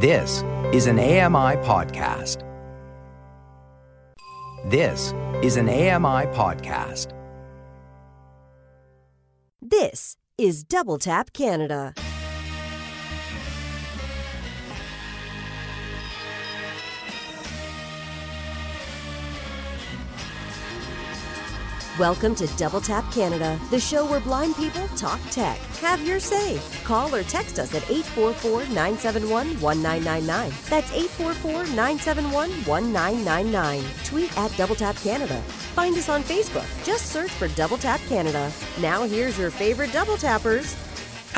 This 0.00 0.44
is 0.72 0.86
an 0.86 1.00
AMI 1.00 1.56
podcast. 1.66 2.44
This 4.70 5.12
is 5.42 5.56
an 5.56 5.68
AMI 5.68 6.26
podcast. 6.36 7.12
This 9.60 10.16
is 10.38 10.62
Double 10.62 10.98
Tap 10.98 11.32
Canada. 11.32 11.94
Welcome 21.98 22.36
to 22.36 22.46
Double 22.56 22.80
Tap 22.80 23.10
Canada, 23.10 23.58
the 23.70 23.80
show 23.80 24.06
where 24.06 24.20
blind 24.20 24.54
people 24.54 24.86
talk 24.88 25.18
tech. 25.32 25.58
Have 25.80 26.06
your 26.06 26.20
say. 26.20 26.60
Call 26.84 27.12
or 27.12 27.24
text 27.24 27.58
us 27.58 27.74
at 27.74 27.82
844 27.90 28.66
971 28.66 29.60
1999. 29.60 30.52
That's 30.70 30.92
844 30.92 31.74
971 31.74 32.50
1999. 32.50 33.82
Tweet 34.04 34.38
at 34.38 34.56
Double 34.56 34.76
Tap 34.76 34.94
Canada. 34.98 35.42
Find 35.74 35.96
us 35.96 36.08
on 36.08 36.22
Facebook. 36.22 36.66
Just 36.84 37.06
search 37.06 37.32
for 37.32 37.48
Double 37.48 37.76
Tap 37.76 37.98
Canada. 38.08 38.52
Now 38.80 39.02
here's 39.02 39.36
your 39.36 39.50
favorite 39.50 39.92
Double 39.92 40.16
Tappers. 40.16 40.76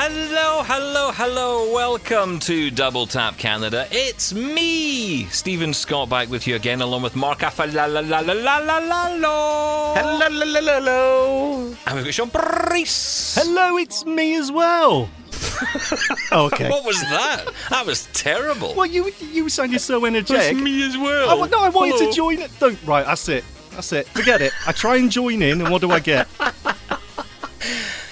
Hello, 0.02 0.62
hello, 0.62 1.10
hello. 1.12 1.70
Welcome 1.74 2.38
to 2.40 2.70
Double 2.70 3.06
Tap 3.06 3.36
Canada. 3.36 3.86
It's 3.90 4.32
me, 4.32 5.26
Stephen 5.26 5.74
Scott, 5.74 6.08
back 6.08 6.30
with 6.30 6.46
you 6.46 6.56
again, 6.56 6.80
along 6.80 7.02
with 7.02 7.14
Mark 7.14 7.40
Afalalalalalalalo. 7.40 9.94
Hello, 9.94 10.18
hello, 10.20 10.62
hello. 10.62 11.76
And 11.84 11.96
we've 11.96 12.06
got 12.06 12.14
Sean 12.14 12.30
Preece. 12.30 13.34
Hello, 13.34 13.76
it's 13.76 14.06
me 14.06 14.36
as 14.36 14.50
well. 14.50 15.10
oh, 16.32 16.46
okay. 16.46 16.70
What 16.70 16.86
was 16.86 16.98
that? 17.02 17.44
That 17.68 17.84
was 17.84 18.06
terrible. 18.14 18.74
Well, 18.74 18.86
you 18.86 19.12
you 19.20 19.50
sounded 19.50 19.82
so 19.82 20.06
energetic. 20.06 20.52
It's 20.52 20.62
me 20.62 20.82
as 20.82 20.96
well. 20.96 21.28
I, 21.28 21.34
wa- 21.34 21.44
no, 21.44 21.60
I 21.60 21.68
wanted 21.68 21.98
Hello. 21.98 22.10
to 22.10 22.16
join 22.16 22.38
it. 22.38 22.50
Don't. 22.58 22.82
Right, 22.86 23.04
that's 23.04 23.28
it. 23.28 23.44
That's 23.72 23.92
it. 23.92 24.08
Forget 24.08 24.40
it. 24.40 24.54
I 24.66 24.72
try 24.72 24.96
and 24.96 25.10
join 25.10 25.42
in, 25.42 25.60
and 25.60 25.70
what 25.70 25.82
do 25.82 25.90
I 25.90 26.00
get? 26.00 26.26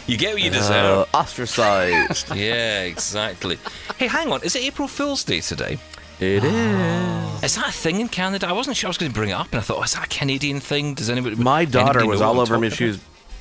You 0.08 0.16
get 0.16 0.32
what 0.34 0.42
you 0.42 0.50
Uh, 0.50 0.54
deserve. 0.54 1.08
ostracized. 1.14 2.26
yeah, 2.34 2.82
exactly. 2.82 3.58
Hey, 3.98 4.06
hang 4.08 4.32
on. 4.32 4.42
Is 4.42 4.56
it 4.56 4.62
April 4.64 4.88
Fool's 4.88 5.22
Day 5.22 5.40
today? 5.40 5.78
it 6.18 6.42
is. 6.42 7.44
Is 7.44 7.54
that 7.54 7.68
a 7.68 7.72
thing 7.72 8.00
in 8.00 8.08
Canada? 8.08 8.48
I 8.48 8.52
wasn't 8.52 8.76
sure 8.76 8.88
I 8.88 8.90
was 8.90 8.98
going 8.98 9.12
to 9.12 9.14
bring 9.14 9.30
it 9.30 9.34
up, 9.34 9.46
and 9.52 9.60
I 9.60 9.60
thought, 9.60 9.78
oh, 9.78 9.82
is 9.84 9.92
that 9.92 10.06
a 10.06 10.08
Canadian 10.08 10.58
thing? 10.58 10.94
Does 10.94 11.08
anybody? 11.10 11.36
My 11.36 11.64
daughter 11.64 12.00
anybody 12.00 12.08
was 12.08 12.20
all 12.20 12.40
over 12.40 12.58
me. 12.58 12.70
She 12.70 12.86
was, 12.86 12.98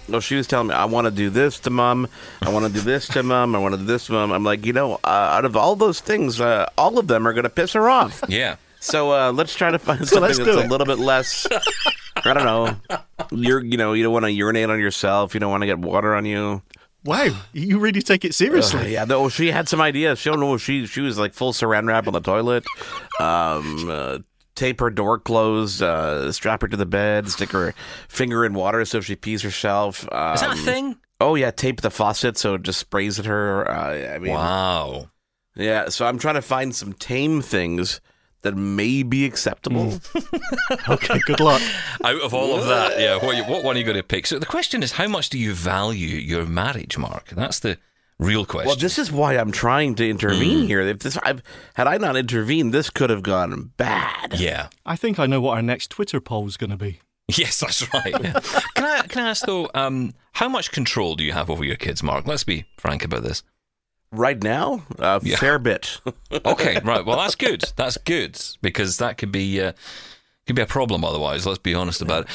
no, 0.08 0.20
she 0.20 0.36
was 0.36 0.46
telling 0.46 0.68
me, 0.68 0.76
I 0.76 0.86
want 0.86 1.06
to 1.06 1.12
do 1.12 1.30
this 1.32 1.58
to 1.62 1.70
mom. 1.72 2.08
I 2.44 2.50
want 2.50 2.68
to 2.68 2.72
do 2.72 2.82
this 2.82 3.08
to 3.08 3.24
mom. 3.24 3.56
I 3.56 3.60
want 3.60 3.74
to 3.74 3.80
do 3.80 3.86
this 3.86 4.06
to 4.08 4.12
mom. 4.12 4.32
I'm 4.32 4.44
like, 4.44 4.64
you 4.66 4.74
know, 4.74 4.96
uh, 5.04 5.08
out 5.08 5.46
of 5.46 5.56
all 5.56 5.76
those 5.76 6.00
things, 6.02 6.40
uh, 6.40 6.70
all 6.78 7.00
of 7.00 7.08
them 7.08 7.28
are 7.28 7.34
going 7.34 7.46
to 7.46 7.50
piss 7.50 7.74
her 7.74 7.90
off. 7.90 8.22
Yeah. 8.28 8.58
So 8.88 9.12
uh, 9.12 9.32
let's 9.32 9.54
try 9.54 9.72
to 9.72 9.80
find 9.80 10.00
something 10.08 10.22
let's 10.22 10.38
that's 10.38 10.50
a 10.50 10.68
little 10.68 10.86
bit 10.88 11.00
less. 11.00 11.46
I 12.26 12.34
don't 12.34 12.46
know. 12.46 12.76
You're, 13.32 13.64
you 13.64 13.78
know, 13.78 13.94
you 13.94 14.04
don't 14.04 14.14
want 14.14 14.26
to 14.26 14.32
urinate 14.32 14.70
on 14.70 14.80
yourself. 14.80 15.34
You 15.34 15.40
don't 15.40 15.52
want 15.52 15.62
to 15.62 15.68
get 15.68 15.80
water 15.80 16.16
on 16.16 16.26
you. 16.26 16.62
Wow, 17.04 17.30
you 17.54 17.80
really 17.80 18.02
take 18.02 18.26
it 18.26 18.34
seriously. 18.34 18.80
Uh, 18.82 18.86
yeah, 18.86 19.06
no, 19.06 19.30
she 19.30 19.52
had 19.52 19.70
some 19.70 19.80
ideas. 19.80 20.20
She 20.20 20.30
don't 20.30 20.40
know. 20.42 20.58
She 20.58 20.86
she 20.88 21.00
was 21.00 21.18
like 21.18 21.34
full 21.34 21.54
saran 21.54 21.88
wrap 21.88 22.08
on 22.08 22.14
the 22.14 22.20
toilet. 22.20 22.66
Um, 23.20 23.90
uh, 23.90 24.18
tape 24.56 24.80
her 24.82 24.90
door 24.90 25.18
closed. 25.20 25.82
Uh, 25.82 26.32
strap 26.34 26.62
her 26.64 26.68
to 26.68 26.76
the 26.76 26.86
bed. 26.86 27.30
Stick 27.30 27.52
her 27.52 27.74
finger 28.10 28.44
in 28.44 28.54
water 28.54 28.84
so 28.84 28.98
if 28.98 29.06
she 29.06 29.16
pees 29.16 29.42
herself. 29.42 30.08
Um, 30.12 30.34
Is 30.34 30.42
that 30.42 30.54
a 30.58 30.62
thing? 30.62 30.98
Oh 31.22 31.36
yeah, 31.36 31.52
tape 31.52 31.82
the 31.82 31.92
faucet 31.92 32.38
so 32.38 32.56
it 32.56 32.64
just 32.64 32.80
sprays 32.80 33.20
at 33.20 33.26
her. 33.26 33.70
Uh, 33.70 34.16
I 34.16 34.20
mean, 34.20 34.34
Wow. 34.34 35.10
yeah. 35.56 35.88
So 35.90 36.06
I'm 36.06 36.18
trying 36.20 36.36
to 36.36 36.42
find 36.42 36.76
some 36.76 36.92
tame 36.94 37.42
things 37.42 38.02
that 38.48 38.56
may 38.56 39.04
be 39.04 39.26
acceptable. 39.26 40.00
Okay, 40.90 41.20
good 41.26 41.40
luck. 41.40 41.62
Out 42.04 42.22
of 42.22 42.34
all 42.34 42.58
of 42.58 42.66
that, 42.68 43.00
yeah, 43.00 43.18
what, 43.18 43.36
you, 43.36 43.44
what 43.44 43.64
one 43.64 43.76
are 43.76 43.80
you 43.80 43.86
going 43.86 43.98
to 43.98 44.04
pick? 44.04 44.26
So 44.26 44.40
the 44.40 44.46
question 44.46 44.84
is, 44.84 44.94
how 44.94 45.08
much 45.08 45.30
do 45.30 45.38
you 45.38 45.54
value 45.54 46.08
your 46.18 46.46
marriage, 46.46 46.98
Mark? 46.98 47.30
That's 47.30 47.60
the 47.60 47.78
real 48.20 48.46
question. 48.46 48.68
Well, 48.68 48.76
this 48.78 48.98
is 48.98 49.12
why 49.12 49.34
I'm 49.38 49.52
trying 49.52 49.96
to 49.96 50.10
intervene 50.10 50.66
here. 50.68 50.82
If 50.82 51.00
this, 51.00 51.18
I've 51.24 51.42
had 51.74 51.88
I 51.88 51.98
not 51.98 52.16
intervened, 52.16 52.74
this 52.74 52.90
could 52.90 53.10
have 53.10 53.24
gone 53.24 53.72
bad. 53.78 54.40
yeah. 54.40 54.68
I 54.86 54.96
think 54.96 55.20
I 55.20 55.26
know 55.26 55.42
what 55.42 55.56
our 55.56 55.62
next 55.62 55.90
Twitter 55.90 56.22
poll 56.22 56.48
is 56.48 56.58
going 56.58 56.72
to 56.72 56.78
be. 56.78 57.02
Yes, 57.36 57.60
that's 57.60 57.94
right. 57.94 58.14
can 58.76 58.86
I 58.86 59.02
can 59.08 59.26
I 59.26 59.30
ask 59.30 59.46
though, 59.46 59.70
um, 59.74 60.14
how 60.34 60.48
much 60.48 60.72
control 60.72 61.16
do 61.16 61.26
you 61.26 61.34
have 61.34 61.50
over 61.50 61.66
your 61.66 61.76
kids, 61.76 62.02
Mark? 62.02 62.26
Let's 62.26 62.46
be 62.46 62.66
frank 62.78 63.04
about 63.04 63.24
this. 63.24 63.44
Right 64.12 64.42
now, 64.42 64.84
a 65.00 65.20
Yeah. 65.24 65.36
fair 65.38 65.60
bit. 65.60 66.00
Okay, 66.46 66.80
right. 66.84 67.06
Well, 67.06 67.18
that's 67.18 67.36
good. 67.36 67.64
That's 67.76 67.98
good 67.98 68.40
because 68.62 68.98
that 68.98 69.18
could 69.18 69.32
be. 69.32 69.62
Uh, 69.62 69.74
could 70.46 70.56
be 70.56 70.62
a 70.62 70.66
problem 70.66 71.04
otherwise. 71.04 71.46
Let's 71.46 71.60
be 71.60 71.74
honest 71.76 72.02
about 72.02 72.26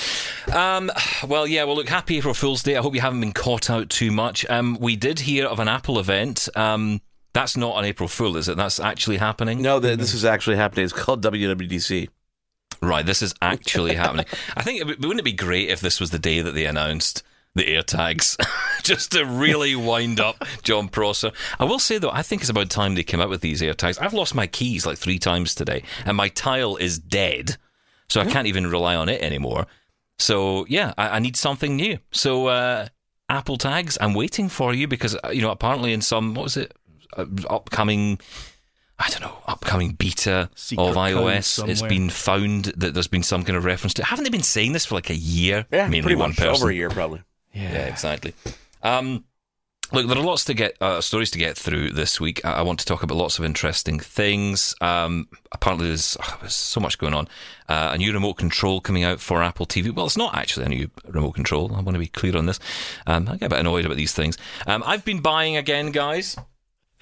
it. 0.46 0.54
Um, 0.54 0.90
well, 1.26 1.46
yeah. 1.46 1.64
Well, 1.64 1.76
look. 1.76 1.88
Happy 1.88 2.18
April 2.18 2.34
Fool's 2.34 2.62
Day. 2.62 2.76
I 2.76 2.82
hope 2.82 2.94
you 2.94 3.00
haven't 3.00 3.20
been 3.20 3.32
caught 3.32 3.70
out 3.70 3.88
too 3.88 4.10
much. 4.10 4.44
Um, 4.50 4.76
we 4.80 4.96
did 4.96 5.20
hear 5.20 5.46
of 5.46 5.58
an 5.60 5.68
Apple 5.68 5.98
event. 5.98 6.46
Um, 6.54 7.00
that's 7.32 7.56
not 7.56 7.78
an 7.78 7.86
April 7.86 8.08
Fool, 8.10 8.36
is 8.36 8.48
it? 8.48 8.58
That's 8.58 8.78
actually 8.78 9.16
happening. 9.16 9.62
No, 9.62 9.80
th- 9.80 9.98
this 9.98 10.12
is 10.12 10.26
actually 10.26 10.56
happening. 10.56 10.84
It's 10.84 10.92
called 10.92 11.22
WWDC. 11.24 12.10
Right, 12.82 13.06
this 13.06 13.22
is 13.22 13.32
actually 13.40 13.94
happening. 13.94 14.26
I 14.56 14.62
think 14.62 14.80
it, 14.80 14.86
would- 14.86 15.02
wouldn't 15.02 15.20
it 15.20 15.24
be 15.24 15.32
great 15.32 15.70
if 15.70 15.80
this 15.80 15.98
was 15.98 16.10
the 16.10 16.18
day 16.18 16.42
that 16.42 16.52
they 16.52 16.66
announced 16.66 17.22
the 17.54 17.64
AirTags, 17.64 18.36
just 18.82 19.12
to 19.12 19.24
really 19.24 19.76
wind 19.76 20.20
up 20.20 20.42
Jon 20.62 20.88
Prosser. 20.88 21.32
I 21.58 21.64
will 21.64 21.78
say 21.78 21.98
though, 21.98 22.10
I 22.10 22.22
think 22.22 22.42
it's 22.42 22.50
about 22.50 22.70
time 22.70 22.94
they 22.94 23.02
came 23.02 23.20
out 23.20 23.28
with 23.28 23.40
these 23.40 23.60
AirTags. 23.60 24.00
I've 24.00 24.14
lost 24.14 24.34
my 24.34 24.46
keys 24.46 24.86
like 24.86 24.98
three 24.98 25.18
times 25.18 25.54
today, 25.54 25.82
and 26.06 26.16
my 26.16 26.28
tile 26.28 26.76
is 26.76 26.98
dead, 26.98 27.56
so 28.08 28.20
I 28.20 28.26
can't 28.26 28.46
even 28.46 28.66
rely 28.66 28.94
on 28.94 29.08
it 29.08 29.22
anymore. 29.22 29.66
So 30.18 30.66
yeah, 30.68 30.94
I, 30.96 31.16
I 31.16 31.18
need 31.18 31.36
something 31.36 31.76
new. 31.76 31.98
So 32.10 32.46
uh, 32.46 32.88
Apple 33.28 33.58
Tags, 33.58 33.98
I'm 34.00 34.14
waiting 34.14 34.48
for 34.48 34.72
you 34.72 34.88
because 34.88 35.16
uh, 35.22 35.30
you 35.30 35.42
know 35.42 35.50
apparently 35.50 35.92
in 35.92 36.00
some 36.00 36.34
what 36.34 36.44
was 36.44 36.56
it 36.56 36.74
uh, 37.16 37.26
upcoming. 37.50 38.18
I 38.98 39.08
don't 39.08 39.22
know, 39.22 39.36
upcoming 39.48 39.92
beta 39.92 40.48
Secret 40.54 40.84
of 40.84 40.94
iOS. 40.94 41.66
It's 41.68 41.82
been 41.82 42.08
found 42.08 42.66
that 42.76 42.94
there's 42.94 43.08
been 43.08 43.24
some 43.24 43.42
kind 43.42 43.56
of 43.56 43.64
reference 43.64 43.94
to. 43.94 44.04
Haven't 44.04 44.22
they 44.22 44.30
been 44.30 44.44
saying 44.44 44.74
this 44.74 44.86
for 44.86 44.94
like 44.94 45.10
a 45.10 45.16
year? 45.16 45.66
Yeah, 45.72 45.88
mainly 45.88 46.02
pretty 46.02 46.16
one 46.16 46.30
much 46.30 46.38
person. 46.38 46.54
over 46.54 46.70
a 46.70 46.74
year, 46.74 46.88
probably. 46.88 47.22
Yeah, 47.52 47.86
exactly. 47.86 48.34
Um, 48.82 49.24
look, 49.92 50.06
there 50.08 50.16
are 50.16 50.22
lots 50.22 50.44
to 50.46 50.54
get 50.54 50.76
uh, 50.80 51.00
stories 51.00 51.30
to 51.32 51.38
get 51.38 51.56
through 51.56 51.90
this 51.90 52.20
week. 52.20 52.44
I, 52.44 52.52
I 52.54 52.62
want 52.62 52.80
to 52.80 52.86
talk 52.86 53.02
about 53.02 53.16
lots 53.18 53.38
of 53.38 53.44
interesting 53.44 53.98
things. 54.00 54.74
Um, 54.80 55.28
apparently, 55.52 55.88
there's, 55.88 56.16
oh, 56.22 56.38
there's 56.40 56.54
so 56.56 56.80
much 56.80 56.98
going 56.98 57.14
on. 57.14 57.28
Uh, 57.68 57.90
a 57.92 57.98
new 57.98 58.12
remote 58.12 58.34
control 58.34 58.80
coming 58.80 59.04
out 59.04 59.20
for 59.20 59.42
Apple 59.42 59.66
TV. 59.66 59.94
Well, 59.94 60.06
it's 60.06 60.16
not 60.16 60.34
actually 60.36 60.66
a 60.66 60.68
new 60.70 60.90
remote 61.06 61.32
control. 61.32 61.70
I 61.74 61.80
want 61.80 61.94
to 61.94 61.98
be 61.98 62.06
clear 62.06 62.36
on 62.36 62.46
this. 62.46 62.58
Um, 63.06 63.28
I 63.28 63.36
get 63.36 63.46
a 63.46 63.50
bit 63.50 63.60
annoyed 63.60 63.84
about 63.84 63.96
these 63.96 64.12
things. 64.14 64.38
Um, 64.66 64.82
I've 64.86 65.04
been 65.04 65.20
buying 65.20 65.56
again, 65.56 65.90
guys. 65.90 66.36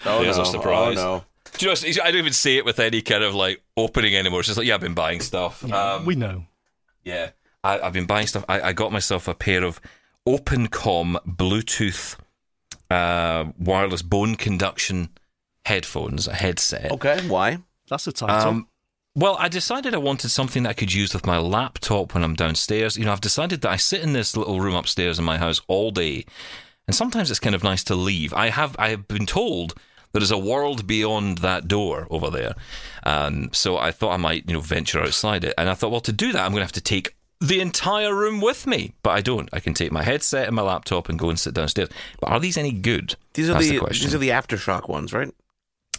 Oh, 0.04 0.22
There's 0.22 0.36
a 0.38 0.42
no. 0.42 0.44
surprise. 0.44 0.98
Oh, 0.98 1.18
no. 1.18 1.24
Do 1.58 1.66
you 1.66 1.72
know? 1.72 2.02
I 2.04 2.10
don't 2.10 2.18
even 2.18 2.32
say 2.32 2.56
it 2.58 2.64
with 2.64 2.78
any 2.78 3.02
kind 3.02 3.24
of 3.24 3.34
like 3.34 3.60
opening 3.76 4.14
anymore. 4.14 4.40
It's 4.40 4.46
just 4.48 4.58
like, 4.58 4.66
yeah, 4.66 4.74
I've 4.74 4.80
been 4.80 4.94
buying 4.94 5.20
stuff. 5.20 5.64
Um, 5.70 6.04
we 6.06 6.14
know. 6.14 6.44
yeah, 7.04 7.30
I, 7.64 7.80
I've 7.80 7.92
been 7.92 8.06
buying 8.06 8.26
stuff. 8.26 8.44
I, 8.48 8.60
I 8.60 8.72
got 8.72 8.92
myself 8.92 9.26
a 9.28 9.34
pair 9.34 9.64
of 9.64 9.80
OpenComm 10.36 11.16
Bluetooth 11.26 12.16
uh, 12.90 13.44
wireless 13.58 14.02
bone 14.02 14.34
conduction 14.34 15.10
headphones, 15.64 16.26
a 16.26 16.34
headset. 16.34 16.90
Okay, 16.92 17.20
why? 17.28 17.58
That's 17.88 18.04
the 18.04 18.12
title. 18.12 18.48
Um, 18.48 18.68
well, 19.16 19.36
I 19.38 19.48
decided 19.48 19.94
I 19.94 19.98
wanted 19.98 20.30
something 20.30 20.62
that 20.62 20.70
I 20.70 20.74
could 20.74 20.92
use 20.92 21.12
with 21.12 21.26
my 21.26 21.38
laptop 21.38 22.14
when 22.14 22.22
I'm 22.22 22.34
downstairs. 22.34 22.96
You 22.96 23.04
know, 23.04 23.12
I've 23.12 23.20
decided 23.20 23.60
that 23.62 23.70
I 23.70 23.76
sit 23.76 24.02
in 24.02 24.12
this 24.12 24.36
little 24.36 24.60
room 24.60 24.74
upstairs 24.74 25.18
in 25.18 25.24
my 25.24 25.38
house 25.38 25.60
all 25.66 25.90
day, 25.90 26.24
and 26.86 26.94
sometimes 26.94 27.30
it's 27.30 27.40
kind 27.40 27.54
of 27.54 27.64
nice 27.64 27.82
to 27.84 27.94
leave. 27.94 28.32
I 28.34 28.50
have 28.50 28.76
I 28.78 28.90
have 28.90 29.08
been 29.08 29.26
told 29.26 29.74
there 30.12 30.22
is 30.22 30.30
a 30.30 30.38
world 30.38 30.86
beyond 30.86 31.38
that 31.38 31.68
door 31.68 32.06
over 32.10 32.30
there, 32.30 32.54
um, 33.04 33.50
so 33.52 33.78
I 33.78 33.90
thought 33.90 34.12
I 34.12 34.16
might 34.16 34.48
you 34.48 34.54
know 34.54 34.60
venture 34.60 35.00
outside 35.00 35.44
it, 35.44 35.54
and 35.58 35.68
I 35.68 35.74
thought, 35.74 35.90
well, 35.90 36.00
to 36.02 36.12
do 36.12 36.32
that, 36.32 36.44
I'm 36.44 36.52
going 36.52 36.60
to 36.60 36.64
have 36.64 36.72
to 36.72 36.80
take 36.80 37.14
the 37.40 37.60
entire 37.60 38.14
room 38.14 38.40
with 38.40 38.66
me, 38.66 38.92
but 39.02 39.10
I 39.10 39.20
don't. 39.22 39.48
I 39.52 39.60
can 39.60 39.74
take 39.74 39.92
my 39.92 40.02
headset 40.02 40.46
and 40.46 40.54
my 40.54 40.62
laptop 40.62 41.08
and 41.08 41.18
go 41.18 41.30
and 41.30 41.40
sit 41.40 41.54
downstairs. 41.54 41.88
But 42.20 42.30
are 42.30 42.40
these 42.40 42.58
any 42.58 42.72
good? 42.72 43.16
These 43.34 43.48
are 43.48 43.54
That's 43.54 43.66
the, 43.68 43.72
the 43.76 43.78
question. 43.80 44.06
these 44.06 44.14
are 44.14 44.18
the 44.18 44.28
aftershock 44.28 44.88
ones, 44.88 45.12
right? 45.12 45.32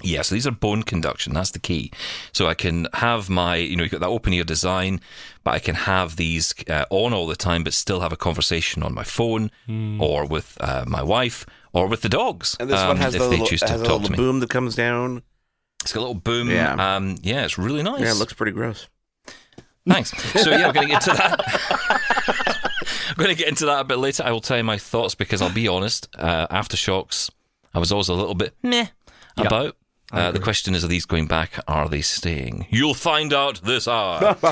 Yeah, 0.04 0.24
so 0.24 0.34
these 0.34 0.48
are 0.48 0.52
bone 0.52 0.84
conduction. 0.84 1.34
That's 1.34 1.52
the 1.52 1.60
key. 1.60 1.92
So 2.32 2.48
I 2.48 2.54
can 2.54 2.88
have 2.94 3.30
my, 3.30 3.58
you 3.58 3.76
know, 3.76 3.84
you've 3.84 3.92
got 3.92 4.02
that 4.02 4.08
open 4.08 4.34
ear 4.34 4.44
design, 4.44 5.00
but 5.44 5.52
I 5.52 5.60
can 5.60 5.76
have 5.76 6.16
these 6.16 6.54
uh, 6.70 6.86
on 6.90 7.14
all 7.14 7.28
the 7.28 7.36
time, 7.36 7.64
but 7.64 7.74
still 7.74 8.00
have 8.02 8.12
a 8.12 8.18
conversation 8.18 8.82
on 8.82 8.94
my 8.94 9.04
phone 9.04 9.52
or 10.00 10.26
with 10.26 10.58
uh, 10.60 10.86
my 10.88 11.04
wife 11.04 11.46
or 11.74 11.88
with 11.88 12.02
the 12.02 12.10
dogs. 12.10 12.56
And 12.60 12.70
this 12.70 12.80
um, 12.80 12.90
one 12.90 12.98
has 12.98 13.14
if 13.14 13.22
the 13.22 13.26
they 13.26 13.32
little, 13.32 13.46
choose 13.48 13.60
to 13.62 13.68
has 13.68 13.82
a 13.82 13.84
talk 13.84 14.02
little 14.02 14.06
to 14.08 14.12
me. 14.12 14.18
boom 14.18 14.40
that 14.40 14.50
comes 14.50 14.76
down. 14.76 15.22
It's 15.84 15.94
got 15.94 16.00
a 16.00 16.06
little 16.06 16.16
boom. 16.16 16.50
Yeah. 16.50 16.96
Um, 16.96 17.18
yeah, 17.22 17.46
it's 17.46 17.58
really 17.60 17.84
nice. 17.84 18.02
Yeah, 18.02 18.12
it 18.12 18.18
looks 18.18 18.34
pretty 18.34 18.54
gross. 18.54 18.88
Thanks. 19.88 20.12
So 20.42 20.50
yeah, 20.52 20.68
we're 20.68 20.74
going 20.74 20.88
to 20.88 20.94
get 20.94 21.02
to 21.04 21.12
that. 21.12 22.72
I'm 23.10 23.16
going 23.16 23.30
to 23.30 23.36
get 23.36 23.48
into 23.50 23.66
that 23.66 23.82
a 23.82 23.84
bit 23.84 23.98
later. 23.98 24.24
I 24.24 24.32
will 24.32 24.42
tell 24.42 24.58
you 24.58 24.64
my 24.64 24.78
thoughts 24.78 25.16
because 25.16 25.42
I'll 25.42 25.54
be 25.54 25.68
honest. 25.68 26.08
Uh, 26.18 26.48
AfterShokz, 26.48 27.30
I 27.74 27.80
was 27.80 27.92
always 27.92 28.10
a 28.10 28.14
little 28.14 28.36
bit 28.36 28.56
meh 28.64 28.88
about. 29.38 29.76
Uh, 30.12 30.32
the 30.32 30.40
question 30.40 30.76
is, 30.76 30.84
are 30.84 30.88
these 30.90 31.06
going 31.06 31.26
back? 31.26 31.54
Are 31.68 31.88
they 31.88 32.02
staying? 32.02 32.68
You'll 32.70 32.94
find 32.94 33.34
out 33.34 33.62
this 33.64 33.88
hour. 33.88 34.36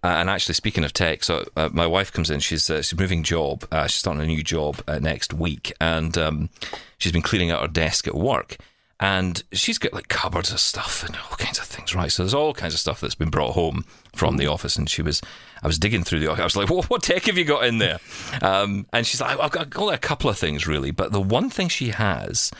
Uh, 0.00 0.06
and 0.06 0.30
actually, 0.30 0.54
speaking 0.54 0.84
of 0.84 0.92
tech, 0.92 1.24
so 1.24 1.44
uh, 1.56 1.68
my 1.72 1.84
wife 1.84 2.12
comes 2.12 2.30
in. 2.30 2.38
She's 2.38 2.70
uh, 2.70 2.82
she's 2.82 2.96
moving 2.96 3.24
job. 3.24 3.66
Uh, 3.72 3.88
she's 3.88 3.98
starting 3.98 4.22
a 4.22 4.26
new 4.26 4.44
job 4.44 4.80
uh, 4.86 5.00
next 5.00 5.34
week, 5.34 5.72
and 5.80 6.16
um, 6.16 6.50
she's 6.98 7.10
been 7.10 7.20
cleaning 7.20 7.50
out 7.50 7.62
her 7.62 7.68
desk 7.68 8.06
at 8.06 8.14
work. 8.14 8.58
And 9.00 9.44
she's 9.52 9.78
got 9.78 9.92
like 9.92 10.08
cupboards 10.08 10.52
of 10.52 10.58
stuff 10.58 11.04
and 11.04 11.16
all 11.16 11.36
kinds 11.36 11.58
of 11.58 11.66
things, 11.66 11.94
right? 11.94 12.10
So 12.10 12.24
there's 12.24 12.34
all 12.34 12.52
kinds 12.52 12.74
of 12.74 12.80
stuff 12.80 13.00
that's 13.00 13.14
been 13.14 13.30
brought 13.30 13.52
home 13.52 13.84
from 14.14 14.38
the 14.38 14.48
office. 14.48 14.76
And 14.76 14.90
she 14.90 15.02
was, 15.02 15.22
I 15.62 15.68
was 15.68 15.78
digging 15.78 16.02
through 16.02 16.20
the. 16.20 16.30
I 16.30 16.42
was 16.42 16.56
like, 16.56 16.68
what, 16.68 16.90
what 16.90 17.02
tech 17.04 17.24
have 17.24 17.38
you 17.38 17.44
got 17.44 17.64
in 17.64 17.78
there? 17.78 17.98
Um, 18.42 18.86
and 18.92 19.06
she's 19.06 19.20
like, 19.20 19.38
I've 19.38 19.52
got, 19.52 19.70
got 19.70 19.94
a 19.94 19.98
couple 19.98 20.28
of 20.28 20.36
things 20.36 20.66
really, 20.66 20.90
but 20.90 21.12
the 21.12 21.20
one 21.20 21.48
thing 21.48 21.68
she 21.68 21.90
has, 21.90 22.50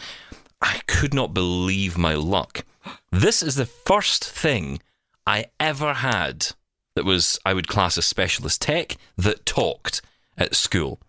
I 0.62 0.81
could 0.87 1.12
not 1.12 1.35
believe 1.35 1.99
my 1.99 2.14
luck. 2.14 2.64
This 3.11 3.43
is 3.43 3.56
the 3.56 3.67
first 3.67 4.25
thing 4.25 4.81
I 5.26 5.46
ever 5.58 5.94
had 5.94 6.49
that 6.94 7.05
was 7.05 7.38
I 7.44 7.55
would 7.55 7.69
class 7.69 7.99
as 7.99 8.06
specialist 8.06 8.62
tech 8.62 8.96
that 9.17 9.44
talked 9.44 10.02
at 10.37 10.55
school. 10.55 11.00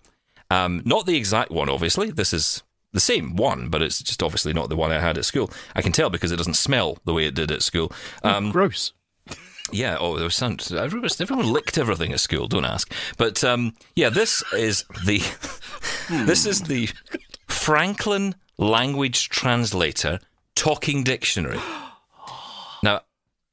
Um, 0.51 0.81
not 0.85 1.05
the 1.05 1.17
exact 1.17 1.51
one, 1.51 1.69
obviously. 1.69 2.09
This 2.09 2.33
is 2.33 2.63
the 2.91 2.99
same 2.99 3.35
one, 3.35 3.69
but 3.69 3.81
it's 3.81 4.01
just 4.01 4.23
obviously 4.23 4.53
not 4.53 4.69
the 4.69 4.75
one 4.75 4.91
I 4.91 4.99
had 4.99 5.17
at 5.17 5.25
school. 5.25 5.51
I 5.75 5.81
can 5.81 5.91
tell 5.91 6.09
because 6.09 6.31
it 6.31 6.37
doesn't 6.37 6.55
smell 6.55 6.97
the 7.05 7.13
way 7.13 7.25
it 7.25 7.35
did 7.35 7.51
at 7.51 7.61
school. 7.61 7.91
Um, 8.23 8.51
Gross. 8.51 8.93
yeah, 9.71 9.97
oh, 9.99 10.15
there 10.15 10.23
was 10.23 10.35
sound. 10.35 10.67
Everyone, 10.71 11.09
everyone 11.19 11.51
licked 11.51 11.77
everything 11.77 12.13
at 12.13 12.19
school. 12.19 12.47
Don't 12.47 12.65
ask. 12.65 12.91
But 13.17 13.43
um, 13.43 13.75
yeah, 13.95 14.09
this 14.09 14.43
is 14.53 14.85
the 15.05 15.19
this 16.25 16.45
is 16.45 16.61
the 16.61 16.89
Franklin 17.47 18.35
Language 18.57 19.29
Translator 19.29 20.19
Talking 20.55 21.03
Dictionary. 21.03 21.59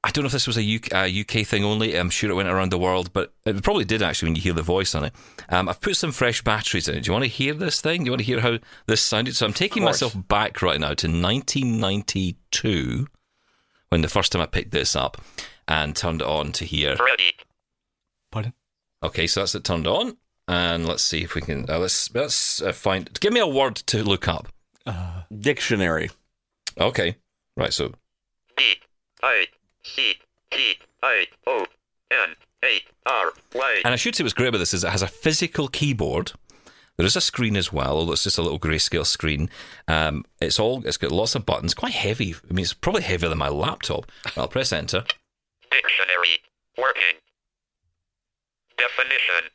Now, 0.06 0.10
I 0.10 0.12
don't 0.12 0.22
know 0.22 0.26
if 0.26 0.32
this 0.32 0.46
was 0.46 0.56
a 0.58 0.62
UK, 0.76 0.92
uh, 0.94 1.08
UK 1.20 1.44
thing 1.46 1.64
only. 1.64 1.96
I'm 1.96 2.10
sure 2.10 2.30
it 2.30 2.34
went 2.34 2.48
around 2.48 2.70
the 2.70 2.78
world, 2.78 3.12
but 3.12 3.32
it 3.44 3.60
probably 3.62 3.84
did 3.84 4.02
actually 4.02 4.28
when 4.28 4.36
you 4.36 4.42
hear 4.42 4.52
the 4.52 4.62
voice 4.62 4.94
on 4.94 5.04
it. 5.04 5.12
Um, 5.48 5.68
I've 5.68 5.80
put 5.80 5.96
some 5.96 6.12
fresh 6.12 6.42
batteries 6.42 6.86
in 6.88 6.94
it. 6.96 7.02
Do 7.02 7.08
you 7.08 7.12
want 7.12 7.24
to 7.24 7.30
hear 7.30 7.54
this 7.54 7.80
thing? 7.80 8.02
Do 8.02 8.06
you 8.06 8.12
want 8.12 8.20
to 8.20 8.26
hear 8.26 8.40
how 8.40 8.58
this 8.86 9.02
sounded? 9.02 9.34
So 9.36 9.46
I'm 9.46 9.52
taking 9.52 9.82
myself 9.82 10.14
back 10.28 10.62
right 10.62 10.78
now 10.78 10.94
to 10.94 11.08
1992 11.08 13.06
when 13.88 14.00
the 14.02 14.08
first 14.08 14.32
time 14.32 14.42
I 14.42 14.46
picked 14.46 14.70
this 14.70 14.94
up 14.94 15.20
and 15.66 15.96
turned 15.96 16.20
it 16.22 16.28
on 16.28 16.52
to 16.52 16.64
hear. 16.64 16.96
Ready. 16.96 17.32
Pardon? 18.30 18.52
Okay, 19.02 19.26
so 19.26 19.40
that's 19.40 19.54
it 19.54 19.64
turned 19.64 19.86
on, 19.86 20.16
and 20.46 20.86
let's 20.86 21.02
see 21.02 21.22
if 21.22 21.34
we 21.34 21.40
can. 21.40 21.68
Uh, 21.68 21.78
let's 21.78 22.14
let's 22.14 22.62
uh, 22.62 22.72
find. 22.72 23.18
Give 23.20 23.32
me 23.32 23.40
a 23.40 23.46
word 23.46 23.76
to 23.76 24.04
look 24.04 24.28
up. 24.28 24.48
Dictionary. 25.36 26.10
Okay, 26.78 27.16
right. 27.56 27.72
So 27.72 27.94
D 28.56 28.76
I 29.22 29.46
C 29.96 30.14
T 30.50 30.74
I 31.02 31.26
O 31.46 31.66
N 32.10 32.36
A 32.64 32.80
R 33.06 33.32
Y. 33.54 33.80
And 33.84 33.94
I 33.94 33.96
should 33.96 34.14
say 34.14 34.22
what's 34.22 34.34
great 34.34 34.48
about 34.48 34.58
this 34.58 34.74
is 34.74 34.84
it 34.84 34.90
has 34.90 35.02
a 35.02 35.08
physical 35.08 35.68
keyboard. 35.68 36.32
There 36.96 37.06
is 37.06 37.16
a 37.16 37.20
screen 37.20 37.56
as 37.56 37.72
well, 37.72 37.96
although 37.96 38.12
it's 38.12 38.24
just 38.24 38.38
a 38.38 38.42
little 38.42 38.60
grayscale 38.60 39.04
screen. 39.04 39.50
Um, 39.88 40.24
it's 40.40 40.58
all 40.58 40.86
it's 40.86 40.96
got 40.96 41.12
lots 41.12 41.34
of 41.34 41.44
buttons, 41.44 41.74
quite 41.74 41.92
heavy. 41.92 42.34
I 42.48 42.52
mean, 42.52 42.62
it's 42.62 42.72
probably 42.72 43.02
heavier 43.02 43.28
than 43.28 43.38
my 43.38 43.48
laptop. 43.48 44.10
I'll 44.36 44.48
press 44.48 44.72
enter. 44.72 45.04
Dictionary. 45.70 46.40
Working. 46.78 47.20
Definition. 48.76 49.50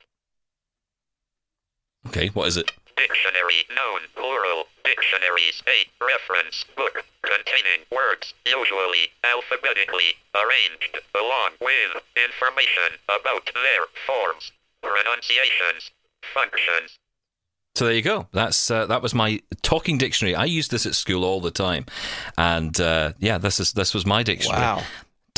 Okay, 2.08 2.28
what 2.30 2.48
is 2.48 2.58
it? 2.58 2.72
Dictionary. 3.02 3.66
Noun. 3.74 4.02
Plural. 4.16 4.70
Dictionaries. 4.84 5.64
A 5.66 5.90
reference 6.04 6.66
book 6.78 7.04
containing 7.24 7.86
words, 7.92 8.34
usually 8.46 9.10
alphabetically 9.24 10.18
arranged, 10.36 11.00
along 11.16 11.52
with 11.62 12.04
information 12.18 12.98
about 13.10 13.46
their 13.54 13.86
forms, 14.06 14.52
pronunciations, 14.82 15.92
functions. 16.34 16.98
So 17.76 17.86
there 17.86 17.94
you 17.94 18.02
go. 18.02 18.28
That's 18.34 18.70
uh, 18.70 18.86
that 18.88 19.02
was 19.02 19.14
my 19.14 19.42
talking 19.62 19.98
dictionary. 19.98 20.36
I 20.36 20.46
used 20.46 20.72
this 20.72 20.86
at 20.86 20.94
school 20.94 21.24
all 21.24 21.40
the 21.40 21.52
time, 21.52 21.86
and 22.38 22.80
uh, 22.80 23.14
yeah, 23.20 23.38
this 23.38 23.60
is 23.60 23.72
this 23.74 23.94
was 23.94 24.06
my 24.06 24.24
dictionary. 24.24 24.62
Wow. 24.62 24.84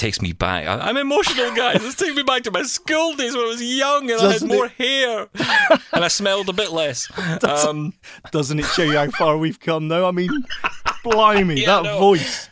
Takes 0.03 0.21
me 0.21 0.33
back. 0.33 0.67
I, 0.67 0.89
I'm 0.89 0.97
emotional, 0.97 1.55
guys. 1.55 1.79
This 1.81 1.95
takes 1.95 2.13
me 2.13 2.23
back 2.23 2.43
to 2.43 2.51
my 2.51 2.63
school 2.63 3.13
days 3.15 3.33
when 3.37 3.45
I 3.45 3.47
was 3.47 3.63
young 3.63 4.11
and 4.11 4.19
Doesn't 4.19 4.51
I 4.51 4.53
had 4.53 4.57
more 4.57 4.65
it? 4.65 4.71
hair 4.73 5.29
and 5.93 6.03
I 6.03 6.09
smelled 6.09 6.49
a 6.49 6.53
bit 6.53 6.73
less. 6.73 7.09
Um, 7.41 7.93
Doesn't 8.29 8.59
it 8.59 8.65
show 8.65 8.83
you 8.83 8.97
how 8.97 9.09
far 9.11 9.37
we've 9.37 9.61
come, 9.61 9.87
though? 9.87 10.05
I 10.05 10.11
mean, 10.11 10.29
blimey, 11.05 11.55
Yeah, 11.61 11.77
that 11.77 11.83
know. 11.83 11.99
voice. 11.99 12.49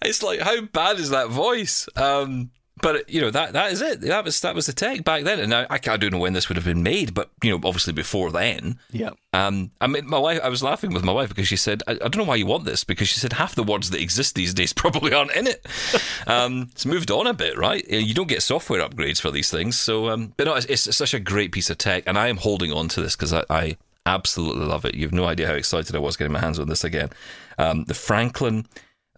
It's 0.00 0.22
like 0.22 0.40
how 0.40 0.62
bad 0.62 0.98
is 0.98 1.10
that 1.10 1.28
voice? 1.28 1.86
Um, 1.96 2.50
but 2.82 3.08
you 3.08 3.20
know 3.20 3.30
that 3.30 3.54
that 3.54 3.72
is 3.72 3.80
it. 3.80 4.02
That 4.02 4.24
was 4.24 4.40
that 4.42 4.54
was 4.54 4.66
the 4.66 4.72
tech 4.72 5.02
back 5.02 5.24
then, 5.24 5.40
and 5.40 5.54
I, 5.54 5.66
I 5.70 5.78
I 5.88 5.96
don't 5.96 6.12
know 6.12 6.18
when 6.18 6.34
this 6.34 6.48
would 6.48 6.56
have 6.56 6.64
been 6.64 6.82
made, 6.82 7.14
but 7.14 7.30
you 7.42 7.50
know, 7.50 7.56
obviously 7.56 7.94
before 7.94 8.30
then. 8.30 8.78
Yeah. 8.92 9.10
Um, 9.32 9.70
I 9.80 9.86
mean, 9.86 10.06
my 10.06 10.18
wife. 10.18 10.40
I 10.42 10.48
was 10.48 10.62
laughing 10.62 10.92
with 10.92 11.02
my 11.02 11.12
wife 11.12 11.30
because 11.30 11.48
she 11.48 11.56
said, 11.56 11.82
I, 11.86 11.92
"I 11.92 11.94
don't 11.94 12.18
know 12.18 12.24
why 12.24 12.34
you 12.34 12.46
want 12.46 12.64
this," 12.64 12.84
because 12.84 13.08
she 13.08 13.18
said 13.18 13.34
half 13.34 13.54
the 13.54 13.62
words 13.62 13.90
that 13.90 14.00
exist 14.00 14.34
these 14.34 14.52
days 14.52 14.72
probably 14.74 15.14
aren't 15.14 15.34
in 15.34 15.46
it. 15.46 15.64
um, 16.26 16.68
it's 16.72 16.84
moved 16.84 17.10
on 17.10 17.26
a 17.26 17.34
bit, 17.34 17.56
right? 17.56 17.86
You 17.88 18.12
don't 18.12 18.28
get 18.28 18.42
software 18.42 18.86
upgrades 18.86 19.20
for 19.20 19.30
these 19.30 19.50
things, 19.50 19.78
so. 19.78 20.10
Um, 20.10 20.34
but 20.36 20.46
no, 20.46 20.54
it's, 20.54 20.66
it's 20.66 20.96
such 20.96 21.14
a 21.14 21.20
great 21.20 21.52
piece 21.52 21.70
of 21.70 21.78
tech, 21.78 22.04
and 22.06 22.18
I 22.18 22.28
am 22.28 22.36
holding 22.36 22.72
on 22.72 22.88
to 22.88 23.00
this 23.00 23.16
because 23.16 23.32
I, 23.32 23.44
I 23.48 23.76
absolutely 24.04 24.66
love 24.66 24.84
it. 24.84 24.94
You 24.94 25.06
have 25.06 25.12
no 25.12 25.24
idea 25.24 25.46
how 25.46 25.54
excited 25.54 25.96
I 25.96 25.98
was 25.98 26.16
getting 26.16 26.32
my 26.32 26.40
hands 26.40 26.58
on 26.58 26.68
this 26.68 26.84
again. 26.84 27.10
Um, 27.58 27.84
the 27.84 27.94
Franklin 27.94 28.66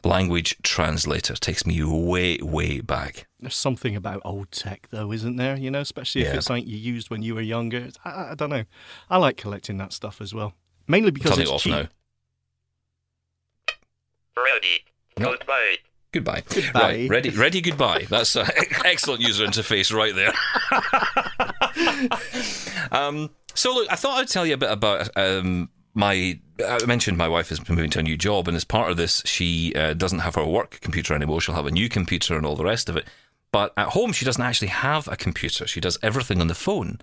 language 0.04 0.56
translator 0.62 1.34
takes 1.34 1.66
me 1.66 1.82
way, 1.84 2.38
way 2.38 2.80
back. 2.80 3.27
There's 3.40 3.54
something 3.56 3.94
about 3.94 4.20
old 4.24 4.50
tech, 4.50 4.88
though, 4.90 5.12
isn't 5.12 5.36
there? 5.36 5.56
You 5.56 5.70
know, 5.70 5.80
especially 5.80 6.22
if 6.22 6.28
Yeah. 6.28 6.34
it's 6.36 6.46
something 6.46 6.66
you 6.66 6.76
used 6.76 7.08
when 7.10 7.22
you 7.22 7.34
were 7.36 7.40
younger. 7.40 7.76
It's- 7.78 7.98
I, 8.04 8.32
I 8.32 8.34
don't 8.34 8.50
know. 8.50 8.64
I 9.08 9.16
like 9.18 9.36
collecting 9.36 9.76
that 9.78 9.92
stuff 9.92 10.20
as 10.20 10.34
well. 10.34 10.54
Mainly 10.88 11.10
because 11.12 11.30
Turning 11.32 11.42
it's 11.42 11.50
it 11.50 11.54
off 11.54 11.62
cheap. 11.62 11.72
now. 11.72 11.88
Ready. 14.42 14.84
Goodbye. 15.16 15.76
Goodbye. 16.12 16.42
Goodbye. 16.48 16.80
Right, 16.80 17.10
ready, 17.10 17.30
ready, 17.30 17.60
goodbye. 17.60 18.06
That's 18.08 18.34
an 18.36 18.46
excellent 18.84 19.20
user 19.20 19.44
interface 19.44 19.92
right 19.92 20.14
there. 20.14 20.32
um, 22.92 23.30
so, 23.54 23.74
look, 23.74 23.92
I 23.92 23.96
thought 23.96 24.18
I'd 24.18 24.28
tell 24.28 24.46
you 24.46 24.54
a 24.54 24.58
bit 24.58 24.70
about 24.70 25.10
um, 25.16 25.68
my. 25.94 26.40
I 26.66 26.84
mentioned 26.86 27.18
my 27.18 27.28
wife 27.28 27.52
is 27.52 27.68
moving 27.68 27.90
to 27.90 27.98
a 27.98 28.02
new 28.02 28.16
job, 28.16 28.48
and 28.48 28.56
as 28.56 28.64
part 28.64 28.90
of 28.90 28.96
this, 28.96 29.22
she 29.26 29.74
uh, 29.74 29.92
doesn't 29.94 30.20
have 30.20 30.34
her 30.36 30.44
work 30.44 30.80
computer 30.80 31.14
anymore. 31.14 31.40
She'll 31.40 31.54
have 31.54 31.66
a 31.66 31.70
new 31.70 31.88
computer 31.88 32.36
and 32.36 32.46
all 32.46 32.56
the 32.56 32.64
rest 32.64 32.88
of 32.88 32.96
it. 32.96 33.06
But 33.52 33.72
at 33.76 33.88
home, 33.88 34.12
she 34.12 34.24
doesn't 34.24 34.42
actually 34.42 34.68
have 34.68 35.08
a 35.08 35.16
computer. 35.16 35.66
She 35.66 35.80
does 35.80 35.98
everything 36.02 36.40
on 36.40 36.48
the 36.48 36.54
phone. 36.54 37.00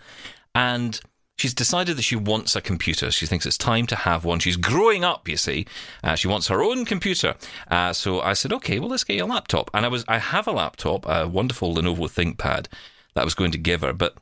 And 0.54 1.00
she's 1.38 1.54
decided 1.54 1.98
that 1.98 2.04
she 2.04 2.16
wants 2.16 2.56
a 2.56 2.62
computer. 2.62 3.12
She 3.12 3.25
thinks 3.25 3.46
it's 3.46 3.58
time 3.58 3.88
to 3.88 3.96
have 3.96 4.25
one. 4.25 4.40
She's 4.40 4.58
growing 4.58 5.04
up, 5.04 5.28
you 5.28 5.38
see. 5.38 5.66
Uh, 6.04 6.16
she 6.16 6.28
wants 6.28 6.48
her 6.48 6.64
own 6.64 6.86
computer. 6.86 7.36
Uh, 7.70 7.94
so 7.94 8.22
I 8.22 8.34
said, 8.34 8.54
okay, 8.54 8.80
well, 8.80 8.90
let's 8.90 9.04
get 9.04 9.18
you 9.18 9.25
a 9.25 9.28
laptop. 9.28 9.70
And 9.74 9.86
I 9.86 9.90
was, 9.90 10.06
I 10.08 10.20
have 10.20 10.48
a 10.48 10.52
laptop, 10.52 11.06
a 11.08 11.28
wonderful 11.28 11.75
Lenovo 11.75 12.08
ThinkPad 12.10 12.68
that 13.14 13.22
I 13.22 13.24
was 13.24 13.36
going 13.36 13.52
to 13.52 13.58
give 13.58 13.82
her. 13.82 13.94
But, 13.94 14.16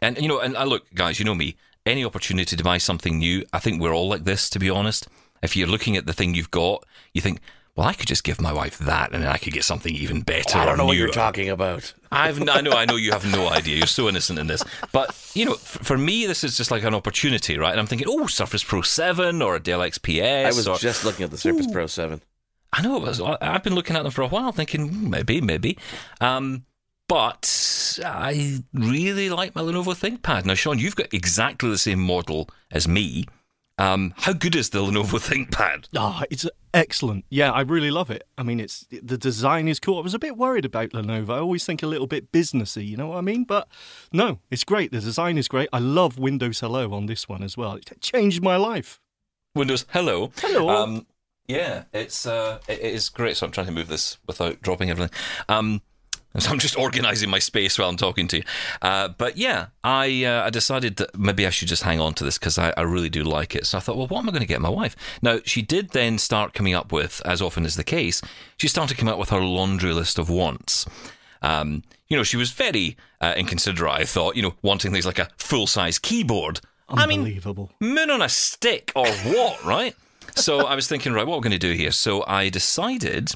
and 0.00 0.18
you 0.18 0.28
know, 0.28 0.40
and 0.40 0.56
I 0.56 0.64
look, 0.64 0.92
guys, 0.94 1.18
you 1.18 1.24
know 1.24 1.34
me. 1.34 1.56
Any 1.86 2.04
opportunity 2.04 2.56
to 2.56 2.64
buy 2.64 2.78
something 2.78 3.18
new, 3.18 3.44
I 3.52 3.58
think 3.58 3.80
we're 3.80 3.94
all 3.94 4.08
like 4.08 4.24
this, 4.24 4.48
to 4.50 4.58
be 4.58 4.70
honest. 4.70 5.06
If 5.42 5.54
you're 5.54 5.68
looking 5.68 5.96
at 5.98 6.06
the 6.06 6.14
thing 6.14 6.34
you've 6.34 6.50
got, 6.50 6.84
you 7.12 7.20
think, 7.20 7.40
well, 7.76 7.88
I 7.88 7.92
could 7.92 8.06
just 8.06 8.22
give 8.22 8.40
my 8.40 8.52
wife 8.52 8.78
that, 8.78 9.12
and 9.12 9.22
then 9.22 9.30
I 9.30 9.36
could 9.36 9.52
get 9.52 9.64
something 9.64 9.94
even 9.94 10.22
better. 10.22 10.58
I 10.58 10.64
don't 10.64 10.78
know 10.78 10.86
what 10.86 10.96
you're 10.96 11.08
talking 11.08 11.48
about. 11.48 11.92
I've, 12.12 12.40
I 12.48 12.60
know, 12.60 12.70
I 12.70 12.84
know 12.84 12.94
you 12.94 13.10
have 13.10 13.30
no 13.30 13.48
idea. 13.48 13.76
You're 13.76 13.86
so 13.88 14.08
innocent 14.08 14.38
in 14.38 14.46
this, 14.46 14.62
but 14.92 15.14
you 15.34 15.44
know, 15.44 15.54
f- 15.54 15.78
for 15.82 15.98
me, 15.98 16.26
this 16.26 16.44
is 16.44 16.56
just 16.56 16.70
like 16.70 16.84
an 16.84 16.94
opportunity, 16.94 17.58
right? 17.58 17.72
And 17.72 17.80
I'm 17.80 17.86
thinking, 17.86 18.06
oh, 18.08 18.28
Surface 18.28 18.62
Pro 18.62 18.82
Seven 18.82 19.42
or 19.42 19.56
a 19.56 19.60
Dell 19.60 19.80
XPS. 19.80 20.44
I 20.44 20.48
was 20.48 20.68
or, 20.68 20.78
just 20.78 21.04
looking 21.04 21.24
at 21.24 21.32
the 21.32 21.38
Surface 21.38 21.66
Pro 21.66 21.86
7. 21.86 22.20
I 22.72 22.82
know 22.82 22.96
it 22.96 23.02
was. 23.02 23.20
I've 23.20 23.62
been 23.62 23.74
looking 23.74 23.96
at 23.96 24.02
them 24.02 24.12
for 24.12 24.22
a 24.22 24.28
while, 24.28 24.52
thinking 24.52 24.88
"Hmm, 24.88 25.10
maybe, 25.10 25.40
maybe. 25.40 25.78
Um, 26.20 26.64
but 27.08 27.98
I 28.04 28.62
really 28.72 29.30
like 29.30 29.54
my 29.54 29.62
Lenovo 29.62 29.94
ThinkPad. 29.94 30.44
Now, 30.44 30.54
Sean, 30.54 30.78
you've 30.78 30.96
got 30.96 31.12
exactly 31.12 31.70
the 31.70 31.78
same 31.78 32.00
model 32.00 32.48
as 32.70 32.88
me. 32.88 33.26
Um, 33.76 34.14
how 34.18 34.32
good 34.32 34.54
is 34.54 34.70
the 34.70 34.78
Lenovo 34.80 35.18
ThinkPad? 35.48 35.88
Ah, 35.96 36.22
it's 36.30 36.46
excellent. 36.72 37.24
Yeah, 37.28 37.50
I 37.50 37.62
really 37.62 37.90
love 37.90 38.10
it. 38.10 38.26
I 38.38 38.42
mean, 38.42 38.60
it's 38.60 38.86
the 38.90 39.18
design 39.18 39.66
is 39.68 39.80
cool. 39.80 39.98
I 39.98 40.02
was 40.02 40.14
a 40.14 40.18
bit 40.18 40.36
worried 40.36 40.64
about 40.64 40.90
Lenovo. 40.90 41.30
I 41.30 41.38
always 41.38 41.64
think 41.64 41.82
a 41.82 41.86
little 41.86 42.06
bit 42.06 42.30
businessy, 42.30 42.86
you 42.86 42.96
know 42.96 43.08
what 43.08 43.18
I 43.18 43.22
mean? 43.22 43.44
But 43.44 43.68
no, 44.12 44.38
it's 44.50 44.64
great. 44.64 44.92
The 44.92 45.00
design 45.00 45.38
is 45.38 45.48
great. 45.48 45.68
I 45.72 45.78
love 45.80 46.18
Windows 46.18 46.60
Hello 46.60 46.92
on 46.92 47.06
this 47.06 47.28
one 47.28 47.42
as 47.42 47.56
well. 47.56 47.74
It 47.74 47.90
changed 48.00 48.42
my 48.42 48.56
life. 48.56 49.00
Windows 49.54 49.86
Hello. 49.90 50.30
Hello. 50.40 50.68
Um, 50.68 51.06
yeah, 51.46 51.84
it's 51.92 52.26
uh, 52.26 52.60
it 52.68 52.78
it 52.80 52.94
is 52.94 53.08
great. 53.08 53.36
So 53.36 53.46
I'm 53.46 53.52
trying 53.52 53.66
to 53.66 53.72
move 53.72 53.88
this 53.88 54.18
without 54.26 54.62
dropping 54.62 54.90
everything. 54.90 55.16
Um, 55.48 55.82
So 56.40 56.50
I'm 56.50 56.58
just 56.58 56.76
organising 56.76 57.30
my 57.30 57.38
space 57.38 57.78
while 57.78 57.88
I'm 57.88 57.96
talking 57.96 58.26
to 58.28 58.38
you. 58.38 58.42
Uh, 58.82 59.08
but 59.08 59.36
yeah, 59.36 59.66
I 59.84 60.24
uh, 60.24 60.44
I 60.46 60.50
decided 60.50 60.96
that 60.96 61.16
maybe 61.16 61.46
I 61.46 61.50
should 61.50 61.68
just 61.68 61.84
hang 61.84 62.00
on 62.00 62.12
to 62.14 62.24
this 62.24 62.38
because 62.38 62.58
I, 62.58 62.74
I 62.76 62.82
really 62.82 63.08
do 63.08 63.22
like 63.22 63.54
it. 63.54 63.66
So 63.66 63.78
I 63.78 63.80
thought, 63.80 63.96
well, 63.96 64.08
what 64.08 64.18
am 64.18 64.28
I 64.28 64.32
going 64.32 64.42
to 64.42 64.48
get 64.48 64.60
my 64.60 64.68
wife? 64.68 64.96
Now 65.22 65.38
she 65.44 65.62
did 65.62 65.90
then 65.90 66.18
start 66.18 66.52
coming 66.52 66.74
up 66.74 66.90
with, 66.90 67.22
as 67.24 67.40
often 67.40 67.64
is 67.64 67.76
the 67.76 67.84
case, 67.84 68.20
she 68.56 68.66
started 68.66 68.98
coming 68.98 69.12
up 69.12 69.18
with 69.20 69.30
her 69.30 69.40
laundry 69.40 69.92
list 69.92 70.18
of 70.18 70.28
wants. 70.28 70.86
Um, 71.40 71.82
you 72.08 72.16
know, 72.16 72.24
she 72.24 72.36
was 72.36 72.50
very 72.50 72.96
uh, 73.20 73.34
inconsiderate. 73.36 73.92
I 73.92 74.04
thought, 74.04 74.34
you 74.34 74.42
know, 74.42 74.54
wanting 74.60 74.90
things 74.92 75.06
like 75.06 75.20
a 75.20 75.28
full 75.36 75.66
size 75.68 75.98
keyboard. 76.00 76.60
I 76.88 77.06
mean, 77.06 77.20
Unbelievable. 77.20 77.70
moon 77.80 78.10
on 78.10 78.22
a 78.22 78.28
stick 78.28 78.90
or 78.96 79.06
what, 79.06 79.64
right? 79.76 79.94
So 80.34 80.66
I 80.66 80.74
was 80.74 80.88
thinking, 80.88 81.12
right, 81.12 81.26
what 81.26 81.34
are 81.34 81.38
we 81.38 81.42
going 81.42 81.58
to 81.58 81.58
do 81.58 81.74
here? 81.74 81.92
So 81.92 82.24
I 82.26 82.48
decided 82.48 83.30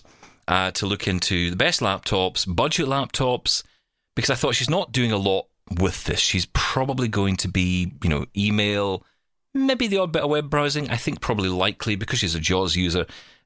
uh, 0.49 0.71
to 0.73 0.87
look 0.87 1.07
into 1.07 1.51
the 1.51 1.57
best 1.57 1.81
laptops, 1.81 2.45
budget 2.53 2.87
laptops, 2.87 3.63
because 4.17 4.31
I 4.31 4.35
thought 4.35 4.55
she's 4.55 4.71
not 4.71 4.93
doing 4.93 5.13
a 5.13 5.19
lot 5.19 5.47
with 5.79 6.05
this. 6.05 6.19
She's 6.19 6.47
probably 6.55 7.07
going 7.07 7.37
to 7.37 7.49
be, 7.49 7.93
you 8.03 8.09
know, 8.09 8.25
email, 8.37 9.05
maybe 9.53 9.87
the 9.87 9.99
odd 9.99 10.11
bit 10.11 10.23
of 10.23 10.31
web 10.31 10.49
browsing. 10.49 10.89
I 10.89 10.97
think 10.97 11.21
probably 11.21 11.51
likely 11.51 11.97
because 11.97 12.21
she's 12.21 12.35
a 12.35 12.41
JAWS 12.41 12.77
user 12.77 13.01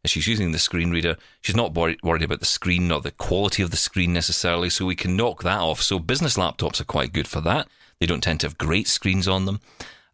and 0.04 0.11
she's 0.11 0.28
using 0.28 0.52
the 0.52 0.61
screen 0.61 0.92
reader. 0.92 1.16
She's 1.40 1.56
not 1.56 1.75
worried, 1.75 1.99
worried 2.04 2.23
about 2.23 2.38
the 2.38 2.47
screen 2.47 2.92
or 2.92 3.00
the 3.00 3.11
quality 3.11 3.64
of 3.64 3.73
the 3.73 3.76
screen 3.76 4.12
necessarily, 4.12 4.71
so 4.71 4.87
we 4.87 4.94
can 4.94 5.16
knock 5.16 5.42
that 5.42 5.61
off. 5.61 5.82
So 5.82 5.99
business 5.99 6.37
laptops 6.37 6.80
are 6.80 6.85
quite 6.85 7.12
good 7.12 7.26
for 7.26 7.40
that. 7.40 7.66
They 7.99 8.06
don't 8.06 8.23
tend 8.23 8.40
to 8.40 8.47
have 8.47 8.59
great 8.59 8.87
screens 8.87 9.26
on 9.26 9.44
them. 9.44 9.61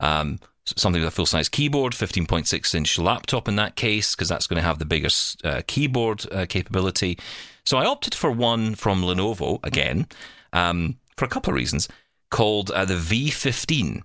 Um, 0.00 0.40
something 0.76 1.00
with 1.00 1.08
a 1.08 1.14
full 1.14 1.26
size 1.26 1.48
keyboard, 1.48 1.92
15.6 1.92 2.74
inch 2.74 2.98
laptop 2.98 3.48
in 3.48 3.56
that 3.56 3.76
case, 3.76 4.14
because 4.14 4.28
that's 4.28 4.46
going 4.46 4.56
to 4.56 4.66
have 4.66 4.78
the 4.78 4.84
biggest 4.84 5.44
uh, 5.44 5.62
keyboard 5.66 6.24
uh, 6.32 6.46
capability. 6.48 7.18
So 7.64 7.78
I 7.78 7.86
opted 7.86 8.14
for 8.14 8.30
one 8.30 8.74
from 8.74 9.02
Lenovo 9.02 9.60
again, 9.64 10.06
um, 10.52 10.98
for 11.16 11.24
a 11.24 11.28
couple 11.28 11.52
of 11.52 11.56
reasons, 11.56 11.88
called 12.30 12.70
uh, 12.70 12.84
the 12.84 12.94
V15. 12.94 14.02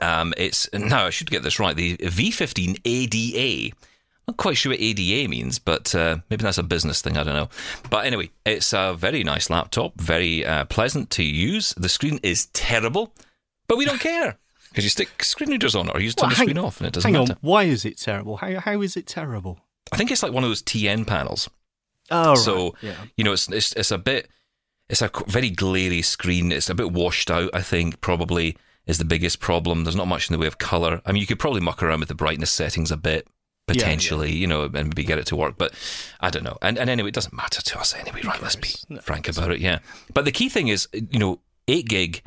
Um, 0.00 0.34
it's 0.36 0.68
now 0.72 1.06
I 1.06 1.10
should 1.10 1.30
get 1.30 1.42
this 1.42 1.58
right. 1.58 1.74
The 1.74 1.96
V15 1.96 2.80
ADA. 2.84 3.74
I'm 3.74 4.32
not 4.32 4.36
quite 4.36 4.58
sure 4.58 4.70
what 4.70 4.80
ADA 4.80 5.28
means, 5.28 5.58
but 5.58 5.94
uh, 5.94 6.18
maybe 6.28 6.42
that's 6.42 6.58
a 6.58 6.62
business 6.62 7.00
thing. 7.00 7.16
I 7.16 7.24
don't 7.24 7.34
know. 7.34 7.48
But 7.90 8.04
anyway, 8.04 8.30
it's 8.44 8.72
a 8.72 8.94
very 8.94 9.24
nice 9.24 9.48
laptop, 9.48 9.98
very 10.00 10.44
uh, 10.44 10.66
pleasant 10.66 11.10
to 11.12 11.22
use. 11.22 11.72
The 11.74 11.88
screen 11.88 12.20
is 12.22 12.46
terrible, 12.46 13.14
but 13.66 13.78
we 13.78 13.86
don't 13.86 14.00
care 14.00 14.38
because 14.68 14.84
you 14.84 14.90
stick 14.90 15.22
screen 15.24 15.50
readers 15.50 15.74
on 15.74 15.88
it 15.88 15.94
or 15.96 16.00
you 16.00 16.08
just 16.08 16.18
turn 16.18 16.28
Well, 16.28 16.30
the 16.30 16.36
hang- 16.36 16.46
screen 16.48 16.58
off 16.58 16.78
and 16.80 16.86
it 16.88 16.92
doesn't 16.92 17.12
Hang 17.12 17.20
matter. 17.22 17.32
on, 17.34 17.38
why 17.40 17.64
is 17.64 17.84
it 17.84 17.98
terrible? 17.98 18.36
How, 18.38 18.58
how 18.60 18.80
is 18.82 18.96
it 18.96 19.06
terrible? 19.06 19.58
I 19.92 19.96
think 19.96 20.10
it's 20.10 20.22
like 20.22 20.32
one 20.32 20.44
of 20.44 20.50
those 20.50 20.62
TN 20.62 21.06
panels. 21.06 21.48
Oh, 22.10 22.30
right. 22.30 22.38
so 22.38 22.74
yeah. 22.82 22.94
you 23.16 23.24
know, 23.24 23.32
it's, 23.32 23.48
it's 23.48 23.72
it's 23.74 23.90
a 23.90 23.98
bit, 23.98 24.28
it's 24.88 25.02
a 25.02 25.10
very 25.26 25.50
glary 25.50 26.02
screen. 26.02 26.52
It's 26.52 26.70
a 26.70 26.74
bit 26.74 26.92
washed 26.92 27.30
out. 27.30 27.50
I 27.54 27.60
think 27.62 28.00
probably 28.00 28.56
is 28.86 28.96
the 28.98 29.04
biggest 29.04 29.40
problem. 29.40 29.84
There's 29.84 29.96
not 29.96 30.08
much 30.08 30.28
in 30.30 30.32
the 30.32 30.38
way 30.40 30.46
of 30.46 30.56
color. 30.58 31.02
I 31.04 31.12
mean, 31.12 31.20
you 31.20 31.26
could 31.26 31.38
probably 31.38 31.60
muck 31.60 31.82
around 31.82 32.00
with 32.00 32.08
the 32.08 32.14
brightness 32.14 32.50
settings 32.50 32.90
a 32.90 32.96
bit 32.96 33.26
potentially, 33.66 34.32
you 34.34 34.46
know, 34.46 34.62
and 34.64 34.72
maybe 34.72 35.04
get 35.04 35.18
it 35.18 35.26
to 35.26 35.36
work. 35.36 35.56
But 35.58 35.74
I 36.20 36.30
don't 36.30 36.44
know. 36.44 36.56
And 36.62 36.78
and 36.78 36.88
anyway, 36.88 37.08
it 37.10 37.14
doesn't 37.14 37.34
matter 37.34 37.60
to 37.60 37.78
us 37.78 37.94
anyway, 37.94 38.22
right? 38.24 38.40
Let's 38.42 38.56
be 38.56 38.70
No, 38.88 39.00
frank 39.00 39.28
about 39.28 39.52
it. 39.52 39.60
Yeah. 39.60 39.80
But 40.14 40.24
the 40.24 40.32
key 40.32 40.48
thing 40.48 40.68
is, 40.68 40.88
you 40.94 41.18
know, 41.18 41.40
eight 41.68 41.86
gig 41.88 42.22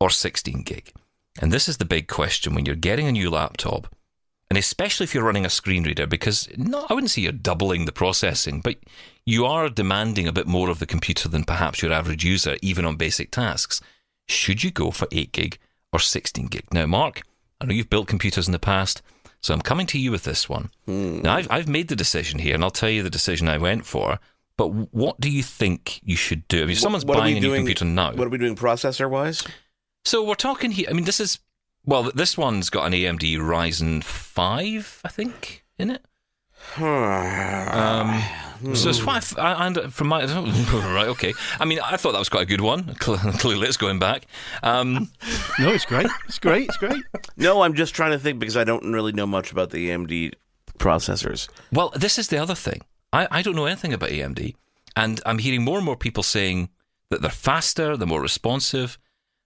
or 0.00 0.10
sixteen 0.10 0.62
gig, 0.62 0.92
and 1.40 1.50
this 1.50 1.68
is 1.68 1.78
the 1.78 1.84
big 1.84 2.06
question 2.06 2.54
when 2.54 2.66
you're 2.66 2.76
getting 2.76 3.06
a 3.08 3.12
new 3.12 3.30
laptop 3.30 3.92
and 4.50 4.58
especially 4.58 5.04
if 5.04 5.14
you're 5.14 5.22
running 5.24 5.46
a 5.46 5.50
screen 5.50 5.84
reader, 5.84 6.08
because 6.08 6.48
no, 6.56 6.84
I 6.90 6.94
wouldn't 6.94 7.12
say 7.12 7.22
you're 7.22 7.30
doubling 7.30 7.84
the 7.84 7.92
processing, 7.92 8.60
but 8.60 8.78
you 9.24 9.46
are 9.46 9.68
demanding 9.68 10.26
a 10.26 10.32
bit 10.32 10.48
more 10.48 10.70
of 10.70 10.80
the 10.80 10.86
computer 10.86 11.28
than 11.28 11.44
perhaps 11.44 11.82
your 11.82 11.92
average 11.92 12.24
user, 12.24 12.56
even 12.60 12.84
on 12.84 12.96
basic 12.96 13.30
tasks. 13.30 13.80
Should 14.26 14.64
you 14.64 14.72
go 14.72 14.90
for 14.90 15.06
8 15.12 15.30
gig 15.30 15.58
or 15.92 16.00
16 16.00 16.46
gig? 16.48 16.64
Now, 16.72 16.86
Mark, 16.86 17.22
I 17.60 17.66
know 17.66 17.74
you've 17.74 17.90
built 17.90 18.08
computers 18.08 18.48
in 18.48 18.52
the 18.52 18.58
past, 18.58 19.02
so 19.40 19.54
I'm 19.54 19.60
coming 19.60 19.86
to 19.86 20.00
you 20.00 20.10
with 20.10 20.24
this 20.24 20.48
one. 20.48 20.70
Hmm. 20.86 21.20
Now, 21.20 21.36
I've, 21.36 21.48
I've 21.48 21.68
made 21.68 21.86
the 21.86 21.94
decision 21.94 22.40
here, 22.40 22.56
and 22.56 22.64
I'll 22.64 22.70
tell 22.72 22.90
you 22.90 23.04
the 23.04 23.08
decision 23.10 23.48
I 23.48 23.58
went 23.58 23.86
for, 23.86 24.18
but 24.56 24.66
what 24.92 25.20
do 25.20 25.30
you 25.30 25.44
think 25.44 26.00
you 26.02 26.16
should 26.16 26.48
do? 26.48 26.58
I 26.58 26.60
mean, 26.62 26.70
if 26.72 26.80
someone's 26.80 27.04
What 27.04 27.18
buying 27.18 27.36
a 27.36 27.40
new 27.40 27.46
doing- 27.50 27.60
computer 27.60 27.84
now. 27.84 28.14
What 28.14 28.26
are 28.26 28.30
we 28.30 28.38
doing 28.38 28.56
processor 28.56 29.08
wise? 29.08 29.44
So 30.04 30.24
we're 30.24 30.34
talking 30.34 30.70
here. 30.72 30.86
I 30.88 30.92
mean, 30.92 31.04
this 31.04 31.20
is 31.20 31.38
well. 31.84 32.10
This 32.14 32.36
one's 32.38 32.70
got 32.70 32.86
an 32.86 32.92
AMD 32.92 33.36
Ryzen 33.38 34.02
five, 34.02 35.00
I 35.04 35.08
think, 35.08 35.64
in 35.78 35.90
it. 35.90 36.04
Um, 36.78 38.74
so 38.74 38.90
it's 38.90 38.98
five, 38.98 39.32
and 39.38 39.92
from 39.92 40.08
my 40.08 40.24
right, 40.94 41.08
okay. 41.08 41.32
I 41.58 41.64
mean, 41.64 41.80
I 41.80 41.96
thought 41.96 42.12
that 42.12 42.18
was 42.18 42.28
quite 42.28 42.42
a 42.42 42.46
good 42.46 42.60
one. 42.60 42.94
Clearly, 42.98 43.66
it's 43.66 43.76
going 43.78 43.98
back. 43.98 44.26
Um, 44.62 45.10
No, 45.58 45.70
it's 45.70 45.86
great. 45.86 46.06
It's 46.28 46.38
great. 46.38 46.68
It's 46.68 46.76
great. 46.76 47.02
no, 47.36 47.62
I'm 47.62 47.74
just 47.74 47.94
trying 47.94 48.10
to 48.10 48.18
think 48.18 48.38
because 48.38 48.56
I 48.58 48.64
don't 48.64 48.92
really 48.92 49.12
know 49.12 49.26
much 49.26 49.50
about 49.50 49.70
the 49.70 49.88
AMD 49.90 50.34
processors. 50.78 51.48
well, 51.72 51.90
this 51.96 52.18
is 52.18 52.28
the 52.28 52.36
other 52.38 52.54
thing. 52.54 52.82
I, 53.12 53.26
I 53.30 53.42
don't 53.42 53.56
know 53.56 53.66
anything 53.66 53.92
about 53.94 54.10
AMD, 54.10 54.54
and 54.96 55.20
I'm 55.24 55.38
hearing 55.38 55.62
more 55.64 55.76
and 55.78 55.84
more 55.86 55.96
people 55.96 56.22
saying 56.22 56.68
that 57.08 57.22
they're 57.22 57.30
faster, 57.30 57.96
they're 57.96 58.06
more 58.06 58.20
responsive. 58.20 58.98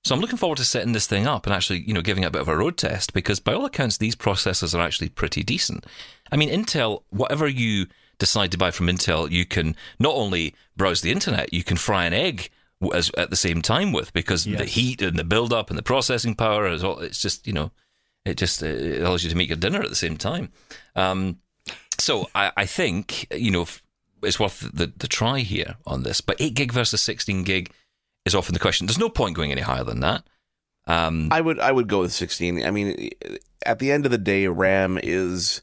So 0.04 0.14
I'm 0.14 0.20
looking 0.20 0.37
forward 0.37 0.58
to 0.58 0.64
setting 0.64 0.92
this 0.92 1.06
thing 1.06 1.26
up 1.26 1.46
and 1.46 1.54
actually, 1.54 1.80
you 1.80 1.94
know, 1.94 2.02
giving 2.02 2.25
it 2.25 2.26
a 2.26 2.30
bit 2.30 2.42
of 2.42 2.49
a 2.49 2.56
road 2.56 2.76
test 2.76 3.14
because 3.14 3.40
by 3.40 3.54
all 3.54 3.64
accounts, 3.64 3.96
these 3.96 4.14
processors 4.14 4.75
are 4.78 4.82
actually 4.82 5.08
pretty 5.08 5.42
decent. 5.42 5.87
I 6.30 6.37
mean, 6.37 6.50
Intel, 6.50 7.04
whatever 7.08 7.49
you 7.49 7.87
decide 8.18 8.50
to 8.52 8.58
buy 8.58 8.70
from 8.70 8.87
Intel, 8.87 9.30
you 9.30 9.46
can 9.46 9.75
not 9.99 10.14
only 10.14 10.54
browse 10.76 11.00
the 11.00 11.11
internet, 11.11 11.54
you 11.54 11.64
can 11.64 11.78
fry 11.78 12.04
an 12.04 12.12
egg 12.12 12.50
as, 12.92 13.11
at 13.16 13.30
the 13.30 13.37
same 13.37 13.62
time 13.62 13.92
with 13.92 14.12
because 14.12 14.44
the 14.44 14.66
heat 14.66 15.00
and 15.00 15.18
the 15.18 15.25
build 15.25 15.54
up 15.54 15.70
and 15.70 15.78
the 15.78 15.82
processing 15.82 16.34
power 16.34 16.66
is 16.66 16.84
all, 16.84 16.99
it's 16.99 17.23
just, 17.23 17.46
you 17.46 17.54
know, 17.54 17.70
it 18.26 18.37
just 18.37 18.62
it 18.62 19.00
allows 19.00 19.25
you 19.25 19.30
to 19.30 19.37
make 19.37 19.49
your 19.49 19.56
dinner 19.56 19.80
at 19.80 19.88
the 19.88 19.96
same 19.96 20.18
time. 20.18 20.50
Um, 20.94 21.38
so 21.99 22.28
I, 22.34 22.52
I 22.58 22.66
think, 22.66 23.26
you 23.34 23.50
know, 23.50 23.66
it's 24.23 24.38
worth 24.38 24.70
the, 24.73 24.92
the 24.94 25.08
try 25.08 25.40
here 25.40 25.76
on 25.87 26.02
this. 26.02 26.20
But 26.20 26.40
8 26.40 26.54
gig 26.54 26.73
versus 26.73 27.00
16 27.00 27.44
gig 27.44 27.73
is 28.25 28.35
often 28.35 28.54
the 28.54 28.61
question. 28.61 28.87
There's 28.87 28.99
no 28.99 29.09
point 29.09 29.37
going 29.37 29.52
any 29.52 29.61
higher 29.61 29.85
than 29.85 30.00
that. 30.00 30.25
Um, 30.87 31.28
I 31.31 31.40
would 31.40 31.59
I 31.61 31.73
would 31.73 31.88
go 31.88 32.00
with 32.00 32.12
16. 32.12 32.64
I 32.64 32.71
mean, 32.71 33.11
at 33.64 33.78
the 33.78 33.90
end 33.90 34.04
of 34.04 34.12
the 34.12 34.19
day, 34.19 34.47
RAM 34.47 34.99
is 35.02 35.62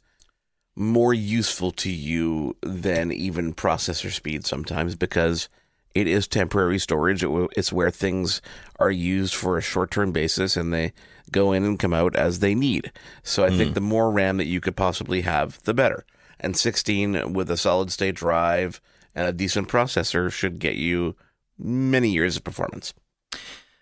more 0.75 1.13
useful 1.13 1.71
to 1.71 1.91
you 1.91 2.55
than 2.61 3.11
even 3.11 3.53
processor 3.53 4.11
speed 4.11 4.45
sometimes 4.45 4.95
because 4.95 5.49
it 5.93 6.07
is 6.07 6.27
temporary 6.27 6.79
storage. 6.79 7.23
It, 7.23 7.49
it's 7.55 7.73
where 7.73 7.91
things 7.91 8.41
are 8.79 8.91
used 8.91 9.35
for 9.35 9.57
a 9.57 9.61
short 9.61 9.91
term 9.91 10.11
basis 10.11 10.57
and 10.57 10.73
they 10.73 10.93
go 11.31 11.51
in 11.51 11.63
and 11.63 11.79
come 11.79 11.93
out 11.93 12.15
as 12.15 12.39
they 12.39 12.55
need. 12.55 12.91
So 13.23 13.45
I 13.45 13.51
think 13.51 13.73
the 13.73 13.81
more 13.81 14.11
RAM 14.11 14.37
that 14.37 14.47
you 14.47 14.59
could 14.59 14.75
possibly 14.75 15.21
have, 15.21 15.61
the 15.63 15.73
better. 15.73 16.05
And 16.39 16.57
16 16.57 17.33
with 17.33 17.49
a 17.51 17.57
solid 17.57 17.91
state 17.91 18.15
drive 18.15 18.81
and 19.13 19.27
a 19.27 19.33
decent 19.33 19.69
processor 19.69 20.31
should 20.31 20.59
get 20.59 20.75
you 20.75 21.15
many 21.63 22.09
years 22.09 22.35
of 22.37 22.43
performance. 22.43 22.93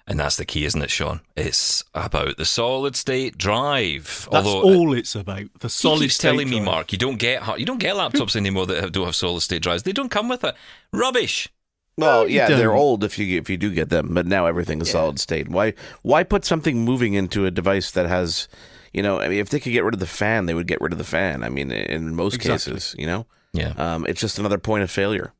and 0.07 0.19
that's 0.19 0.37
the 0.37 0.45
key, 0.45 0.65
isn't 0.65 0.81
it, 0.81 0.89
Sean? 0.89 1.21
It's 1.35 1.83
about 1.93 2.37
the 2.37 2.45
solid 2.45 2.95
state 2.95 3.37
drive. 3.37 4.27
That's 4.31 4.47
Although 4.47 4.61
all 4.63 4.93
it's 4.93 5.13
about. 5.15 5.43
The 5.59 5.67
he 5.67 5.69
solid 5.69 5.99
keeps 6.01 6.15
state 6.15 6.29
telling 6.29 6.49
me. 6.49 6.59
Mark, 6.59 6.91
you 6.91 6.97
don't 6.97 7.19
get 7.19 7.43
har- 7.43 7.59
you 7.59 7.65
don't 7.65 7.79
get 7.79 7.95
laptops 7.95 8.35
anymore 8.35 8.65
that 8.67 8.81
have, 8.81 8.91
don't 8.91 9.05
have 9.05 9.15
solid 9.15 9.41
state 9.41 9.61
drives. 9.61 9.83
They 9.83 9.91
don't 9.91 10.09
come 10.09 10.27
with 10.27 10.43
it. 10.43 10.55
Rubbish. 10.91 11.47
Well, 11.97 12.27
you 12.29 12.37
yeah, 12.37 12.47
they're 12.47 12.73
old 12.73 13.03
if 13.03 13.19
you 13.19 13.37
if 13.39 13.49
you 13.49 13.57
do 13.57 13.71
get 13.73 13.89
them, 13.89 14.13
but 14.13 14.25
now 14.25 14.45
everything 14.45 14.81
is 14.81 14.89
solid 14.89 15.19
state. 15.19 15.49
Why 15.49 15.73
why 16.01 16.23
put 16.23 16.45
something 16.45 16.83
moving 16.85 17.13
into 17.13 17.45
a 17.45 17.51
device 17.51 17.91
that 17.91 18.07
has, 18.07 18.47
you 18.93 19.03
know, 19.03 19.19
I 19.19 19.27
mean, 19.27 19.39
if 19.39 19.49
they 19.49 19.59
could 19.59 19.73
get 19.73 19.83
rid 19.83 19.93
of 19.93 19.99
the 19.99 20.07
fan, 20.07 20.45
they 20.45 20.53
would 20.53 20.65
get 20.67 20.79
rid 20.81 20.93
of 20.93 20.97
the 20.97 21.03
fan. 21.03 21.43
I 21.43 21.49
mean, 21.49 21.71
in 21.71 22.15
most 22.15 22.35
Exactly. 22.35 22.73
cases, 22.75 22.95
you 22.97 23.05
know, 23.05 23.25
Yeah. 23.53 23.73
um, 23.77 24.05
it's 24.07 24.21
just 24.21 24.39
another 24.39 24.57
point 24.57 24.83
of 24.83 24.89
failure. 24.89 25.33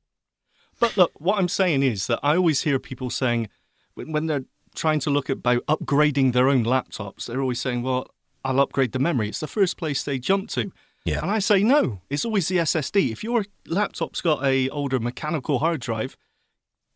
But 0.80 0.98
look, 0.98 1.12
what 1.20 1.38
I'm 1.38 1.50
saying 1.50 1.84
is 1.84 2.08
that 2.08 2.20
I 2.24 2.36
always 2.36 2.64
hear 2.64 2.80
people 2.80 3.10
saying 3.10 3.50
when 3.94 4.12
when 4.12 4.26
they're 4.28 4.46
trying 4.76 5.00
to 5.02 5.10
look 5.10 5.30
at 5.30 5.38
about 5.38 5.66
upgrading 5.68 6.34
their 6.34 6.48
own 6.48 6.64
laptops, 6.64 7.26
they're 7.26 7.42
always 7.42 7.60
saying, 7.60 7.84
"Well, 7.84 8.08
I'll 8.44 8.60
upgrade 8.60 8.94
the 8.94 9.00
memory." 9.00 9.30
It's 9.30 9.40
the 9.40 9.48
first 9.48 9.78
place 9.78 10.04
they 10.04 10.20
jump 10.20 10.50
to. 10.52 10.72
Yeah. 11.06 11.22
And 11.22 11.32
I 11.32 11.40
say 11.40 11.64
no. 11.64 12.02
It's 12.10 12.26
always 12.26 12.48
the 12.48 12.58
SSD. 12.58 13.12
If 13.12 13.24
your 13.24 13.46
laptop's 13.66 14.22
got 14.22 14.44
a 14.44 14.70
older 14.70 15.00
mechanical 15.00 15.60
hard 15.60 15.82
drive, 15.82 16.18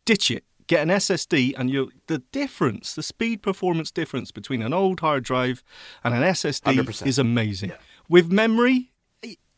ditch 0.04 0.30
it. 0.30 0.44
Get 0.66 0.82
an 0.82 0.88
SSD, 0.88 1.54
and 1.58 1.68
you 1.70 1.90
the 2.06 2.20
difference, 2.32 2.94
the 2.94 3.02
speed 3.02 3.42
performance 3.42 3.90
difference 3.90 4.30
between 4.30 4.62
an 4.62 4.72
old 4.72 5.00
hard 5.00 5.24
drive 5.24 5.62
and 6.02 6.14
an 6.14 6.22
SSD 6.22 6.76
100%. 6.76 7.06
is 7.06 7.18
amazing. 7.18 7.70
Yeah. 7.70 7.76
With 8.08 8.32
memory, 8.32 8.92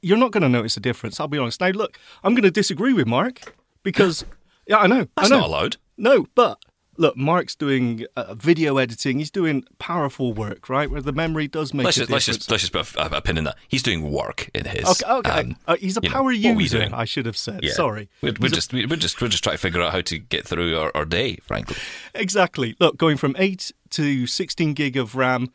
you're 0.03 0.17
not 0.17 0.33
going 0.33 0.43
to 0.43 0.49
notice 0.49 0.77
a 0.77 0.81
difference. 0.81 1.21
I'll 1.21 1.29
be 1.29 1.39
honest. 1.39 1.61
Now, 1.61 1.69
look, 1.69 1.99
I'm 2.25 2.35
going 2.35 2.43
to 2.43 2.51
disagree 2.51 2.93
with 2.93 3.07
Mark 3.07 3.55
because, 3.87 4.25
yeah, 4.67 4.79
I 4.79 4.87
know, 4.89 5.07
That's 5.17 5.31
I 5.31 5.35
know. 5.35 5.41
not 5.41 5.47
allowed. 5.49 5.77
No, 5.97 6.27
but 6.35 6.59
look, 6.99 7.17
Mark's 7.17 7.55
doing 7.55 8.05
uh, 8.17 8.35
video 8.35 8.79
editing. 8.79 9.19
He's 9.19 9.31
doing 9.31 9.65
powerful 9.79 10.33
work, 10.33 10.69
right? 10.69 10.91
Where 10.91 11.01
the 11.01 11.13
memory 11.13 11.47
does 11.47 11.73
make 11.73 11.85
Let's 11.85 11.97
a 11.99 12.01
just, 12.01 12.11
let's 12.11 12.27
just 12.27 12.51
let's 12.51 12.69
just 12.69 12.73
put 12.73 12.95
a, 12.97 13.17
a 13.17 13.21
pin 13.23 13.39
in 13.39 13.45
that. 13.45 13.57
He's 13.69 13.83
doing 13.83 14.11
work 14.11 14.51
in 14.55 14.65
his. 14.65 14.85
Okay, 15.03 15.11
okay. 15.11 15.31
um, 15.31 15.57
uh, 15.69 15.77
he's 15.77 15.97
a 15.97 16.01
you 16.03 16.09
know, 16.09 16.15
power 16.15 16.33
user. 16.33 16.89
I 16.93 17.05
should 17.05 17.27
have 17.27 17.37
said. 17.37 17.61
Yeah. 17.63 17.73
Sorry. 17.73 18.09
We're, 18.23 18.33
we're 18.41 18.49
He's 18.49 18.53
a- 18.53 18.55
just 18.57 18.73
we're 18.73 18.87
just 18.97 19.21
we're 19.21 19.29
just 19.29 19.45
trying 19.45 19.55
to 19.57 19.63
figure 19.63 19.81
out 19.81 19.93
how 19.93 20.01
to 20.01 20.19
get 20.19 20.47
through 20.49 20.77
our, 20.79 20.91
our 20.95 21.05
day, 21.05 21.37
frankly. 21.43 21.77
exactly. 22.15 22.75
Look, 22.81 22.97
going 22.97 23.17
from 23.19 23.37
eight 23.39 23.71
to 23.91 24.27
sixteen 24.27 24.75
gig 24.75 24.97
of 24.97 25.15
RAM 25.15 25.53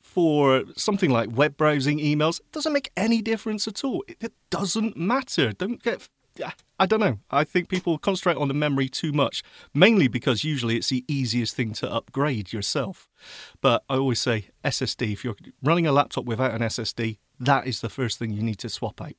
for 0.00 0.64
something 0.76 1.10
like 1.10 1.30
web 1.34 1.56
browsing, 1.56 1.98
emails 1.98 2.40
doesn't 2.50 2.72
make 2.72 2.90
any 2.96 3.22
difference 3.22 3.66
at 3.66 3.82
all. 3.84 4.04
It, 4.08 4.16
it 4.20 4.32
doesn't 4.50 4.96
matter. 4.96 5.52
Don't 5.52 5.82
get. 5.82 6.08
I 6.78 6.86
don't 6.86 7.00
know. 7.00 7.18
I 7.30 7.44
think 7.44 7.68
people 7.68 7.98
concentrate 7.98 8.36
on 8.36 8.48
the 8.48 8.54
memory 8.54 8.88
too 8.88 9.12
much, 9.12 9.42
mainly 9.72 10.08
because 10.08 10.44
usually 10.44 10.76
it's 10.76 10.88
the 10.88 11.04
easiest 11.06 11.54
thing 11.54 11.72
to 11.74 11.90
upgrade 11.90 12.52
yourself. 12.52 13.08
But 13.60 13.84
I 13.88 13.96
always 13.96 14.20
say 14.20 14.48
SSD. 14.64 15.12
If 15.12 15.24
you're 15.24 15.36
running 15.62 15.86
a 15.86 15.92
laptop 15.92 16.24
without 16.24 16.54
an 16.54 16.62
SSD, 16.62 17.18
that 17.38 17.66
is 17.66 17.80
the 17.80 17.88
first 17.88 18.18
thing 18.18 18.32
you 18.32 18.42
need 18.42 18.58
to 18.58 18.68
swap 18.68 19.00
out. 19.00 19.14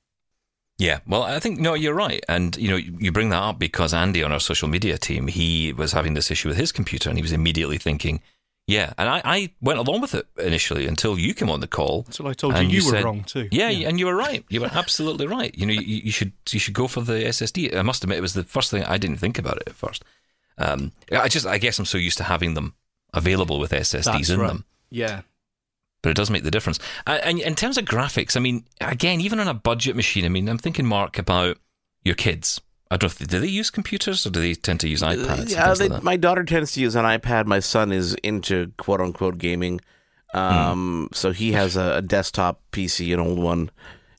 Yeah, 0.80 1.00
well, 1.06 1.24
I 1.24 1.40
think 1.40 1.60
no, 1.60 1.76
you're 1.76 1.94
right, 1.94 2.24
and 2.28 2.58
you 2.58 2.68
know 2.68 2.78
you 2.78 3.12
bring 3.12 3.30
that 3.30 3.44
up 3.44 3.60
because 3.60 3.94
Andy 3.94 4.24
on 4.24 4.32
our 4.32 4.40
social 4.40 4.68
media 4.68 4.98
team 4.98 5.28
he 5.28 5.72
was 5.72 5.92
having 5.92 6.16
this 6.16 6.32
issue 6.32 6.50
with 6.50 6.58
his 6.58 6.72
computer, 6.72 7.10
and 7.10 7.18
he 7.18 7.22
was 7.22 7.32
immediately 7.32 7.78
thinking, 7.78 8.22
yeah, 8.66 8.94
and 8.98 9.10
I, 9.10 9.22
I 9.26 9.50
went 9.62 9.80
along 9.80 10.02
with 10.02 10.16
it 10.16 10.26
initially 10.38 10.88
until 10.88 11.20
you 11.20 11.34
came 11.34 11.50
on 11.50 11.60
the 11.60 11.68
call. 11.68 12.06
So 12.12 12.26
I 12.28 12.34
told 12.34 12.54
you 12.54 12.62
and 12.62 12.72
you, 12.72 12.86
were 12.86 13.04
wrong 13.04 13.24
too. 13.24 13.50
Yeah, 13.52 13.70
and 13.70 14.00
you 14.00 14.06
were 14.06 14.16
right. 14.16 14.46
You 14.50 14.62
were 14.62 14.70
absolutely 14.72 15.28
right. 15.28 15.54
You 15.58 15.66
know, 15.66 15.74
you, 15.74 15.82
you 15.82 16.12
should 16.12 16.32
you 16.50 16.60
should 16.60 16.74
go 16.74 16.88
for 16.88 17.02
the 17.02 17.14
SSD. 17.14 17.76
I 17.76 17.82
must 17.82 18.04
admit, 18.04 18.20
it 18.20 18.22
was 18.22 18.34
the 18.34 18.44
first 18.44 18.72
thing 18.72 18.84
I 18.84 18.98
didn't 18.98 19.18
think 19.18 19.38
about 19.38 19.58
it 19.58 19.64
at 19.68 19.76
first. 19.76 20.06
Um, 20.58 20.94
I 21.12 21.28
just 21.28 21.46
I 21.46 21.58
guess 21.58 21.78
I'm 21.78 21.86
so 21.86 21.98
used 21.98 22.18
to 22.20 22.24
having 22.24 22.54
them 22.54 22.74
available 23.14 23.60
with 23.60 23.72
SSDs 23.72 24.04
That's 24.04 24.30
in 24.30 24.40
right. 24.40 24.48
them. 24.48 24.66
Yeah. 24.90 25.22
but 26.02 26.12
it 26.12 26.16
does 26.16 26.30
make 26.30 26.44
the 26.44 26.52
difference. 26.52 26.80
And, 27.08 27.22
and 27.24 27.40
in 27.40 27.56
terms 27.56 27.78
of 27.78 27.86
graphics, 27.86 28.38
I 28.38 28.40
mean, 28.40 28.66
again, 28.80 29.20
even 29.22 29.40
on 29.40 29.48
a 29.48 29.54
budget 29.54 29.96
machine, 29.96 30.24
I 30.24 30.30
mean, 30.30 30.48
I'm 30.48 30.58
thinking, 30.58 30.86
Mark, 30.86 31.18
about 31.18 31.58
your 32.04 32.16
kids. 32.16 32.62
I 32.94 32.98
don't 32.98 33.20
know, 33.20 33.26
do 33.26 33.40
they 33.40 33.48
use 33.48 33.72
computers 33.72 34.26
or 34.26 34.30
do 34.30 34.40
they 34.40 34.54
tend 34.54 34.80
to 34.82 34.88
use 34.88 35.02
iPads? 35.02 35.40
and 35.40 35.50
Yeah, 35.50 35.74
they, 35.74 35.90
like 35.90 36.04
my 36.04 36.16
daughter 36.16 36.44
tends 36.44 36.74
to 36.74 36.80
use 36.80 36.96
an 36.96 37.06
iPad. 37.06 37.48
My 37.48 37.60
son 37.60 37.92
is 37.92 38.14
into 38.22 38.72
quote 38.78 39.02
unquote 39.02 39.40
gaming. 39.40 39.82
Um, 40.36 41.10
So 41.12 41.32
he 41.32 41.54
has 41.54 41.76
a, 41.76 41.96
a 41.98 42.02
desktop 42.04 42.62
PC, 42.72 43.12
an 43.14 43.20
old 43.20 43.40
one, 43.40 43.72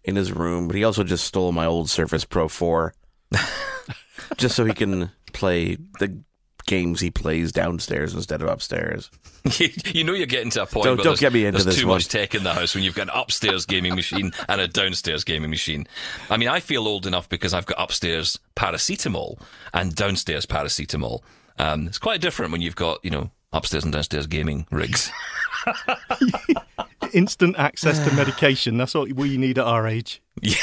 in 0.02 0.16
his 0.16 0.32
room. 0.32 0.66
But 0.66 0.76
he 0.76 0.82
also 0.82 1.04
just 1.04 1.24
stole 1.24 1.52
my 1.52 1.66
old 1.66 1.88
Surface 1.88 2.24
Pro 2.24 2.48
4 2.48 2.92
just 4.36 4.56
so 4.56 4.64
he 4.64 4.74
can 4.74 5.10
play 5.32 5.76
the 6.00 6.18
games 6.66 7.00
he 7.00 7.10
plays 7.10 7.52
downstairs 7.52 8.14
instead 8.14 8.42
of 8.42 8.48
upstairs. 8.48 9.10
you 9.58 10.04
know 10.04 10.14
you're 10.14 10.26
getting 10.26 10.50
to 10.50 10.62
a 10.62 10.66
point 10.66 10.84
Don't- 10.84 11.02
don't 11.02 11.18
get 11.20 11.32
me 11.32 11.44
into 11.44 11.52
there's 11.62 11.66
this 11.66 11.76
too 11.76 11.86
one. 11.86 11.96
much 11.96 12.08
tech 12.08 12.34
in 12.34 12.44
the 12.44 12.54
house 12.54 12.74
when 12.74 12.82
you've 12.82 12.94
got 12.94 13.08
an 13.08 13.10
upstairs 13.14 13.66
gaming 13.66 13.94
machine 13.94 14.32
and 14.48 14.60
a 14.60 14.66
downstairs 14.68 15.22
gaming 15.24 15.50
machine. 15.50 15.86
I 16.30 16.36
mean, 16.38 16.48
I 16.48 16.60
feel 16.60 16.86
old 16.88 17.06
enough 17.06 17.28
because 17.28 17.52
I've 17.52 17.66
got 17.66 17.78
upstairs 17.80 18.38
paracetamol 18.56 19.38
and 19.74 19.94
downstairs 19.94 20.46
paracetamol. 20.46 21.20
Um, 21.58 21.86
it's 21.86 21.98
quite 21.98 22.20
different 22.20 22.52
when 22.52 22.62
you've 22.62 22.74
got, 22.76 23.04
you 23.04 23.10
know, 23.10 23.30
upstairs 23.52 23.84
and 23.84 23.92
downstairs 23.92 24.26
gaming 24.26 24.66
rigs. 24.70 25.10
Instant 27.14 27.56
access 27.58 27.98
to 28.06 28.14
medication. 28.16 28.76
That's 28.76 28.94
what 28.94 29.10
we 29.12 29.36
need 29.36 29.58
at 29.58 29.64
our 29.64 29.86
age. 29.86 30.20
Yeah, 30.42 30.56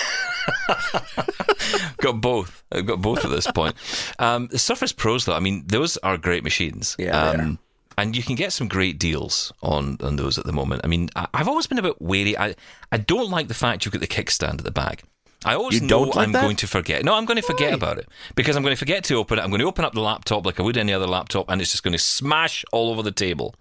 got 1.98 2.22
both. 2.22 2.64
I've 2.72 2.86
got 2.86 3.02
both 3.02 3.24
at 3.26 3.32
this 3.32 3.50
point. 3.52 3.76
Um, 4.20 4.48
the 4.48 4.60
Surface 4.60 4.92
Pros, 4.92 5.26
though, 5.26 5.34
I 5.36 5.40
mean, 5.40 5.64
those 5.68 5.98
are 5.98 6.18
great 6.18 6.44
machines. 6.44 6.96
Yeah, 7.00 7.32
they 7.32 7.38
um, 7.40 7.60
and 7.98 8.16
you 8.16 8.24
can 8.24 8.36
get 8.36 8.52
some 8.54 8.68
great 8.68 8.98
deals 9.00 9.52
on, 9.62 9.98
on 10.02 10.16
those 10.16 10.38
at 10.38 10.46
the 10.46 10.54
moment. 10.54 10.82
I 10.84 10.88
mean, 10.88 11.10
I, 11.16 11.28
I've 11.34 11.48
always 11.48 11.68
been 11.68 11.78
a 11.78 11.82
bit 11.84 12.02
wary. 12.02 12.38
I, 12.38 12.56
I 12.92 12.98
don't 12.98 13.30
like 13.30 13.48
the 13.48 13.54
fact 13.54 13.86
you've 13.86 13.92
got 13.92 14.02
the 14.02 14.08
kickstand 14.08 14.56
at 14.60 14.64
the 14.64 14.72
back. 14.72 15.04
I 15.44 15.56
always 15.56 15.76
You 15.76 15.82
know 15.88 16.06
don't 16.06 16.16
like 16.16 16.28
I'm 16.28 16.32
that? 16.34 16.42
going 16.42 16.56
to 16.58 16.68
forget. 16.68 17.04
No, 17.04 17.16
I'm 17.16 17.26
going 17.26 17.38
to 17.38 17.42
forget 17.46 17.74
about 17.74 17.98
it 17.98 18.08
because 18.36 18.56
I'm 18.56 18.64
going 18.64 18.76
to 18.76 18.80
forget 18.80 19.04
to 19.06 19.16
open 19.16 19.40
it. 19.40 19.42
I'm 19.42 19.50
going 19.50 19.60
to 19.60 19.66
open 19.68 19.84
up 19.84 19.94
the 19.94 20.02
laptop 20.02 20.46
like 20.46 20.60
I 20.60 20.64
would 20.64 20.78
any 20.78 20.94
other 20.94 21.08
laptop, 21.08 21.50
and 21.50 21.60
it's 21.62 21.72
just 21.72 21.84
going 21.84 21.94
to 21.94 21.98
smash 22.00 22.64
all 22.72 22.92
over 22.92 23.02
the 23.02 23.12
table, 23.12 23.56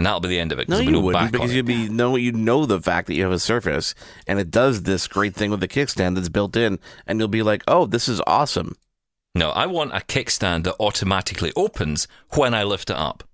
and 0.00 0.06
that'll 0.06 0.20
be 0.20 0.28
the 0.28 0.38
end 0.38 0.50
of 0.50 0.58
it. 0.58 0.66
'cause 0.66 0.80
No, 0.80 0.90
you 0.90 0.98
wouldn't 0.98 1.24
back 1.24 1.30
because 1.30 1.54
you'd 1.54 1.66
be 1.66 1.90
know 1.90 2.16
you 2.16 2.32
know 2.32 2.64
the 2.64 2.80
fact 2.80 3.06
that 3.08 3.14
you 3.16 3.22
have 3.24 3.32
a 3.32 3.38
Surface 3.38 3.94
and 4.26 4.38
it 4.38 4.50
does 4.50 4.84
this 4.84 5.06
great 5.06 5.34
thing 5.34 5.50
with 5.50 5.60
the 5.60 5.68
kickstand 5.68 6.14
that's 6.14 6.30
built 6.30 6.56
in, 6.56 6.78
and 7.06 7.18
you'll 7.18 7.28
be 7.28 7.42
like, 7.42 7.62
"Oh, 7.68 7.84
this 7.84 8.08
is 8.08 8.22
awesome." 8.26 8.76
No, 9.34 9.50
I 9.50 9.66
want 9.66 9.92
a 9.92 10.00
kickstand 10.00 10.64
that 10.64 10.76
automatically 10.80 11.52
opens 11.54 12.08
when 12.30 12.54
I 12.54 12.64
lift 12.64 12.88
it 12.88 12.96
up. 12.96 13.24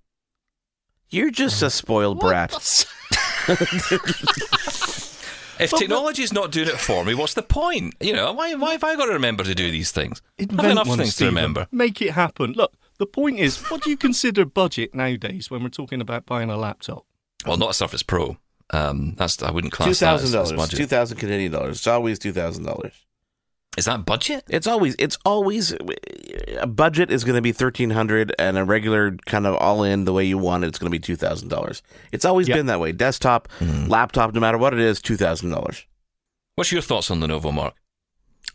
You're 1.09 1.31
just 1.31 1.63
a 1.63 1.71
spoiled 1.71 2.19
brat. 2.19 2.53
If 5.59 5.71
technology 5.71 6.23
is 6.23 6.35
not 6.35 6.51
doing 6.53 6.69
it 6.69 6.79
for 6.79 7.03
me, 7.03 7.15
what's 7.15 7.33
the 7.33 7.43
point? 7.43 7.95
You 7.99 8.13
know, 8.13 8.31
why, 8.33 8.55
why 8.57 8.73
have 8.73 8.85
I 8.85 8.95
got 8.95 9.07
to 9.07 9.13
remember 9.15 9.43
to 9.43 9.55
do 9.55 9.71
these 9.71 9.91
things? 9.91 10.21
I 10.39 10.43
have 10.43 10.73
enough 10.73 10.87
one, 10.87 10.99
things 10.99 11.15
Stephen. 11.15 11.33
to 11.35 11.41
remember. 11.41 11.67
Make 11.73 12.03
it 12.03 12.11
happen. 12.11 12.53
Look, 12.53 12.75
the 12.99 13.07
point 13.07 13.39
is, 13.39 13.59
what 13.71 13.83
do 13.83 13.91
you 13.91 13.97
consider 13.97 14.45
budget 14.45 14.95
nowadays 14.95 15.51
when 15.51 15.63
we're 15.63 15.69
talking 15.69 16.01
about 16.01 16.27
buying 16.27 16.51
a 16.51 16.57
laptop? 16.57 17.05
Well, 17.47 17.57
not 17.57 17.71
a 17.71 17.75
Surface 17.75 18.03
Pro. 18.03 18.37
Um, 18.71 19.15
that's 19.17 19.43
I 19.43 19.51
wouldn't 19.51 19.73
Two 19.73 19.77
class 19.77 20.01
that 20.01 20.07
thousand 20.07 20.25
as, 20.29 20.35
as 20.35 20.49
dollars, 20.51 20.53
budget. 20.53 20.77
two 20.79 20.87
thousand 20.87 21.19
Canadian 21.19 21.53
dollars. 21.53 21.79
It's 21.79 21.87
always 21.87 22.19
two 22.19 22.33
thousand 22.33 22.65
dollars. 22.65 22.93
Is 23.79 23.85
that 23.85 24.05
budget? 24.07 24.43
It's 24.49 24.67
always 24.67 24.97
it's 24.99 25.19
always 25.25 25.75
a 26.59 26.67
budget 26.67 27.11
is 27.11 27.25
going 27.25 27.37
to 27.37 27.43
be 27.43 27.53
thirteen 27.53 27.91
hundred, 27.91 28.35
and 28.39 28.57
a 28.59 28.65
regular 28.65 29.13
kind 29.27 29.47
of 29.47 29.55
all 29.57 29.85
in 29.85 30.05
the 30.07 30.13
way 30.13 30.25
you 30.25 30.39
want 30.39 30.65
it, 30.65 30.69
it's 30.69 30.79
going 30.79 30.91
to 30.91 30.95
be 30.95 30.99
two 30.99 31.15
thousand 31.15 31.49
dollars. 31.49 31.83
It's 32.11 32.25
always 32.25 32.49
Yep. 32.49 32.57
been 32.57 32.67
that 32.67 32.81
way. 32.81 32.93
Desktop, 32.93 33.49
Hmm. 33.59 33.87
laptop, 33.87 34.33
no 34.35 34.41
matter 34.41 34.59
what 34.59 34.73
it 34.73 34.81
is, 34.81 35.01
two 35.01 35.17
thousand 35.17 35.51
dollars. 35.51 35.85
What's 36.57 36.73
your 36.73 36.81
thoughts 36.83 37.11
on 37.11 37.21
Lenovo, 37.21 37.53
Mark? 37.53 37.75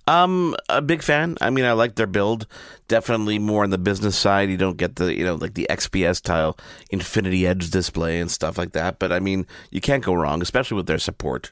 Um, 0.07 0.55
a 0.69 0.81
big 0.81 1.03
fan. 1.03 1.37
I 1.41 1.49
mean, 1.49 1.65
I 1.65 1.73
like 1.73 1.95
their 1.95 2.07
build. 2.07 2.47
Definitely 2.87 3.39
more 3.39 3.63
on 3.63 3.69
the 3.69 3.77
business 3.77 4.17
side. 4.17 4.49
You 4.49 4.57
don't 4.57 4.77
get 4.77 4.95
the, 4.95 5.15
you 5.15 5.23
know, 5.23 5.35
like 5.35 5.53
the 5.53 5.67
XPS 5.69 6.17
style 6.17 6.57
Infinity 6.89 7.47
Edge 7.47 7.69
display 7.69 8.19
and 8.19 8.29
stuff 8.29 8.57
like 8.57 8.73
that. 8.73 8.99
But 8.99 9.11
I 9.11 9.19
mean, 9.19 9.45
you 9.69 9.81
can't 9.81 10.03
go 10.03 10.13
wrong, 10.13 10.41
especially 10.41 10.75
with 10.75 10.87
their 10.87 10.99
support. 10.99 11.51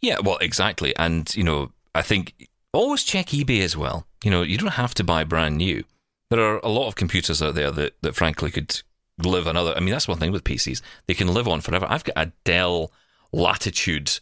Yeah, 0.00 0.18
well, 0.22 0.38
exactly. 0.38 0.96
And, 0.96 1.34
you 1.36 1.44
know, 1.44 1.72
I 1.94 2.02
think 2.02 2.48
always 2.72 3.04
check 3.04 3.26
eBay 3.28 3.60
as 3.60 3.76
well. 3.76 4.06
You 4.24 4.30
know, 4.30 4.42
you 4.42 4.58
don't 4.58 4.72
have 4.72 4.94
to 4.94 5.04
buy 5.04 5.24
brand 5.24 5.56
new. 5.56 5.84
There 6.30 6.40
are 6.40 6.58
a 6.58 6.68
lot 6.68 6.88
of 6.88 6.96
computers 6.96 7.42
out 7.42 7.54
there 7.54 7.70
that, 7.70 7.94
that 8.02 8.14
frankly 8.14 8.50
could 8.50 8.82
live 9.22 9.46
another. 9.46 9.74
I 9.76 9.80
mean, 9.80 9.90
that's 9.90 10.08
one 10.08 10.18
thing 10.18 10.32
with 10.32 10.44
PCs. 10.44 10.82
They 11.06 11.14
can 11.14 11.28
live 11.28 11.48
on 11.48 11.60
forever. 11.60 11.86
I've 11.88 12.04
got 12.04 12.16
a 12.16 12.32
Dell 12.44 12.92
Latitude, 13.32 14.20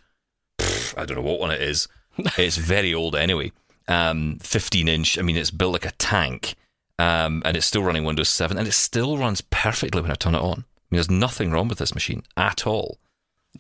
pff, 0.59 0.99
I 0.99 1.05
don't 1.05 1.17
know 1.17 1.23
what 1.23 1.41
one 1.41 1.51
it 1.51 1.61
is. 1.61 1.89
it's 2.39 2.57
very 2.57 2.95
old 2.95 3.17
anyway. 3.17 3.53
Um, 3.89 4.39
15 4.43 4.89
inch. 4.89 5.19
I 5.19 5.23
mean, 5.23 5.37
it's 5.37 5.51
built 5.51 5.73
like 5.73 5.87
a 5.87 5.93
tank. 5.93 6.55
Um, 6.99 7.43
and 7.45 7.57
it's 7.57 7.67
still 7.67 7.83
running 7.83 8.05
Windows 8.05 8.31
7 8.31 8.57
and 8.57 8.67
it 8.67 8.73
still 8.73 9.19
runs 9.19 9.43
perfectly 9.43 10.01
when 10.01 10.11
I 10.11 10.15
turn 10.15 10.35
it 10.35 10.41
on. 10.41 10.61
I 10.61 10.89
mean, 10.91 10.97
there's 10.97 11.11
nothing 11.11 11.51
wrong 11.51 11.69
with 11.69 11.79
this 11.79 11.95
machine 11.95 12.23
at 12.39 12.67
all. 12.67 12.99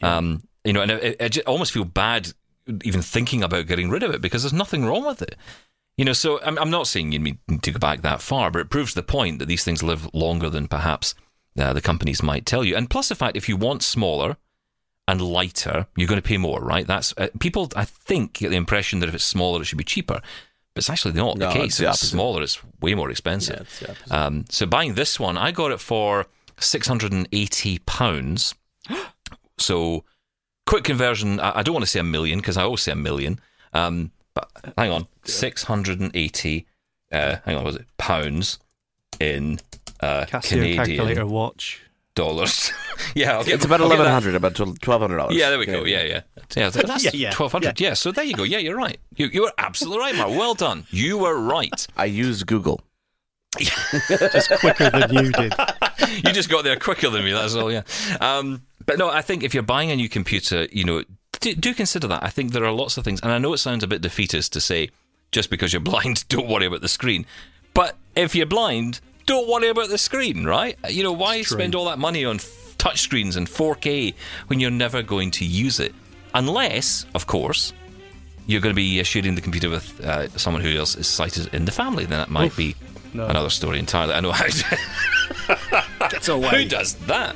Um, 0.02 0.44
you 0.64 0.72
know, 0.72 0.80
and 0.80 0.92
I, 0.92 1.16
I 1.20 1.30
almost 1.46 1.72
feel 1.72 1.84
bad 1.84 2.32
even 2.82 3.02
thinking 3.02 3.42
about 3.42 3.66
getting 3.66 3.90
rid 3.90 4.02
of 4.02 4.12
it 4.12 4.20
because 4.20 4.42
there's 4.42 4.52
nothing 4.52 4.84
wrong 4.84 5.04
with 5.04 5.22
it. 5.22 5.36
You 5.96 6.04
know, 6.04 6.12
so 6.12 6.40
I'm, 6.42 6.58
I'm 6.58 6.70
not 6.70 6.86
saying 6.86 7.12
you 7.12 7.18
need 7.18 7.38
to 7.62 7.72
go 7.72 7.78
back 7.78 8.02
that 8.02 8.20
far, 8.20 8.50
but 8.50 8.60
it 8.60 8.70
proves 8.70 8.94
the 8.94 9.02
point 9.02 9.38
that 9.38 9.46
these 9.46 9.64
things 9.64 9.82
live 9.82 10.12
longer 10.14 10.50
than 10.50 10.68
perhaps 10.68 11.14
uh, 11.58 11.72
the 11.72 11.80
companies 11.80 12.22
might 12.22 12.44
tell 12.44 12.64
you. 12.64 12.76
And 12.76 12.90
plus 12.90 13.08
the 13.08 13.14
fact, 13.14 13.36
if 13.36 13.48
you 13.48 13.56
want 13.56 13.82
smaller 13.82 14.36
and 15.08 15.20
lighter, 15.20 15.86
you're 15.96 16.08
going 16.08 16.20
to 16.20 16.26
pay 16.26 16.36
more, 16.36 16.60
right? 16.60 16.86
That's 16.86 17.14
uh, 17.16 17.28
people. 17.38 17.70
I 17.76 17.84
think 17.84 18.34
get 18.34 18.50
the 18.50 18.56
impression 18.56 18.98
that 19.00 19.08
if 19.08 19.14
it's 19.14 19.24
smaller, 19.24 19.60
it 19.62 19.66
should 19.66 19.78
be 19.78 19.84
cheaper, 19.84 20.14
but 20.74 20.78
it's 20.78 20.90
actually 20.90 21.14
not 21.14 21.38
No, 21.38 21.48
the 21.48 21.52
case. 21.54 21.64
it's 21.64 21.78
the 21.78 21.84
if 21.86 21.90
it's 21.94 22.08
smaller, 22.08 22.42
it's 22.42 22.58
way 22.80 22.94
more 22.94 23.10
expensive. 23.10 23.68
Um, 24.10 24.44
so 24.50 24.66
buying 24.66 24.94
this 24.94 25.20
one, 25.20 25.36
I 25.38 25.52
got 25.52 25.70
it 25.72 25.80
for 25.80 26.26
six 26.58 26.86
hundred 26.88 27.12
and 27.12 27.28
eighty 27.32 27.78
pounds. 27.80 28.54
so 29.58 30.04
quick 30.66 30.84
conversion. 30.84 31.38
I, 31.40 31.58
I 31.58 31.62
don't 31.62 31.74
want 31.74 31.84
to 31.84 31.90
say 31.90 32.00
a 32.00 32.04
million 32.04 32.40
because 32.40 32.56
I 32.56 32.62
always 32.62 32.82
say 32.82 32.92
a 32.92 32.96
million. 32.96 33.40
Um, 33.72 34.10
but 34.34 34.50
hang 34.76 34.90
on, 34.90 35.06
six 35.24 35.64
hundred 35.64 36.00
and 36.00 36.10
eighty. 36.14 36.66
Uh, 37.12 37.36
hang 37.44 37.56
on, 37.56 37.64
was 37.64 37.76
it 37.76 37.86
pounds 37.96 38.58
in 39.20 39.60
uh, 40.00 40.24
Casio 40.26 40.48
Canadian 40.48 40.76
calculator 40.84 41.26
watch. 41.26 41.80
Dollars? 42.16 42.72
yeah, 43.14 43.36
I'll 43.36 43.44
get, 43.44 43.54
It's 43.54 43.64
about 43.64 43.80
I'll 43.80 43.86
get 43.88 43.94
eleven 43.94 44.06
that. 44.06 44.12
hundred, 44.12 44.34
about 44.34 44.54
twelve 44.80 45.00
hundred 45.00 45.18
dollars. 45.18 45.36
Yeah, 45.36 45.50
there 45.50 45.58
we 45.60 45.66
go. 45.66 45.84
Yeah, 45.84 46.02
yeah, 46.02 46.20
yeah. 46.56 46.70
That's 46.70 47.04
Yeah, 47.04 47.10
yeah, 47.14 47.30
twelve 47.30 47.52
hundred. 47.52 47.80
Yeah. 47.80 47.94
so 47.94 48.10
there 48.10 48.24
you 48.24 48.34
go. 48.34 48.42
Yeah, 48.42 48.58
you're 48.58 48.76
right. 48.76 48.98
You 49.14 49.28
you 49.28 49.42
were 49.42 49.52
absolutely 49.58 50.00
right, 50.00 50.16
Mark. 50.16 50.30
Well 50.30 50.54
done. 50.54 50.86
You 50.90 51.18
were 51.18 51.38
right. 51.40 51.86
I 51.96 52.06
used 52.06 52.44
Google. 52.48 52.80
Just 53.60 54.50
quicker 54.58 54.90
than 54.90 55.12
you 55.14 55.32
did. 55.32 55.54
you 56.26 56.32
just 56.34 56.50
got 56.50 56.64
there 56.64 56.76
quicker 56.76 57.08
than 57.08 57.24
me. 57.24 57.32
That's 57.32 57.54
all. 57.54 57.72
Yeah. 57.72 57.82
Um, 58.20 58.62
but 58.84 58.98
no, 58.98 59.08
I 59.08 59.22
think 59.22 59.42
if 59.44 59.54
you're 59.54 59.62
buying 59.62 59.90
a 59.90 59.96
new 59.96 60.10
computer, 60.10 60.66
you 60.70 60.84
know, 60.84 61.04
do, 61.40 61.54
do 61.54 61.72
consider 61.72 62.06
that. 62.08 62.22
I 62.22 62.28
think 62.28 62.52
there 62.52 62.64
are 62.66 62.72
lots 62.72 62.98
of 62.98 63.04
things, 63.04 63.20
and 63.22 63.32
I 63.32 63.38
know 63.38 63.54
it 63.54 63.58
sounds 63.58 63.82
a 63.82 63.86
bit 63.86 64.02
defeatist 64.02 64.52
to 64.52 64.60
say 64.60 64.90
just 65.32 65.48
because 65.48 65.72
you're 65.72 65.80
blind, 65.80 66.28
don't 66.28 66.48
worry 66.48 66.66
about 66.66 66.82
the 66.82 66.88
screen. 66.88 67.24
But 67.72 67.96
if 68.14 68.34
you're 68.34 68.44
blind, 68.46 69.00
don't 69.26 69.48
worry 69.48 69.68
about 69.68 69.88
the 69.88 69.98
screen, 69.98 70.44
right? 70.44 70.78
You 70.88 71.02
know, 71.02 71.12
why 71.12 71.42
spend 71.42 71.74
all 71.74 71.86
that 71.86 71.98
money 71.98 72.24
on 72.24 72.38
touchscreens 72.38 73.36
and 73.36 73.46
4K 73.46 74.14
when 74.46 74.60
you're 74.60 74.70
never 74.70 75.02
going 75.02 75.32
to 75.32 75.44
use 75.44 75.80
it? 75.80 75.94
Unless, 76.34 77.06
of 77.14 77.26
course, 77.26 77.72
you're 78.46 78.60
going 78.60 78.74
to 78.74 78.76
be 78.76 79.00
uh, 79.00 79.02
sharing 79.02 79.34
the 79.34 79.40
computer 79.40 79.68
with 79.68 80.00
uh, 80.04 80.28
someone 80.30 80.62
who 80.62 80.70
else 80.76 80.94
is 80.94 81.08
sighted 81.08 81.52
in 81.52 81.64
the 81.64 81.72
family. 81.72 82.04
Then 82.04 82.18
that 82.18 82.30
might 82.30 82.56
be 82.56 82.76
no. 83.12 83.26
another 83.26 83.50
story 83.50 83.78
entirely. 83.78 84.14
I 84.14 84.20
know 84.20 84.32
how. 84.32 84.46
Gets 86.10 86.28
away. 86.28 86.62
Who 86.62 86.68
does 86.68 86.94
that? 87.06 87.34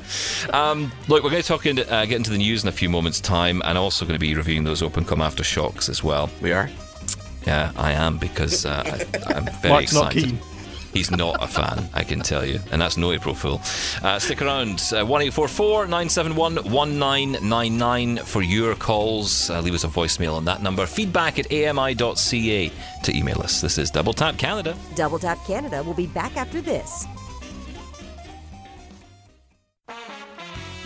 Um, 0.53 0.93
look, 1.09 1.25
we're 1.25 1.31
going 1.31 1.43
to 1.43 1.49
talk 1.49 1.67
into, 1.67 1.91
uh, 1.93 2.05
get 2.07 2.17
into 2.17 2.31
the 2.31 2.39
news 2.39 2.63
in 2.63 2.69
a 2.69 2.73
few 2.73 2.89
moments' 2.89 3.21
time, 3.21 3.63
and 3.65 3.77
also 3.77 4.05
going 4.05 4.15
to 4.15 4.21
be 4.21 4.35
reviewing 4.35 4.63
those 4.65 4.83
open 4.83 5.05
OpenComm 5.05 5.27
AfterShokz 5.27 5.89
as 5.89 6.05
well. 6.05 6.31
We 6.41 6.53
are. 6.53 6.71
Yeah, 7.47 7.73
I 7.77 7.93
am 7.93 8.19
because 8.19 8.67
uh, 8.67 8.83
I, 8.85 9.35
I'm 9.35 9.45
very 9.63 9.73
Mark's 9.73 9.93
excited. 9.93 10.39
He's 10.93 11.11
not 11.11 11.43
a 11.43 11.47
fan, 11.47 11.89
I 11.95 12.05
can 12.05 12.21
tell 12.21 12.45
you, 12.45 12.61
and 12.73 12.83
that's 12.83 12.97
no 12.97 13.13
April 13.13 13.35
Fool. 13.35 13.61
Uh, 14.03 14.19
stick 14.19 14.43
around, 14.43 14.81
one 16.71 16.99
nine 16.99 17.37
nine 17.43 17.79
nine 17.79 18.17
for 18.19 18.43
your 18.43 18.75
calls. 18.75 19.51
Uh, 19.51 19.61
leave 19.61 19.75
us 19.75 19.85
a 19.85 19.89
voicemail 19.89 20.35
on 20.35 20.45
that 20.47 20.63
number. 20.63 20.87
Feedback 20.87 21.39
at 21.39 21.47
ami.ca 21.53 22.73
to 23.05 23.17
email 23.17 23.41
us. 23.41 23.61
This 23.61 23.79
is 23.79 23.91
Double 23.91 24.13
Tap 24.13 24.37
Canada. 24.37 24.77
Double 24.95 25.19
Tap 25.19 25.39
Canada 25.47 25.83
will 25.83 25.95
be 25.95 26.07
back 26.07 26.37
after 26.37 26.61
this. 26.61 27.07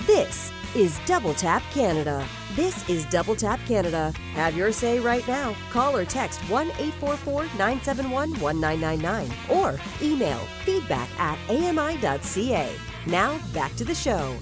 This 0.06 0.52
is 0.74 0.98
Double 1.06 1.34
Tap 1.34 1.62
Canada. 1.72 2.26
This 2.54 2.88
is 2.88 3.04
Double 3.06 3.36
Tap 3.36 3.60
Canada. 3.66 4.12
Have 4.34 4.56
your 4.56 4.72
say 4.72 4.98
right 4.98 5.26
now. 5.28 5.54
Call 5.70 5.96
or 5.96 6.04
text 6.04 6.40
1 6.50 6.66
844 6.70 7.44
971 7.56 8.30
1999 8.40 9.56
or 9.56 9.78
email 10.02 10.38
feedback 10.64 11.08
at 11.20 11.38
ami.ca. 11.48 12.72
Now 13.06 13.38
back 13.52 13.74
to 13.76 13.84
the 13.84 13.94
show. 13.94 14.36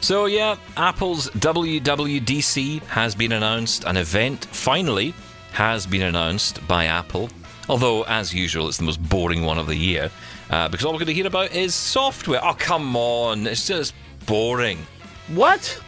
So, 0.00 0.26
yeah, 0.26 0.56
Apple's 0.76 1.30
WWDC 1.30 2.82
has 2.84 3.14
been 3.14 3.32
announced. 3.32 3.84
An 3.84 3.96
event 3.96 4.46
finally 4.46 5.14
has 5.52 5.86
been 5.86 6.02
announced 6.02 6.66
by 6.66 6.86
Apple. 6.86 7.30
Although, 7.68 8.02
as 8.02 8.34
usual, 8.34 8.68
it's 8.68 8.78
the 8.78 8.84
most 8.84 9.02
boring 9.08 9.44
one 9.44 9.58
of 9.58 9.66
the 9.66 9.76
year 9.76 10.10
uh, 10.50 10.68
because 10.68 10.84
all 10.84 10.92
we're 10.92 10.98
going 10.98 11.06
to 11.06 11.14
hear 11.14 11.26
about 11.26 11.52
is 11.52 11.74
software. 11.74 12.44
Oh, 12.44 12.54
come 12.54 12.96
on. 12.96 13.46
It's 13.46 13.66
just 13.66 13.94
boring. 14.26 14.78
What? 15.34 15.80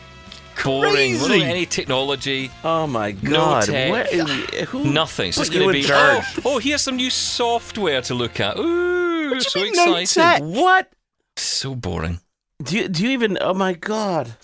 Boring. 0.62 1.18
Crazy. 1.18 1.42
any 1.42 1.66
technology. 1.66 2.50
Oh 2.62 2.86
my 2.86 3.12
god! 3.12 3.68
No 3.68 3.72
tech. 3.72 3.92
Where- 3.92 4.64
who 4.66 4.84
Nothing. 4.84 5.28
It's 5.28 5.36
just 5.36 5.52
you 5.52 5.60
going 5.60 5.82
to 5.82 5.88
be. 5.88 5.92
Oh, 5.92 6.22
oh, 6.44 6.58
here's 6.58 6.80
some 6.80 6.96
new 6.96 7.10
software 7.10 8.00
to 8.02 8.14
look 8.14 8.40
at. 8.40 8.56
Ooh, 8.58 9.40
so 9.40 9.62
exciting! 9.62 10.54
no 10.54 10.62
What? 10.62 10.92
So 11.36 11.74
boring. 11.74 12.20
Do 12.62 12.78
you, 12.78 12.88
do 12.88 13.02
you 13.02 13.10
even? 13.10 13.36
Oh 13.40 13.52
my 13.52 13.72
god! 13.74 14.34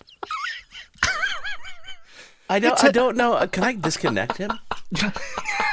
I 2.50 2.58
don't. 2.58 2.82
I 2.84 2.90
don't 2.90 3.16
know. 3.16 3.34
Uh, 3.34 3.46
Can 3.46 3.62
I 3.64 3.74
disconnect 3.74 4.36
him? 4.36 4.50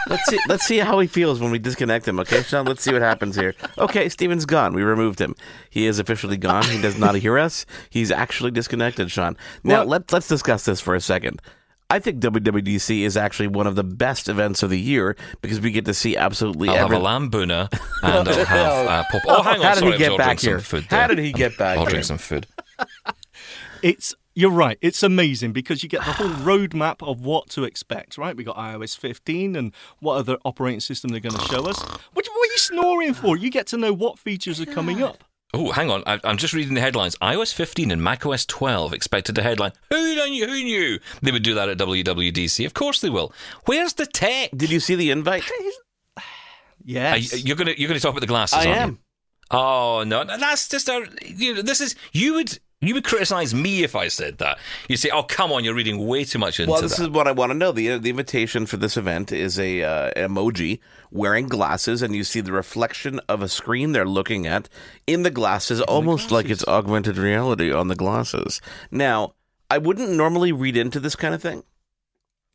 let's 0.07 0.25
see. 0.29 0.39
Let's 0.47 0.63
see 0.65 0.77
how 0.77 0.99
he 0.99 1.07
feels 1.07 1.39
when 1.39 1.51
we 1.51 1.59
disconnect 1.59 2.07
him. 2.07 2.19
Okay, 2.19 2.43
Sean. 2.43 2.65
Let's 2.65 2.83
see 2.83 2.93
what 2.93 3.01
happens 3.01 3.35
here. 3.35 3.55
Okay, 3.77 4.07
Steven's 4.09 4.45
gone. 4.45 4.73
We 4.73 4.83
removed 4.83 5.19
him. 5.19 5.35
He 5.69 5.87
is 5.87 5.97
officially 5.99 6.37
gone. 6.37 6.63
He 6.65 6.79
does 6.81 6.97
not 6.99 7.15
hear 7.15 7.37
us. 7.39 7.65
He's 7.89 8.11
actually 8.11 8.51
disconnected, 8.51 9.09
Sean. 9.11 9.35
Now 9.63 9.79
Well- 9.79 9.87
let's 9.87 10.13
let's 10.13 10.27
discuss 10.27 10.65
this 10.65 10.79
for 10.79 10.93
a 10.95 11.01
second. 11.01 11.41
I 11.89 11.99
think 11.99 12.19
WWDC 12.19 13.03
is 13.03 13.15
actually 13.15 13.47
one 13.47 13.65
of 13.65 13.75
the 13.75 13.83
best 13.83 14.27
events 14.27 14.61
of 14.61 14.69
the 14.69 14.79
year 14.79 15.15
because 15.41 15.61
we 15.61 15.71
get 15.71 15.85
to 15.85 15.93
see 15.93 16.17
absolutely 16.17 16.67
I'll 16.67 16.75
have 16.75 16.85
every. 16.87 16.97
a 16.97 16.99
lambuna 16.99 17.69
and 18.03 18.27
I'll 18.27 18.45
have 18.45 18.87
uh, 18.87 19.03
pop. 19.09 19.21
Oh, 19.25 19.41
hang 19.41 19.59
on. 19.59 19.65
How 19.65 19.73
did 19.73 19.79
sorry, 19.79 19.91
he 19.93 19.97
get 19.97 20.17
back 20.17 20.39
here? 20.41 20.59
food 20.59 20.83
How 20.89 21.07
did 21.07 21.17
he 21.17 21.31
get 21.31 21.57
back 21.57 21.77
Ordering 21.77 21.95
here? 21.95 22.03
some 22.03 22.17
food. 22.17 22.45
It's 23.81 24.13
you're 24.37 24.51
right. 24.51 24.77
It's 24.81 25.01
amazing 25.01 25.51
because 25.51 25.81
you 25.81 25.89
get 25.89 26.05
the 26.05 26.11
whole 26.13 26.27
roadmap 26.29 27.01
of 27.01 27.25
what 27.25 27.49
to 27.49 27.63
expect. 27.63 28.19
Right, 28.19 28.37
we 28.37 28.43
got 28.43 28.55
iOS 28.55 28.95
15 28.95 29.55
and 29.55 29.73
what 29.99 30.13
other 30.13 30.37
operating 30.45 30.79
system 30.79 31.09
they're 31.09 31.19
going 31.19 31.33
to 31.33 31.45
show 31.45 31.65
us. 31.67 31.81
What, 31.81 32.27
what 32.27 32.49
are 32.49 32.51
you 32.51 32.57
snoring 32.57 33.13
for? 33.15 33.35
You 33.35 33.49
get 33.49 33.65
to 33.67 33.77
know 33.77 33.93
what 33.93 34.19
features 34.19 34.61
are 34.61 34.67
coming 34.67 35.01
up. 35.01 35.23
Oh, 35.55 35.71
hang 35.71 35.89
on. 35.89 36.03
I, 36.05 36.19
I'm 36.23 36.37
just 36.37 36.53
reading 36.53 36.75
the 36.75 36.81
headlines. 36.81 37.15
iOS 37.19 37.51
15 37.51 37.89
and 37.89 38.03
macOS 38.03 38.45
12 38.45 38.93
expected 38.93 39.33
to 39.35 39.41
headline. 39.41 39.71
Who 39.89 39.97
knew? 40.29 40.45
Who 40.45 40.53
knew 40.53 40.99
they 41.23 41.31
would 41.31 41.43
do 41.43 41.55
that 41.55 41.69
at 41.69 41.79
WWDC? 41.79 42.63
Of 42.65 42.75
course 42.75 43.01
they 43.01 43.09
will. 43.09 43.33
Where's 43.65 43.93
the 43.93 44.05
tech? 44.05 44.51
Did 44.55 44.69
you 44.69 44.79
see 44.79 44.93
the 44.93 45.09
invite? 45.09 45.43
Are 46.17 46.21
Yes, 46.85 47.33
you, 47.33 47.39
you're 47.47 47.55
gonna 47.57 47.73
you're 47.75 47.87
gonna 47.87 47.99
talk 47.99 48.11
about 48.11 48.21
the 48.21 48.27
glasses. 48.27 48.59
I 48.59 48.67
aren't 48.67 48.79
am. 48.79 48.89
You? 48.89 48.97
Oh 49.51 50.03
no, 50.05 50.23
that's 50.23 50.69
just 50.69 50.87
a. 50.87 51.09
You 51.25 51.55
know, 51.55 51.61
this 51.61 51.81
is 51.81 51.95
you 52.13 52.35
would 52.35 52.59
you 52.79 52.93
would 52.93 53.03
criticize 53.03 53.55
me 53.55 53.83
if 53.83 53.95
I 53.95 54.07
said 54.07 54.37
that. 54.37 54.59
You'd 54.87 54.97
say, 54.97 55.09
"Oh, 55.09 55.23
come 55.23 55.51
on, 55.51 55.63
you're 55.63 55.73
reading 55.73 56.05
way 56.05 56.23
too 56.23 56.37
much 56.37 56.59
into 56.59 56.71
this. 56.71 56.73
Well, 56.73 56.81
this 56.81 56.97
that." 56.97 57.03
is 57.03 57.09
what 57.09 57.27
I 57.27 57.31
want 57.31 57.51
to 57.51 57.57
know. 57.57 57.71
the 57.71 57.97
The 57.97 58.09
invitation 58.09 58.65
for 58.65 58.77
this 58.77 58.97
event 58.97 59.31
is 59.31 59.57
a 59.59 59.81
uh, 59.81 60.11
emoji 60.15 60.79
wearing 61.11 61.47
glasses, 61.47 62.01
and 62.01 62.15
you 62.15 62.23
see 62.23 62.41
the 62.41 62.51
reflection 62.51 63.19
of 63.27 63.41
a 63.41 63.47
screen 63.47 63.91
they're 63.93 64.05
looking 64.05 64.45
at 64.45 64.69
in 65.07 65.23
the 65.23 65.31
glasses, 65.31 65.81
almost 65.81 66.31
like 66.31 66.49
it's 66.49 66.67
augmented 66.67 67.17
reality 67.17 67.71
on 67.71 67.87
the 67.87 67.95
glasses. 67.95 68.61
Now, 68.91 69.33
I 69.71 69.79
wouldn't 69.79 70.11
normally 70.11 70.51
read 70.51 70.77
into 70.77 70.99
this 70.99 71.15
kind 71.15 71.33
of 71.33 71.41
thing. 71.41 71.63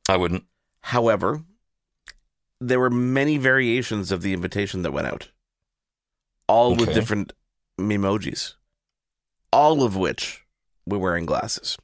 I 0.08 0.16
wouldn't. 0.16 0.44
However, 0.82 1.42
there 2.60 2.80
were 2.80 2.90
many 2.90 3.38
variations 3.38 4.12
of 4.12 4.22
the 4.22 4.32
invitation 4.32 4.82
that 4.82 4.92
went 4.92 5.06
out, 5.08 5.30
all 6.46 6.76
with 6.76 6.94
different 6.94 7.32
emojis, 7.78 8.54
all 9.52 9.82
of 9.82 9.96
which 9.96 10.44
were 10.86 10.98
wearing 10.98 11.26
glasses. 11.26 11.76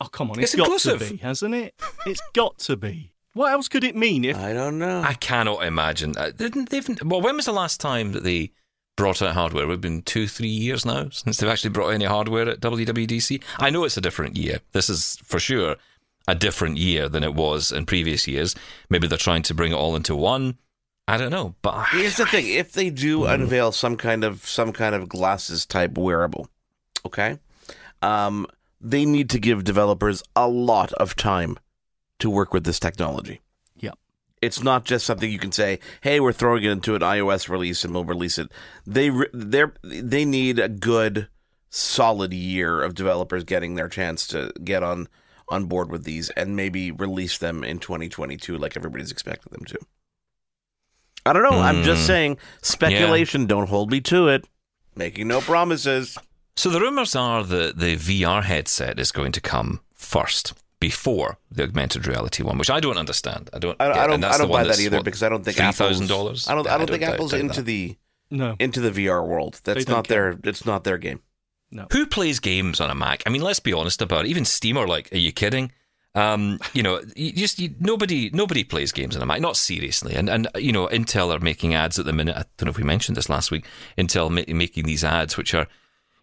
Oh 0.00 0.06
come 0.06 0.30
on, 0.30 0.40
It's 0.40 0.54
it's 0.54 0.56
got 0.56 0.64
inclusive. 0.66 1.00
to 1.08 1.14
be, 1.14 1.16
hasn't 1.18 1.54
it? 1.54 1.74
It's 2.06 2.22
got 2.34 2.58
to 2.60 2.76
be. 2.76 3.12
What 3.34 3.52
else 3.52 3.68
could 3.68 3.84
it 3.84 3.96
mean 3.96 4.24
if 4.24 4.36
I 4.36 4.52
don't 4.52 4.78
know. 4.78 5.02
I 5.02 5.14
cannot 5.14 5.64
imagine. 5.64 6.14
Uh, 6.16 6.30
didn't 6.30 6.70
they've? 6.70 6.88
Well, 7.04 7.20
when 7.20 7.36
was 7.36 7.46
the 7.46 7.52
last 7.52 7.80
time 7.80 8.12
that 8.12 8.22
they 8.22 8.52
brought 8.96 9.22
out 9.22 9.34
hardware? 9.34 9.66
We've 9.66 9.80
been 9.80 10.02
two, 10.02 10.28
three 10.28 10.46
years 10.48 10.84
now 10.86 11.08
since 11.10 11.38
they've 11.38 11.50
actually 11.50 11.70
brought 11.70 11.88
any 11.90 12.04
hardware 12.04 12.48
at 12.48 12.60
WWDC. 12.60 13.42
I 13.58 13.70
know 13.70 13.84
it's 13.84 13.96
a 13.96 14.00
different 14.00 14.36
year. 14.36 14.58
This 14.72 14.88
is 14.88 15.16
for 15.24 15.40
sure 15.40 15.76
a 16.28 16.34
different 16.34 16.76
year 16.78 17.08
than 17.08 17.22
it 17.24 17.34
was 17.34 17.70
in 17.72 17.86
previous 17.86 18.26
years. 18.28 18.54
Maybe 18.88 19.06
they're 19.08 19.18
trying 19.18 19.42
to 19.42 19.54
bring 19.54 19.72
it 19.72 19.76
all 19.76 19.96
into 19.96 20.14
one. 20.16 20.58
I 21.06 21.16
don't 21.18 21.30
know, 21.32 21.54
but 21.60 21.86
Here's 21.90 22.16
the 22.16 22.24
thing: 22.26 22.46
if 22.48 22.72
they 22.72 22.88
do 22.88 23.24
unveil 23.26 23.72
some 23.72 23.96
kind 23.96 24.24
of 24.24 24.46
some 24.46 24.72
kind 24.72 24.94
of 24.94 25.08
glasses 25.08 25.66
type 25.66 25.98
wearable, 25.98 26.48
okay, 27.06 27.38
um, 28.02 28.46
they 28.80 29.04
need 29.04 29.30
to 29.30 29.38
give 29.38 29.64
developers 29.64 30.22
a 30.36 30.48
lot 30.48 30.92
of 30.94 31.16
time 31.16 31.58
to 32.18 32.30
work 32.30 32.52
with 32.52 32.64
this 32.64 32.78
technology. 32.78 33.40
Yep. 33.76 33.98
It's 34.42 34.62
not 34.62 34.84
just 34.84 35.06
something 35.06 35.30
you 35.30 35.38
can 35.38 35.52
say, 35.52 35.78
"Hey, 36.02 36.20
we're 36.20 36.32
throwing 36.32 36.64
it 36.64 36.70
into 36.70 36.94
an 36.94 37.00
iOS 37.02 37.48
release 37.48 37.84
and 37.84 37.94
we'll 37.94 38.04
release 38.04 38.38
it." 38.38 38.50
They 38.86 39.10
they 39.32 39.64
they 39.82 40.24
need 40.24 40.58
a 40.58 40.68
good, 40.68 41.28
solid 41.70 42.32
year 42.34 42.82
of 42.82 42.94
developers 42.94 43.44
getting 43.44 43.74
their 43.74 43.88
chance 43.88 44.26
to 44.28 44.52
get 44.62 44.82
on 44.82 45.08
on 45.48 45.66
board 45.66 45.90
with 45.90 46.04
these 46.04 46.30
and 46.30 46.56
maybe 46.56 46.90
release 46.90 47.36
them 47.36 47.62
in 47.64 47.78
2022 47.78 48.56
like 48.56 48.76
everybody's 48.76 49.10
expected 49.12 49.52
them 49.52 49.64
to. 49.66 49.78
I 51.26 51.32
don't 51.32 51.42
know. 51.42 51.58
I'm 51.58 51.82
just 51.82 52.02
Hmm. 52.02 52.06
saying 52.06 52.38
speculation. 52.62 53.46
Don't 53.46 53.68
hold 53.68 53.90
me 53.90 54.00
to 54.02 54.28
it. 54.28 54.46
Making 54.94 55.28
no 55.28 55.40
promises. 55.40 56.16
So 56.56 56.70
the 56.70 56.80
rumors 56.80 57.16
are 57.16 57.42
that 57.42 57.78
the 57.78 57.96
VR 57.96 58.42
headset 58.42 58.98
is 58.98 59.10
going 59.12 59.32
to 59.32 59.40
come 59.40 59.80
first 59.92 60.54
before 60.80 61.38
the 61.50 61.62
augmented 61.64 62.06
reality 62.06 62.42
one, 62.42 62.58
which 62.58 62.70
I 62.70 62.78
don't 62.80 62.96
understand. 62.98 63.50
I 63.52 63.58
don't. 63.58 63.76
I, 63.80 63.88
get, 63.88 63.96
I 63.96 64.06
don't. 64.06 64.20
that's 64.20 64.34
I 64.34 64.38
the 64.38 64.44
don't 64.44 64.52
buy 64.52 64.64
that 64.64 64.78
either 64.80 64.98
what, 64.98 65.04
because 65.04 65.22
I 65.22 65.28
don't 65.28 65.44
think 65.44 65.56
three 65.56 65.66
Apple's. 65.66 65.78
thousand 65.78 66.08
dollars. 66.08 66.48
I 66.48 66.54
don't. 66.54 66.68
I 66.68 66.78
don't 66.78 66.88
think 66.90 67.02
Apple's 67.02 67.32
into 67.32 67.62
the 67.62 67.96
no? 68.30 68.56
into 68.58 68.80
the 68.80 68.90
VR 68.90 69.26
world. 69.26 69.60
That's 69.64 69.84
don't 69.84 69.96
not 69.96 70.08
their. 70.08 70.38
It's 70.44 70.64
not 70.64 70.84
their 70.84 70.98
game. 70.98 71.20
no. 71.70 71.86
Who 71.92 72.06
plays 72.06 72.38
games 72.38 72.80
on 72.80 72.90
a 72.90 72.94
Mac? 72.94 73.22
I 73.26 73.30
mean, 73.30 73.42
let's 73.42 73.60
be 73.60 73.72
honest 73.72 74.00
about 74.02 74.24
it. 74.26 74.28
Even 74.28 74.44
Steam 74.44 74.76
are 74.76 74.86
like, 74.86 75.12
are 75.12 75.18
you 75.18 75.32
kidding? 75.32 75.72
Um, 76.16 76.60
you 76.74 76.82
know, 76.84 77.00
you 77.16 77.32
just 77.32 77.58
you, 77.58 77.74
nobody 77.80 78.30
nobody 78.32 78.62
plays 78.62 78.92
games 78.92 79.16
on 79.16 79.22
a 79.22 79.26
Mac, 79.26 79.40
not 79.40 79.56
seriously. 79.56 80.14
And 80.14 80.28
and 80.28 80.46
you 80.56 80.70
know, 80.70 80.86
Intel 80.88 81.34
are 81.34 81.40
making 81.40 81.74
ads 81.74 81.98
at 81.98 82.04
the 82.04 82.12
minute. 82.12 82.36
I 82.36 82.44
don't 82.56 82.66
know 82.66 82.70
if 82.70 82.76
we 82.78 82.84
mentioned 82.84 83.16
this 83.16 83.28
last 83.28 83.50
week. 83.50 83.64
Intel 83.98 84.30
ma- 84.30 84.54
making 84.54 84.84
these 84.84 85.02
ads, 85.02 85.36
which 85.36 85.54
are, 85.54 85.66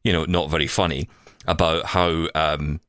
you 0.03 0.13
know, 0.13 0.25
not 0.25 0.49
very 0.49 0.67
funny 0.67 1.09
about 1.47 1.87
how 1.87 2.27
um, 2.35 2.79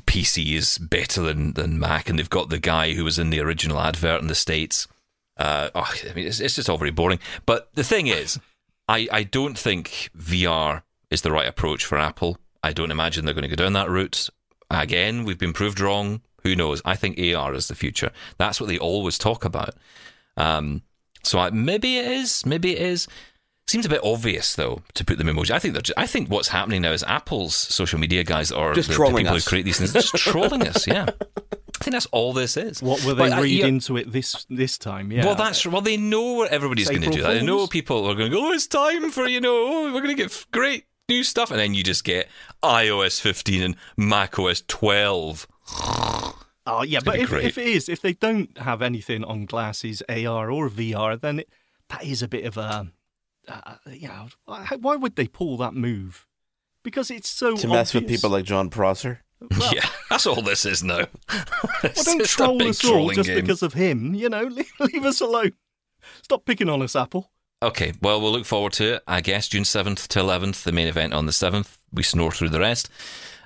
PC 0.00 0.54
is 0.54 0.78
better 0.78 1.22
than 1.22 1.52
than 1.52 1.78
Mac, 1.78 2.08
and 2.08 2.18
they've 2.18 2.30
got 2.30 2.50
the 2.50 2.58
guy 2.58 2.94
who 2.94 3.04
was 3.04 3.18
in 3.18 3.30
the 3.30 3.40
original 3.40 3.80
advert 3.80 4.20
in 4.20 4.28
the 4.28 4.34
states. 4.34 4.88
Uh, 5.36 5.70
oh, 5.74 5.92
I 6.08 6.14
mean, 6.14 6.26
it's, 6.26 6.40
it's 6.40 6.56
just 6.56 6.68
all 6.68 6.78
very 6.78 6.90
boring. 6.90 7.18
But 7.46 7.74
the 7.74 7.84
thing 7.84 8.06
is, 8.06 8.38
I, 8.88 9.08
I 9.10 9.22
don't 9.22 9.58
think 9.58 10.10
VR 10.16 10.82
is 11.10 11.22
the 11.22 11.32
right 11.32 11.48
approach 11.48 11.84
for 11.84 11.98
Apple. 11.98 12.38
I 12.62 12.72
don't 12.72 12.90
imagine 12.90 13.24
they're 13.24 13.34
going 13.34 13.48
to 13.48 13.54
go 13.54 13.62
down 13.62 13.72
that 13.72 13.90
route. 13.90 14.28
Again, 14.70 15.24
we've 15.24 15.38
been 15.38 15.52
proved 15.52 15.80
wrong. 15.80 16.22
Who 16.42 16.56
knows? 16.56 16.82
I 16.84 16.96
think 16.96 17.18
AR 17.18 17.54
is 17.54 17.68
the 17.68 17.74
future. 17.74 18.10
That's 18.38 18.60
what 18.60 18.68
they 18.68 18.78
always 18.78 19.18
talk 19.18 19.44
about. 19.44 19.74
Um, 20.36 20.82
so 21.22 21.38
I, 21.38 21.50
maybe 21.50 21.98
it 21.98 22.06
is. 22.06 22.44
Maybe 22.44 22.72
it 22.72 22.82
is. 22.82 23.08
Seems 23.68 23.86
a 23.86 23.88
bit 23.88 24.00
obvious 24.04 24.54
though 24.54 24.82
to 24.94 25.04
put 25.04 25.18
them 25.18 25.28
emoji. 25.28 25.50
I 25.50 25.58
think 25.58 25.74
they're. 25.74 25.82
Just, 25.82 25.98
I 25.98 26.06
think 26.06 26.28
what's 26.28 26.48
happening 26.48 26.82
now 26.82 26.92
is 26.92 27.02
Apple's 27.04 27.54
social 27.54 27.98
media 27.98 28.24
guys 28.24 28.52
or 28.52 28.74
Just 28.74 28.88
the, 28.88 28.92
the 28.92 28.96
trolling 28.96 29.24
people 29.24 29.36
us. 29.36 29.44
who 29.44 29.48
create 29.48 29.64
these 29.64 29.78
things 29.78 29.92
just 29.92 30.14
trolling 30.16 30.66
us. 30.66 30.86
Yeah, 30.86 31.06
I 31.08 31.84
think 31.84 31.92
that's 31.92 32.06
all 32.06 32.32
this 32.32 32.56
is. 32.56 32.82
What 32.82 33.04
will 33.04 33.14
they 33.14 33.30
But, 33.30 33.38
uh, 33.38 33.42
read 33.42 33.60
yeah, 33.60 33.66
into 33.66 33.96
it 33.96 34.12
this 34.12 34.44
this 34.50 34.76
time? 34.78 35.10
Yeah. 35.10 35.24
Well, 35.24 35.36
that's 35.36 35.64
well. 35.64 35.80
They 35.80 35.96
know 35.96 36.32
what 36.34 36.50
everybody's 36.50 36.90
going 36.90 37.02
to 37.02 37.10
do 37.10 37.22
that. 37.22 37.34
They 37.34 37.42
know 37.42 37.66
people 37.66 38.04
are 38.06 38.14
going 38.14 38.30
to 38.30 38.36
go. 38.36 38.48
Oh, 38.48 38.52
it's 38.52 38.66
time 38.66 39.10
for 39.10 39.26
you 39.26 39.40
know. 39.40 39.84
We're 39.84 40.02
going 40.02 40.16
to 40.16 40.22
get 40.22 40.46
great 40.52 40.84
new 41.08 41.24
stuff, 41.24 41.50
and 41.50 41.58
then 41.58 41.72
you 41.72 41.82
just 41.82 42.04
get 42.04 42.28
iOS 42.62 43.20
15 43.20 43.62
and 43.62 43.76
macOS 43.96 44.62
12. 44.68 45.46
Oh 46.64 46.84
yeah, 46.86 47.00
but 47.04 47.18
if, 47.18 47.28
great. 47.28 47.44
if 47.44 47.58
it 47.58 47.66
is, 47.66 47.88
if 47.88 48.00
they 48.00 48.12
don't 48.12 48.56
have 48.58 48.82
anything 48.82 49.24
on 49.24 49.46
glasses, 49.46 50.02
AR 50.08 50.50
or 50.50 50.68
VR, 50.68 51.20
then 51.20 51.40
it, 51.40 51.48
that 51.88 52.04
is 52.04 52.22
a 52.22 52.28
bit 52.28 52.44
of 52.44 52.56
a, 52.56 52.86
uh, 53.48 53.76
you 53.90 54.08
know, 54.08 54.28
why 54.44 54.66
why 54.80 54.96
would 54.96 55.16
they 55.16 55.26
pull 55.26 55.56
that 55.58 55.74
move? 55.74 56.26
Because 56.82 57.10
it's 57.10 57.28
so 57.28 57.56
to 57.56 57.68
mess 57.68 57.94
with 57.94 58.08
people 58.08 58.30
like 58.30 58.44
Jon 58.44 58.70
Prosser. 58.70 59.22
Well, 59.58 59.72
yeah, 59.74 59.86
that's 60.08 60.26
all 60.26 60.42
this 60.42 60.64
is 60.64 60.82
now. 60.82 61.06
well, 61.32 61.92
don't 61.94 62.18
just 62.18 62.32
troll 62.32 62.62
us 62.62 62.84
all 62.84 63.10
just 63.10 63.28
game. 63.28 63.40
because 63.40 63.62
of 63.62 63.74
him. 63.74 64.14
You 64.14 64.28
know, 64.28 64.42
leave, 64.44 64.72
leave 64.80 65.04
us 65.04 65.20
alone. 65.20 65.52
Stop 66.22 66.44
picking 66.44 66.68
on 66.68 66.82
us, 66.82 66.96
Apple. 66.96 67.30
Okay, 67.62 67.92
well, 68.02 68.20
we'll 68.20 68.32
look 68.32 68.44
forward 68.44 68.72
to 68.74 68.94
it. 68.94 69.02
I 69.06 69.20
guess 69.20 69.46
June 69.46 69.62
7th 69.62 70.08
to 70.08 70.18
11th, 70.18 70.64
the 70.64 70.72
main 70.72 70.88
event 70.88 71.14
on 71.14 71.26
the 71.26 71.32
7th. 71.32 71.78
We 71.92 72.02
snore 72.02 72.32
through 72.32 72.48
the 72.48 72.58
rest. 72.58 72.90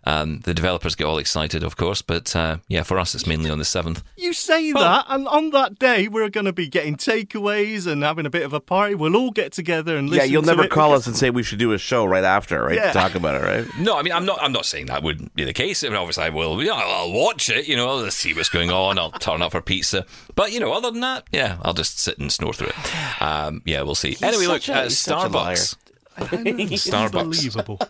Um, 0.08 0.38
the 0.44 0.54
developers 0.54 0.94
get 0.94 1.04
all 1.04 1.18
excited, 1.18 1.64
of 1.64 1.76
course, 1.76 2.00
but 2.00 2.34
uh, 2.36 2.58
yeah, 2.68 2.84
for 2.84 2.96
us, 2.96 3.14
it's 3.16 3.26
mainly 3.26 3.50
on 3.50 3.58
the 3.58 3.64
7th. 3.64 4.02
You 4.16 4.32
say 4.32 4.72
Well- 4.72 4.84
that, 4.84 5.06
and 5.08 5.26
on 5.26 5.50
that 5.50 5.80
day 5.80 6.06
we're 6.06 6.28
going 6.30 6.44
to 6.44 6.52
be 6.52 6.68
getting 6.68 6.94
takeaways 6.96 7.88
and 7.88 8.04
having 8.04 8.24
a 8.24 8.30
bit 8.30 8.44
of 8.44 8.52
a 8.52 8.60
party. 8.60 8.94
We'll 8.94 9.16
all 9.16 9.32
get 9.32 9.50
together 9.52 9.96
and 9.96 10.08
Yeah, 10.08 10.22
you'll 10.22 10.42
to 10.42 10.46
never 10.46 10.64
it 10.64 10.70
call 10.70 10.90
because- 10.90 11.02
us 11.02 11.06
and 11.08 11.16
say 11.16 11.30
we 11.30 11.42
should 11.42 11.58
do 11.58 11.72
a 11.72 11.78
show 11.78 12.04
right 12.04 12.22
after, 12.22 12.62
right? 12.62 12.76
Yeah. 12.76 12.92
Talk 12.92 13.16
about 13.16 13.34
it, 13.34 13.44
right? 13.44 13.66
No, 13.80 13.98
I 13.98 14.02
mean, 14.02 14.12
I'm 14.12 14.24
not. 14.24 14.40
I'm 14.40 14.52
not 14.52 14.64
saying 14.64 14.86
that 14.86 15.02
wouldn't 15.02 15.34
be 15.34 15.42
the 15.44 15.52
case. 15.52 15.82
I 15.82 15.88
mean, 15.88 15.96
obviously, 15.96 16.24
I 16.24 16.28
will. 16.30 16.62
You 16.62 16.68
know, 16.68 16.76
I'll 16.76 16.90
I'll 17.08 17.12
watch 17.12 17.48
it. 17.50 17.66
You 17.66 17.76
know, 17.76 17.88
I'll 17.88 18.10
see 18.10 18.32
what's 18.32 18.48
going 18.48 18.70
on. 18.70 18.98
I'll 18.98 19.10
turn 19.10 19.42
up 19.42 19.52
for 19.52 19.60
pizza. 19.60 20.06
But 20.36 20.52
you 20.52 20.60
know, 20.60 20.72
other 20.72 20.90
than 20.92 21.00
that, 21.00 21.24
yeah, 21.32 21.58
I'll 21.62 21.74
just 21.74 21.98
sit 21.98 22.18
and 22.18 22.30
snore 22.32 22.52
through 22.52 22.68
it. 22.68 23.22
Um, 23.22 23.60
yeah, 23.64 23.82
we'll 23.82 23.94
see. 23.96 24.16
anyway, 24.22 24.46
look, 24.46 24.62
such 24.62 24.68
a- 24.68 24.78
uh, 24.78 24.82
he's 24.84 24.98
such 24.98 25.24
a 25.24 25.28
liar. 25.28 25.56
Starbucks. 25.56 25.76
I 26.18 26.22
Starbucks. 26.76 27.88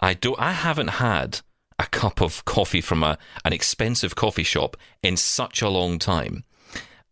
I 0.00 0.14
don't. 0.14 0.38
I 0.38 0.52
haven't 0.52 0.88
had 0.88 1.40
a 1.78 1.86
cup 1.86 2.20
of 2.20 2.44
coffee 2.44 2.80
from 2.80 3.02
a 3.02 3.18
an 3.44 3.52
expensive 3.52 4.14
coffee 4.14 4.42
shop 4.42 4.76
in 5.02 5.16
such 5.16 5.62
a 5.62 5.68
long 5.68 5.98
time. 5.98 6.44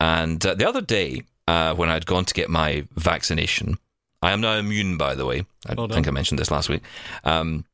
And 0.00 0.44
uh, 0.44 0.54
the 0.54 0.68
other 0.68 0.80
day, 0.80 1.22
uh, 1.46 1.74
when 1.74 1.88
I'd 1.88 2.06
gone 2.06 2.24
to 2.24 2.34
get 2.34 2.50
my 2.50 2.86
vaccination, 2.94 3.78
I 4.22 4.32
am 4.32 4.40
now 4.40 4.56
immune. 4.56 4.96
By 4.96 5.14
the 5.14 5.26
way, 5.26 5.46
I 5.66 5.74
Well 5.74 5.88
think 5.88 6.08
I 6.08 6.10
mentioned 6.10 6.38
this 6.38 6.50
last 6.50 6.68
week. 6.68 6.82
Um, 7.24 7.64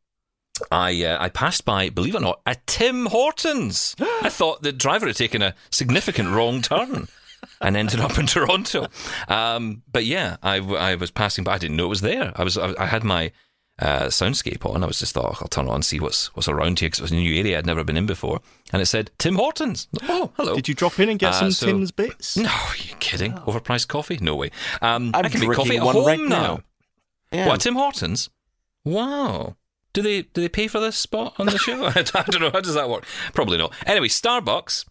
I 0.71 1.05
uh, 1.05 1.17
I 1.21 1.29
passed 1.29 1.65
by, 1.65 1.89
believe 1.91 2.15
it 2.15 2.19
or 2.19 2.23
not, 2.23 2.41
a 2.47 2.57
Tim 2.67 3.07
Hortons. 3.07 3.97
I 4.01 4.29
thought 4.29 4.63
the 4.63 4.73
driver 4.73 5.07
had 5.07 5.17
taken 5.17 5.43
a 5.43 5.55
significant 5.71 6.31
wrong 6.31 6.63
turn. 6.63 7.09
And 7.63 7.75
ended 7.75 8.01
up 8.01 8.19
in 8.19 8.27
Toronto, 8.27 8.89
um, 9.27 9.83
but 9.91 10.05
yeah, 10.05 10.37
I, 10.43 10.57
I 10.59 10.95
was 10.97 11.11
passing 11.11 11.43
by. 11.43 11.55
I 11.55 11.59
didn't 11.59 11.77
know 11.77 11.87
it 11.87 11.89
was 11.89 12.03
there. 12.03 12.33
I 12.37 12.45
was 12.45 12.59
I, 12.59 12.75
I 12.79 12.85
had 12.85 13.03
my 13.03 13.33
uh, 13.81 14.05
soundscape 14.07 14.65
on. 14.65 14.83
I 14.83 14.87
was 14.87 14.99
just 15.01 15.15
thought 15.15 15.39
I'll 15.41 15.49
turn 15.49 15.67
it 15.67 15.71
on 15.71 15.77
and 15.77 15.85
see 15.85 15.99
what's 16.01 16.35
what's 16.37 16.49
around 16.49 16.79
here 16.81 16.89
because 16.89 17.01
it 17.01 17.03
was 17.03 17.13
a 17.13 17.17
new 17.17 17.35
area 17.39 17.59
I'd 17.59 17.67
never 17.67 17.83
been 17.83 17.97
in 17.97 18.07
before, 18.07 18.41
and 18.73 18.81
it 18.83 18.87
said 18.87 19.11
Tim 19.19 19.37
Hortons. 19.37 19.89
Oh, 20.03 20.31
hello. 20.37 20.55
Did 20.55 20.69
you 20.69 20.75
drop 20.75 20.99
in 21.01 21.09
and 21.09 21.19
get 21.19 21.33
Uh, 21.33 21.51
some 21.51 21.51
so- 21.53 21.67
Timbits? 21.67 22.37
No, 22.37 22.49
are 22.51 22.77
you 22.77 22.95
kidding? 23.01 23.33
Overpriced 23.33 23.89
coffee? 23.89 24.19
No 24.21 24.37
way. 24.37 24.51
Um, 24.83 25.11
I'm 25.15 25.25
I 25.25 25.29
can 25.29 25.41
make 25.41 25.51
coffee 25.57 25.71
drinking 25.71 25.79
at 25.81 25.85
one 25.87 25.95
home 25.95 26.07
right 26.07 26.21
now. 26.21 26.27
now. 26.29 26.61
Yeah. 27.33 27.47
What 27.49 27.61
Tim 27.61 27.75
Hortons? 27.75 28.29
Wow. 28.85 29.57
Do 29.93 30.03
they 30.03 30.23
do 30.23 30.41
they 30.41 30.49
pay 30.49 30.69
for 30.69 30.79
this 30.81 30.97
spot 30.97 31.35
on 31.39 31.47
the 31.47 31.59
show? 31.59 31.85
I 31.95 32.03
don't 32.03 32.41
know. 32.41 32.51
How 32.51 32.61
does 32.61 32.75
that 32.75 32.89
work? 32.89 33.05
Probably 33.35 33.59
not. 33.59 33.73
Anyway, 33.87 34.09
Starbucks. 34.09 34.85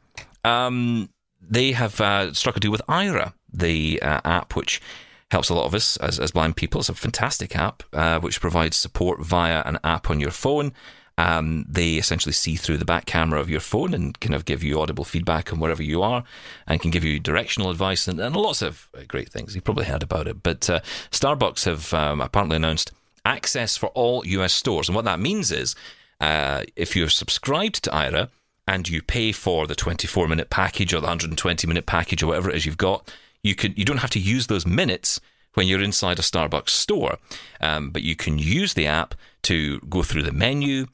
Um, 0.44 1.10
they 1.42 1.72
have 1.72 2.00
uh, 2.02 2.34
struck 2.34 2.58
a 2.58 2.60
deal 2.60 2.72
with 2.72 2.82
Aira, 2.88 3.34
the 3.52 4.02
uh, 4.02 4.22
app 4.26 4.56
which 4.56 4.82
helps 5.32 5.50
a 5.50 5.54
lot 5.54 5.66
of 5.66 5.76
us 5.76 5.98
as, 5.98 6.20
as 6.20 6.32
blind 6.32 6.56
people. 6.56 6.80
It's 6.80 6.90
a 6.90 6.96
fantastic 6.96 7.56
app 7.56 7.84
uh, 7.94 8.20
which 8.20 8.42
provides 8.42 8.78
support 8.78 9.22
via 9.22 9.62
an 9.66 9.80
app 9.84 10.10
on 10.10 10.20
your 10.20 10.32
phone. 10.32 10.74
Um, 11.18 11.66
they 11.68 11.96
essentially 11.96 12.32
see 12.32 12.56
through 12.56 12.78
the 12.78 12.86
back 12.86 13.06
camera 13.06 13.42
of 13.42 13.50
your 13.50 13.60
phone 13.60 13.94
and 13.94 14.18
kind 14.22 14.34
of 14.34 14.46
give 14.46 14.64
you 14.64 14.80
audible 14.80 15.04
feedback 15.04 15.52
on 15.52 15.60
wherever 15.60 15.84
you 15.84 16.02
are 16.02 16.24
and 16.66 16.82
can 16.82 16.92
give 16.92 17.04
you 17.04 17.20
directional 17.20 17.70
advice 17.70 18.08
and, 18.08 18.22
and 18.22 18.36
lots 18.36 18.62
of 18.62 18.88
uh, 18.98 19.02
great 19.06 19.28
things. 19.28 19.54
You've 19.54 19.66
probably 19.66 19.86
heard 19.86 20.02
about 20.02 20.30
it. 20.30 20.42
But 20.42 20.70
uh, 20.70 20.80
Starbucks 21.12 21.66
have 21.66 21.94
um, 21.94 22.22
apparently 22.22 22.56
announced 22.56 22.94
access 23.26 23.76
for 23.76 23.88
all 23.88 24.26
US 24.26 24.54
stores. 24.54 24.88
And 24.88 24.96
what 24.96 25.06
that 25.06 25.20
means 25.20 25.52
is 25.52 25.76
uh, 26.22 26.64
if 26.78 26.96
you're 26.96 27.10
subscribed 27.10 27.84
to 27.84 27.90
Aira 27.90 28.30
and 28.66 28.88
you 28.88 29.02
pay 29.02 29.34
for 29.34 29.68
the 29.68 29.76
24 29.76 30.28
minute 30.30 30.50
package 30.50 30.94
or 30.94 31.02
the 31.02 31.08
120 31.08 31.68
minute 31.68 31.86
package 31.86 32.24
or 32.24 32.28
whatever 32.28 32.50
it 32.50 32.56
is 32.56 32.66
you've 32.66 32.78
got, 32.78 33.14
you 33.44 33.56
can 33.56 33.74
you 33.76 33.86
don't 33.86 33.98
have 33.98 34.10
to 34.12 34.20
use 34.20 34.48
those 34.48 34.66
minutes 34.66 35.20
when 35.54 35.68
you're 35.68 35.82
inside 35.82 36.20
a 36.20 36.22
Starbucks 36.22 36.70
store, 36.70 37.18
um, 37.60 37.90
but 37.90 38.04
you 38.04 38.16
can 38.16 38.38
use 38.38 38.74
the 38.74 38.88
app 38.88 39.16
to 39.44 39.80
go 39.82 40.04
through 40.04 40.24
the 40.24 40.32
menu. 40.32 40.88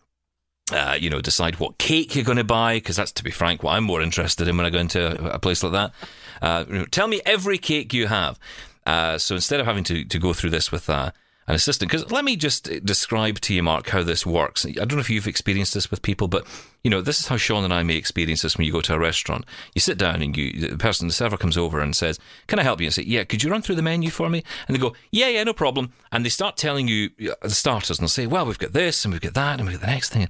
Uh, 0.72 0.98
you 1.00 1.12
know, 1.12 1.22
decide 1.22 1.60
what 1.60 1.78
cake 1.78 2.16
you're 2.16 2.26
going 2.26 2.40
to 2.40 2.44
buy 2.44 2.78
because 2.78 2.96
that's, 2.96 3.12
to 3.12 3.24
be 3.24 3.30
frank, 3.30 3.62
what 3.62 3.74
I'm 3.74 3.84
more 3.84 4.02
interested 4.02 4.48
in 4.48 4.58
when 4.58 4.66
I 4.66 4.72
go 4.72 4.80
into 4.80 5.30
a, 5.30 5.36
a 5.36 5.40
place 5.40 5.62
like 5.62 5.74
that. 5.74 5.94
Uh, 6.42 6.86
tell 6.90 7.08
me 7.08 7.22
every 7.24 7.60
cake 7.60 7.94
you 7.94 8.08
have. 8.08 8.40
Uh, 8.84 9.20
so 9.20 9.36
instead 9.36 9.60
of 9.60 9.68
having 9.68 9.84
to, 9.84 10.04
to 10.06 10.18
go 10.18 10.34
through 10.34 10.50
this 10.50 10.72
with 10.72 10.90
uh, 10.90 11.12
an 11.48 11.56
assistant, 11.56 11.92
because 11.92 12.12
let 12.12 12.26
me 12.26 12.36
just 12.36 12.70
describe 12.84 13.40
to 13.42 13.54
you, 13.54 13.62
Mark, 13.62 13.90
how 13.90 14.02
this 14.02 14.26
works. 14.26 14.66
I 14.66 14.72
don't 14.72 14.94
know 14.94 15.00
if 15.00 15.10
you've 15.10 15.28
experienced 15.28 15.76
this 15.76 15.92
with 15.92 16.02
people, 16.02 16.28
but 16.28 16.48
you 16.84 16.90
know, 16.90 17.02
this 17.02 17.20
is 17.20 17.28
how 17.28 17.38
Sean 17.38 17.64
and 17.64 17.74
I 17.74 17.84
may 17.84 17.96
experience 17.96 18.42
this 18.42 18.58
when 18.58 18.66
you 18.66 18.72
go 18.72 18.82
to 18.82 18.96
a 18.96 19.00
restaurant. 19.00 19.46
You 19.74 19.82
sit 19.82 19.98
down 19.98 20.22
and 20.22 20.36
you, 20.36 20.70
the 20.70 20.78
person, 20.78 21.08
the 21.08 21.14
server 21.14 21.38
comes 21.38 21.58
over 21.58 21.80
and 21.80 21.96
says, 21.96 22.20
"Can 22.48 22.58
I 22.58 22.64
help 22.64 22.82
you?" 22.82 22.88
And 22.88 22.94
say, 22.94 23.04
"Yeah, 23.04 23.24
could 23.26 23.44
you 23.44 23.52
run 23.52 23.62
through 23.62 23.76
the 23.76 23.82
menu 23.82 24.10
for 24.10 24.30
me?" 24.30 24.44
And 24.68 24.76
they 24.76 24.80
go, 24.80 24.96
"Yeah, 25.12 25.28
yeah, 25.28 25.44
no 25.44 25.54
problem." 25.54 25.92
And 26.12 26.26
they 26.26 26.30
start 26.30 26.58
telling 26.58 26.88
you 26.88 27.12
uh, 27.30 27.36
the 27.42 27.50
starters, 27.52 28.00
and 28.00 28.04
they'll 28.04 28.10
say, 28.10 28.28
"Well, 28.28 28.46
we've 28.46 28.60
got 28.60 28.74
this, 28.74 29.06
and 29.06 29.14
we've 29.14 29.22
got 29.22 29.36
that, 29.36 29.60
and 29.60 29.70
we've 29.70 29.80
got 29.80 29.86
the 29.86 29.94
next 29.94 30.10
thing." 30.10 30.30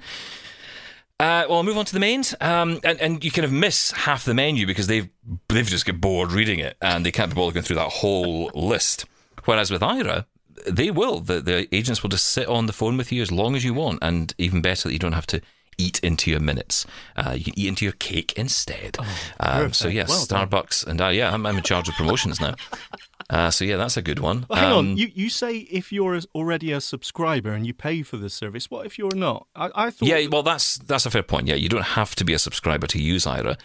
Uh, 1.17 1.45
well, 1.47 1.59
I'll 1.59 1.63
move 1.63 1.77
on 1.77 1.85
to 1.85 1.93
the 1.93 1.99
mains, 1.99 2.35
um, 2.41 2.81
and, 2.83 2.99
and 2.99 3.23
you 3.23 3.31
kind 3.31 3.45
of 3.45 3.51
miss 3.51 3.91
half 3.91 4.25
the 4.25 4.33
menu 4.33 4.67
because 4.67 4.87
they've 4.87 5.07
they've 5.47 5.65
just 5.65 5.85
get 5.85 6.01
bored 6.01 6.33
reading 6.33 6.59
it 6.59 6.75
and 6.81 7.05
they 7.05 7.11
can't 7.11 7.29
be 7.29 7.35
bothered 7.35 7.53
going 7.53 7.63
through 7.63 7.77
that 7.77 7.89
whole 7.89 8.51
list. 8.53 9.05
Whereas 9.45 9.71
with 9.71 9.81
Aira, 9.81 10.25
they 10.69 10.91
will. 10.91 11.19
The, 11.19 11.41
the 11.41 11.75
agents 11.75 12.01
will 12.03 12.09
just 12.09 12.27
sit 12.27 12.47
on 12.47 12.65
the 12.65 12.73
phone 12.73 12.97
with 12.97 13.11
you 13.11 13.21
as 13.21 13.31
long 13.31 13.55
as 13.55 13.63
you 13.63 13.73
want, 13.73 13.99
and 14.01 14.33
even 14.37 14.61
better 14.61 14.89
that 14.89 14.93
you 14.93 14.99
don't 14.99 15.13
have 15.13 15.27
to 15.27 15.41
eat 15.77 15.99
into 15.99 16.31
your 16.31 16.39
minutes. 16.39 16.85
Uh, 17.17 17.33
you 17.37 17.43
can 17.43 17.59
eat 17.59 17.67
into 17.67 17.83
your 17.85 17.91
cake 17.93 18.33
instead. 18.37 18.97
um, 19.39 19.73
so 19.73 19.87
yes, 19.89 20.09
Well. 20.09 20.25
Starbucks, 20.25 20.87
and 20.87 21.01
uh, 21.01 21.07
yeah, 21.09 21.33
I'm, 21.33 21.45
I'm 21.45 21.57
in 21.57 21.63
charge 21.63 21.89
of 21.89 21.95
promotions 21.95 22.39
now. 22.39 22.55
Uh, 23.29 23.49
so 23.49 23.65
yeah, 23.65 23.75
that's 23.75 23.97
a 23.97 24.01
good 24.01 24.19
one. 24.19 24.45
Well, 24.49 24.59
hang 24.59 24.71
Um, 24.71 24.77
on. 24.77 24.97
You 24.97 25.09
you 25.13 25.29
say 25.29 25.57
if 25.57 25.91
you're 25.91 26.19
already 26.35 26.71
a 26.71 26.79
subscriber 26.79 27.51
and 27.53 27.65
you 27.65 27.73
pay 27.73 28.03
for 28.03 28.17
the 28.17 28.29
service. 28.29 28.69
What 28.69 28.85
if 28.85 28.97
you're 28.99 29.15
not? 29.15 29.47
I, 29.55 29.69
I 29.75 29.89
thought. 29.89 30.07
Yeah, 30.07 30.27
well, 30.31 30.43
that's 30.43 30.77
that's 30.77 31.05
a 31.05 31.09
fair 31.09 31.23
point. 31.23 31.47
Yeah, 31.47 31.55
you 31.55 31.67
don't 31.67 31.81
have 31.99 32.15
to 32.15 32.23
be 32.23 32.33
a 32.33 32.39
subscriber 32.39 32.87
to 32.87 33.01
use 33.01 33.25
Aira. 33.25 33.57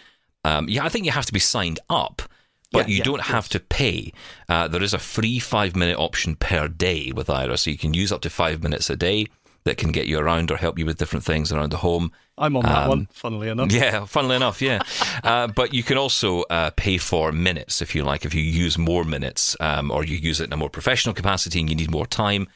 Um, 0.43 0.67
yeah, 0.67 0.83
I 0.83 0.89
think 0.89 1.05
you 1.05 1.11
have 1.11 1.27
to 1.27 1.33
be 1.33 1.39
signed 1.39 1.79
up, 1.89 2.23
but 2.71 2.87
Yeah, 2.87 2.91
you 2.93 2.97
yeah, 2.99 3.03
don't 3.03 3.21
have 3.21 3.49
to 3.49 3.59
pay. 3.59 4.11
Uh, 4.49 4.67
there 4.67 4.83
is 4.83 4.93
a 4.93 4.99
free 4.99 5.39
five 5.39 5.75
minute 5.75 5.97
option 5.97 6.35
per 6.35 6.67
day 6.67 7.11
with 7.11 7.27
Aira, 7.27 7.57
so 7.59 7.69
you 7.69 7.77
can 7.77 7.93
use 7.93 8.11
up 8.11 8.21
to 8.21 8.29
five 8.29 8.63
minutes 8.63 8.89
a 8.89 8.95
day. 8.95 9.27
That 9.63 9.77
can 9.77 9.91
get 9.91 10.07
you 10.07 10.17
around 10.17 10.49
or 10.49 10.57
help 10.57 10.79
you 10.79 10.87
with 10.87 10.97
different 10.97 11.23
things 11.23 11.51
around 11.51 11.69
the 11.71 11.77
home. 11.77 12.11
I'm 12.35 12.57
on 12.57 12.63
that 12.63 12.81
Um, 12.83 12.89
one. 12.89 13.07
Funnily 13.13 13.47
enough. 13.47 13.71
Yeah, 13.81 14.05
funnily 14.05 14.35
enough, 14.35 14.59
yeah. 14.59 14.79
uh, 15.23 15.45
but 15.45 15.71
you 15.71 15.83
can 15.83 15.99
also 15.99 16.41
uh, 16.49 16.71
pay 16.75 16.97
for 16.97 17.31
minutes 17.31 17.79
if 17.79 17.93
you 17.93 18.03
like. 18.03 18.25
If 18.25 18.33
you 18.33 18.41
use 18.41 18.79
more 18.79 19.03
minutes, 19.03 19.55
um, 19.59 19.91
or 19.91 20.03
you 20.03 20.17
use 20.17 20.41
it 20.41 20.45
in 20.45 20.53
a 20.53 20.57
more 20.57 20.71
professional 20.71 21.13
capacity 21.13 21.59
and 21.59 21.69
you 21.69 21.75
need 21.75 21.91
more 21.91 22.07
time, 22.07 22.47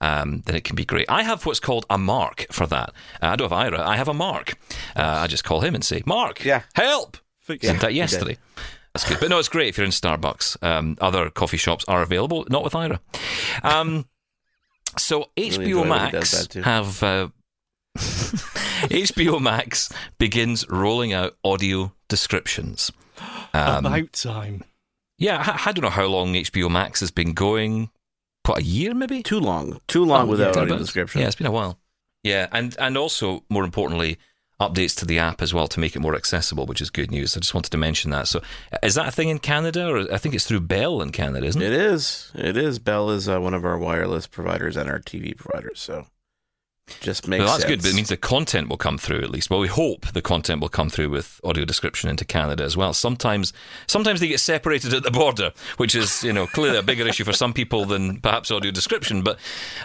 um, 0.00 0.42
then 0.46 0.54
it 0.54 0.62
can 0.62 0.76
be 0.76 0.84
great. 0.84 1.06
I 1.10 1.24
have 1.24 1.44
what's 1.46 1.58
called 1.58 1.84
a 1.90 1.98
mark 1.98 2.46
for 2.52 2.68
that. 2.68 2.90
Uh, 3.20 3.26
I 3.26 3.34
don't 3.34 3.50
have 3.50 3.58
Aira. 3.72 3.80
I 3.80 3.96
have 3.96 4.06
a 4.06 4.14
mark. 4.14 4.54
Uh, 4.94 5.02
I 5.02 5.26
just 5.26 5.42
call 5.42 5.62
him 5.62 5.74
and 5.74 5.84
say, 5.84 6.04
"Mark, 6.06 6.44
Yeah. 6.44 6.62
help." 6.74 7.16
Fix 7.40 7.66
it. 7.66 7.80
that 7.80 7.92
yesterday. 7.94 8.38
That's 8.94 9.08
good. 9.08 9.20
But 9.20 9.30
no, 9.30 9.38
it's 9.38 9.48
great 9.48 9.68
if 9.68 9.78
you're 9.78 9.84
in 9.86 9.90
Starbucks. 9.90 10.62
Um, 10.62 10.96
other 11.00 11.30
coffee 11.30 11.56
shops 11.56 11.84
are 11.88 12.02
available, 12.02 12.46
not 12.50 12.62
with 12.64 12.74
Aira. 12.74 12.98
Um, 13.62 14.06
so 14.98 15.30
enjoy 15.36 15.64
HBO 15.64 15.80
when 15.80 15.88
Max 15.88 16.12
does 16.30 16.42
that 16.42 16.50
too. 16.50 16.62
have 16.62 17.02
uh, 17.02 17.28
HBO 17.96 19.40
Max 19.40 19.92
begins 20.18 20.68
rolling 20.68 21.12
out 21.12 21.34
audio 21.44 21.92
descriptions. 22.08 22.90
Um, 23.54 23.86
About 23.86 24.12
time. 24.12 24.64
yeah, 25.18 25.42
I, 25.64 25.70
I 25.70 25.72
don't 25.72 25.82
know 25.84 25.90
how 25.90 26.06
long 26.06 26.34
HBO 26.34 26.70
Max 26.70 27.00
has 27.00 27.10
been 27.10 27.32
going. 27.32 27.90
What 28.44 28.58
a 28.58 28.62
year, 28.64 28.92
maybe. 28.94 29.22
Too 29.22 29.38
long. 29.40 29.80
Too 29.86 30.04
long 30.04 30.26
Oh, 30.28 30.30
without 30.32 30.56
yeah, 30.56 30.62
audio 30.62 30.74
but- 30.74 30.80
description. 30.80 31.20
Yeah, 31.20 31.26
it's 31.28 31.36
been 31.36 31.46
a 31.46 31.50
while. 31.52 31.78
Yeah, 32.24 32.46
and 32.52 32.76
and 32.78 32.96
also 32.96 33.42
more 33.48 33.64
importantly, 33.64 34.18
updates 34.68 34.96
to 34.98 35.06
the 35.06 35.18
app 35.18 35.42
as 35.42 35.52
well 35.52 35.68
to 35.68 35.80
make 35.80 35.96
it 35.96 36.00
more 36.00 36.14
accessible, 36.14 36.66
which 36.66 36.80
is 36.80 36.90
good 36.90 37.10
news. 37.10 37.36
I 37.36 37.40
just 37.40 37.54
wanted 37.54 37.70
to 37.70 37.78
mention 37.78 38.10
that. 38.10 38.28
So, 38.28 38.40
is 38.82 38.94
that 38.94 39.08
a 39.08 39.10
thing 39.10 39.28
in 39.28 39.38
Canada, 39.38 39.88
or 39.88 40.12
I 40.12 40.18
think 40.18 40.34
it's 40.34 40.46
through 40.46 40.60
Bell 40.60 41.00
in 41.02 41.12
Canada, 41.12 41.46
isn't 41.46 41.60
it? 41.60 41.72
It 41.72 41.80
is. 41.80 42.30
It 42.34 42.56
is. 42.56 42.78
Bell 42.78 43.10
is 43.10 43.28
uh, 43.28 43.40
one 43.40 43.54
of 43.54 43.64
our 43.64 43.78
wireless 43.78 44.26
providers 44.26 44.76
and 44.76 44.88
our 44.88 44.98
TV 44.98 45.36
providers. 45.36 45.80
So 45.80 46.06
just 47.00 47.28
makes 47.28 47.40
Well, 47.40 47.48
that's 47.48 47.62
sense. 47.62 47.70
good, 47.70 47.82
but 47.82 47.90
it 47.90 47.94
means 47.94 48.08
the 48.08 48.16
content 48.16 48.68
will 48.68 48.76
come 48.76 48.98
through 48.98 49.20
at 49.22 49.30
least. 49.30 49.48
Well, 49.50 49.60
we 49.60 49.68
hope 49.68 50.06
the 50.12 50.20
content 50.22 50.60
will 50.60 50.68
come 50.68 50.90
through 50.90 51.10
with 51.10 51.40
audio 51.44 51.64
description 51.64 52.10
into 52.10 52.24
Canada 52.24 52.64
as 52.64 52.76
well. 52.76 52.92
Sometimes, 52.92 53.52
sometimes 53.86 54.20
they 54.20 54.28
get 54.28 54.40
separated 54.40 54.92
at 54.92 55.02
the 55.02 55.10
border, 55.10 55.52
which 55.76 55.94
is 55.94 56.22
you 56.24 56.32
know 56.32 56.46
clearly 56.46 56.78
a 56.78 56.82
bigger 56.82 57.06
issue 57.06 57.24
for 57.24 57.32
some 57.32 57.52
people 57.52 57.84
than 57.84 58.20
perhaps 58.20 58.50
audio 58.50 58.70
description. 58.72 59.22
But 59.22 59.38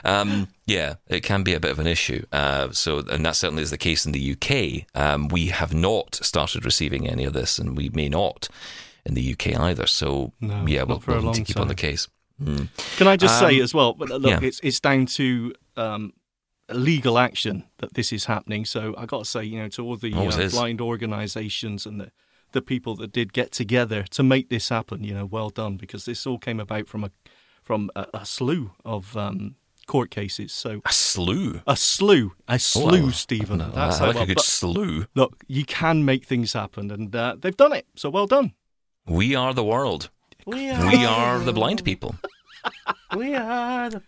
um, 0.03 0.47
yeah, 0.65 0.95
it 1.07 1.21
can 1.21 1.43
be 1.43 1.53
a 1.53 1.59
bit 1.59 1.71
of 1.71 1.79
an 1.79 1.87
issue. 1.87 2.25
Uh, 2.31 2.71
so, 2.71 2.99
and 2.99 3.25
that 3.25 3.35
certainly 3.35 3.63
is 3.63 3.69
the 3.71 3.77
case 3.77 4.05
in 4.05 4.11
the 4.11 4.31
UK. 4.33 4.85
Um, 4.99 5.27
we 5.27 5.47
have 5.47 5.73
not 5.73 6.15
started 6.15 6.65
receiving 6.65 7.07
any 7.07 7.23
of 7.25 7.33
this, 7.33 7.59
and 7.59 7.77
we 7.77 7.89
may 7.89 8.09
not 8.09 8.49
in 9.05 9.13
the 9.13 9.31
UK 9.33 9.57
either. 9.59 9.87
So 9.87 10.33
No, 10.41 10.65
yeah, 10.67 10.83
we'll, 10.83 11.01
we'll 11.07 11.21
need 11.21 11.35
to 11.35 11.43
keep 11.43 11.59
on 11.59 11.67
the 11.67 11.75
case. 11.75 12.07
Mm. 12.43 12.67
Can 12.97 13.07
I 13.07 13.15
just 13.17 13.39
say 13.39 13.55
Um, 13.57 13.61
as 13.63 13.73
well? 13.73 13.93
but 13.93 14.09
Look, 14.09 14.23
yeah. 14.29 14.39
it's 14.41 14.59
it's 14.61 14.79
down 14.79 15.05
to 15.07 15.53
um, 15.77 16.13
legal 16.69 17.17
action 17.17 17.63
that 17.77 17.93
this 17.93 18.11
is 18.11 18.25
happening. 18.25 18.65
So 18.65 18.93
I 18.97 19.05
got 19.05 19.19
to 19.19 19.25
say, 19.29 19.43
you 19.43 19.59
know, 19.59 19.69
to 19.69 19.85
all 19.85 19.95
the 19.95 20.13
uh, 20.13 20.49
blind 20.49 20.81
organisations 20.81 21.85
and 21.85 21.99
the 22.01 22.11
the 22.53 22.61
people 22.61 22.95
that 22.95 23.11
did 23.11 23.33
get 23.33 23.51
together 23.51 24.03
to 24.03 24.23
make 24.23 24.47
this 24.49 24.69
happen, 24.69 25.03
you 25.03 25.13
know, 25.13 25.25
well 25.25 25.49
done 25.49 25.75
because 25.75 26.05
this 26.05 26.25
all 26.25 26.37
came 26.37 26.59
about 26.61 26.87
from 26.87 27.03
a 27.03 27.11
from 27.61 27.89
a, 27.95 28.05
a 28.13 28.25
slew 28.25 28.71
of 28.85 29.17
um, 29.17 29.55
court 29.85 30.09
cases. 30.11 30.53
So 30.53 30.81
A 30.85 30.91
slew. 30.93 31.61
a 31.67 31.75
slew, 31.75 32.33
a 32.47 32.53
Oh, 32.53 32.57
slew, 32.57 33.07
I- 33.07 33.11
Stephen. 33.11 33.59
I, 33.61 33.69
That's 33.69 33.97
I 33.97 33.99
how 33.99 34.05
like 34.07 34.15
well- 34.15 34.23
a 34.23 34.27
good 34.27 34.35
but 34.35 34.45
slew. 34.45 35.05
look, 35.13 35.43
you 35.47 35.65
can 35.65 36.05
make 36.05 36.25
things 36.25 36.53
happen, 36.53 36.89
and 36.89 37.13
uh, 37.13 37.35
they've 37.37 37.55
done 37.57 37.73
it. 37.73 37.85
So 37.95 38.09
well 38.09 38.27
done. 38.27 38.53
We 39.05 39.35
are 39.35 39.53
the 39.53 39.63
world. 39.65 40.09
We 40.45 40.71
We 40.71 41.05
are 41.05 41.39
the 41.39 41.53
blind 41.53 41.83
people. 41.83 42.15
We 43.15 43.35
are. 43.35 43.89
The... 43.89 44.01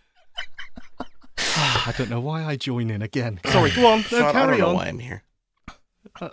I 1.86 1.92
don't 1.96 2.08
know 2.10 2.20
why 2.20 2.44
I 2.44 2.56
join 2.56 2.90
in 2.90 3.02
again. 3.02 3.40
Sorry, 3.46 3.70
go 3.70 3.86
on. 3.86 3.98
No, 3.98 4.02
Sean, 4.04 4.18
I 4.22 4.24
don't 4.24 4.32
carry 4.32 4.58
know 4.58 4.74
why 4.74 4.86
I'm 4.86 4.98
here. 4.98 5.22
I 6.20 6.30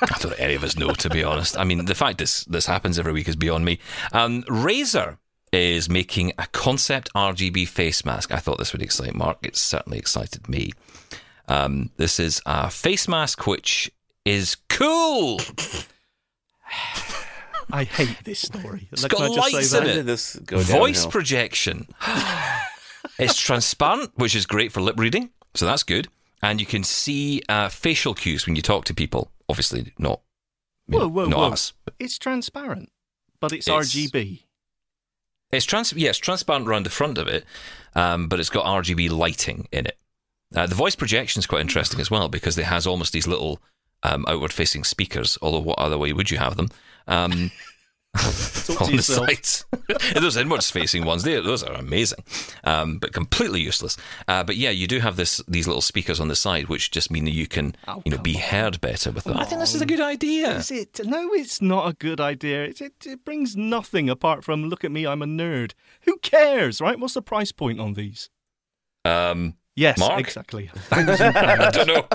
don't 0.00 0.20
think 0.20 0.40
any 0.40 0.54
of 0.54 0.62
us 0.62 0.76
know, 0.76 0.92
to 0.92 1.08
be 1.10 1.24
honest. 1.24 1.58
I 1.58 1.64
mean, 1.64 1.84
the 1.86 1.94
fact 1.94 2.18
this 2.18 2.44
this 2.44 2.66
happens 2.66 2.98
every 2.98 3.12
week 3.12 3.28
is 3.28 3.36
beyond 3.36 3.64
me. 3.64 3.78
Um, 4.12 4.42
Razer 4.44 5.16
is 5.52 5.88
making 5.88 6.32
a 6.38 6.46
concept 6.48 7.08
RGB 7.14 7.66
face 7.68 8.04
mask. 8.04 8.32
I 8.32 8.38
thought 8.38 8.58
this 8.58 8.72
would 8.72 8.82
excite 8.82 9.14
Mark. 9.14 9.38
It 9.42 9.56
certainly 9.56 9.98
excited 9.98 10.48
me. 10.48 10.72
Um, 11.48 11.90
this 11.96 12.20
is 12.20 12.42
a 12.44 12.68
face 12.70 13.08
mask 13.08 13.46
which 13.46 13.90
is 14.24 14.56
cool. 14.68 15.40
I 17.72 17.84
hate 17.84 18.22
this 18.24 18.40
story. 18.40 18.88
It's 18.92 19.04
Can 19.06 19.18
got 19.18 19.30
I 19.30 19.34
just 19.34 19.48
say 19.50 19.56
lights 19.56 19.74
in 19.74 19.98
it. 20.00 20.02
this 20.06 20.34
Voice 20.34 20.96
downhill? 20.98 21.10
projection. 21.10 21.88
it's 23.18 23.36
transparent, 23.38 24.10
which 24.16 24.34
is 24.34 24.46
great 24.46 24.72
for 24.72 24.80
lip 24.80 24.98
reading, 24.98 25.30
so 25.54 25.66
that's 25.66 25.82
good. 25.82 26.08
And 26.42 26.60
you 26.60 26.66
can 26.66 26.84
see 26.84 27.42
uh, 27.48 27.68
facial 27.68 28.14
cues 28.14 28.46
when 28.46 28.56
you 28.56 28.62
talk 28.62 28.84
to 28.86 28.94
people. 28.94 29.30
Obviously, 29.48 29.92
not, 29.98 30.20
you 30.86 30.98
know, 30.98 31.08
Whoa, 31.08 31.24
whoa, 31.24 31.28
not 31.30 31.38
whoa. 31.38 31.48
us. 31.52 31.72
It's 31.98 32.18
transparent, 32.18 32.90
but 33.40 33.52
it's, 33.52 33.66
It's- 33.68 33.94
RGB. 33.94 34.42
It's 35.52 35.64
trans 35.64 35.92
yeah, 35.92 36.08
it's 36.10 36.18
transparent 36.18 36.66
around 36.66 36.84
the 36.86 36.90
front 36.90 37.18
of 37.18 37.28
it, 37.28 37.44
um, 37.94 38.26
but 38.28 38.40
it's 38.40 38.50
got 38.50 38.66
RGB 38.66 39.10
lighting 39.10 39.68
in 39.70 39.86
it. 39.86 39.96
Uh, 40.54 40.66
the 40.66 40.74
voice 40.74 40.96
projection 40.96 41.38
is 41.38 41.46
quite 41.46 41.60
interesting 41.60 42.00
as 42.00 42.10
well 42.10 42.28
because 42.28 42.58
it 42.58 42.64
has 42.64 42.84
almost 42.86 43.12
these 43.12 43.28
little 43.28 43.60
um, 44.02 44.24
outward-facing 44.28 44.82
speakers. 44.82 45.38
Although, 45.40 45.60
what 45.60 45.78
other 45.78 45.98
way 45.98 46.12
would 46.12 46.32
you 46.32 46.38
have 46.38 46.56
them? 46.56 46.68
Um, 47.06 47.52
on 48.80 48.86
the 48.90 48.96
yourself. 48.96 49.28
sides. 49.28 49.64
those 50.14 50.36
inwards-facing 50.36 51.04
ones, 51.04 51.22
they, 51.22 51.40
those 51.40 51.62
are 51.62 51.74
amazing, 51.74 52.18
um, 52.64 52.98
but 52.98 53.12
completely 53.12 53.60
useless. 53.60 53.96
Uh, 54.28 54.42
but 54.42 54.56
yeah, 54.56 54.70
you 54.70 54.86
do 54.86 55.00
have 55.00 55.16
this 55.16 55.42
these 55.48 55.66
little 55.66 55.82
speakers 55.82 56.20
on 56.20 56.28
the 56.28 56.36
side, 56.36 56.68
which 56.68 56.90
just 56.90 57.10
mean 57.10 57.24
that 57.24 57.32
you 57.34 57.46
can 57.46 57.74
Oh, 57.88 58.02
you 58.04 58.10
know 58.10 58.18
be 58.18 58.34
heard 58.34 58.80
better 58.80 59.10
with 59.10 59.24
them. 59.24 59.36
I 59.36 59.44
think 59.44 59.60
this 59.60 59.74
is 59.74 59.82
a 59.82 59.86
good 59.86 60.00
idea. 60.00 60.56
Is 60.56 60.70
it? 60.70 61.00
No, 61.04 61.32
it's 61.32 61.62
not 61.62 61.88
a 61.88 61.92
good 61.92 62.20
idea. 62.20 62.64
It, 62.64 62.80
it, 62.80 62.94
it 63.06 63.24
brings 63.24 63.56
nothing 63.56 64.08
apart 64.08 64.44
from 64.44 64.66
look 64.66 64.84
at 64.84 64.90
me, 64.92 65.06
I'm 65.06 65.22
a 65.22 65.26
nerd. 65.26 65.72
Who 66.02 66.18
cares, 66.18 66.80
right? 66.80 66.98
What's 66.98 67.14
the 67.14 67.22
price 67.22 67.52
point 67.52 67.80
on 67.80 67.94
these? 67.94 68.30
Um, 69.04 69.54
Yes, 69.76 69.98
Mark? 69.98 70.18
exactly. 70.18 70.70
I 70.90 71.70
don't 71.70 71.86
know. 71.86 72.06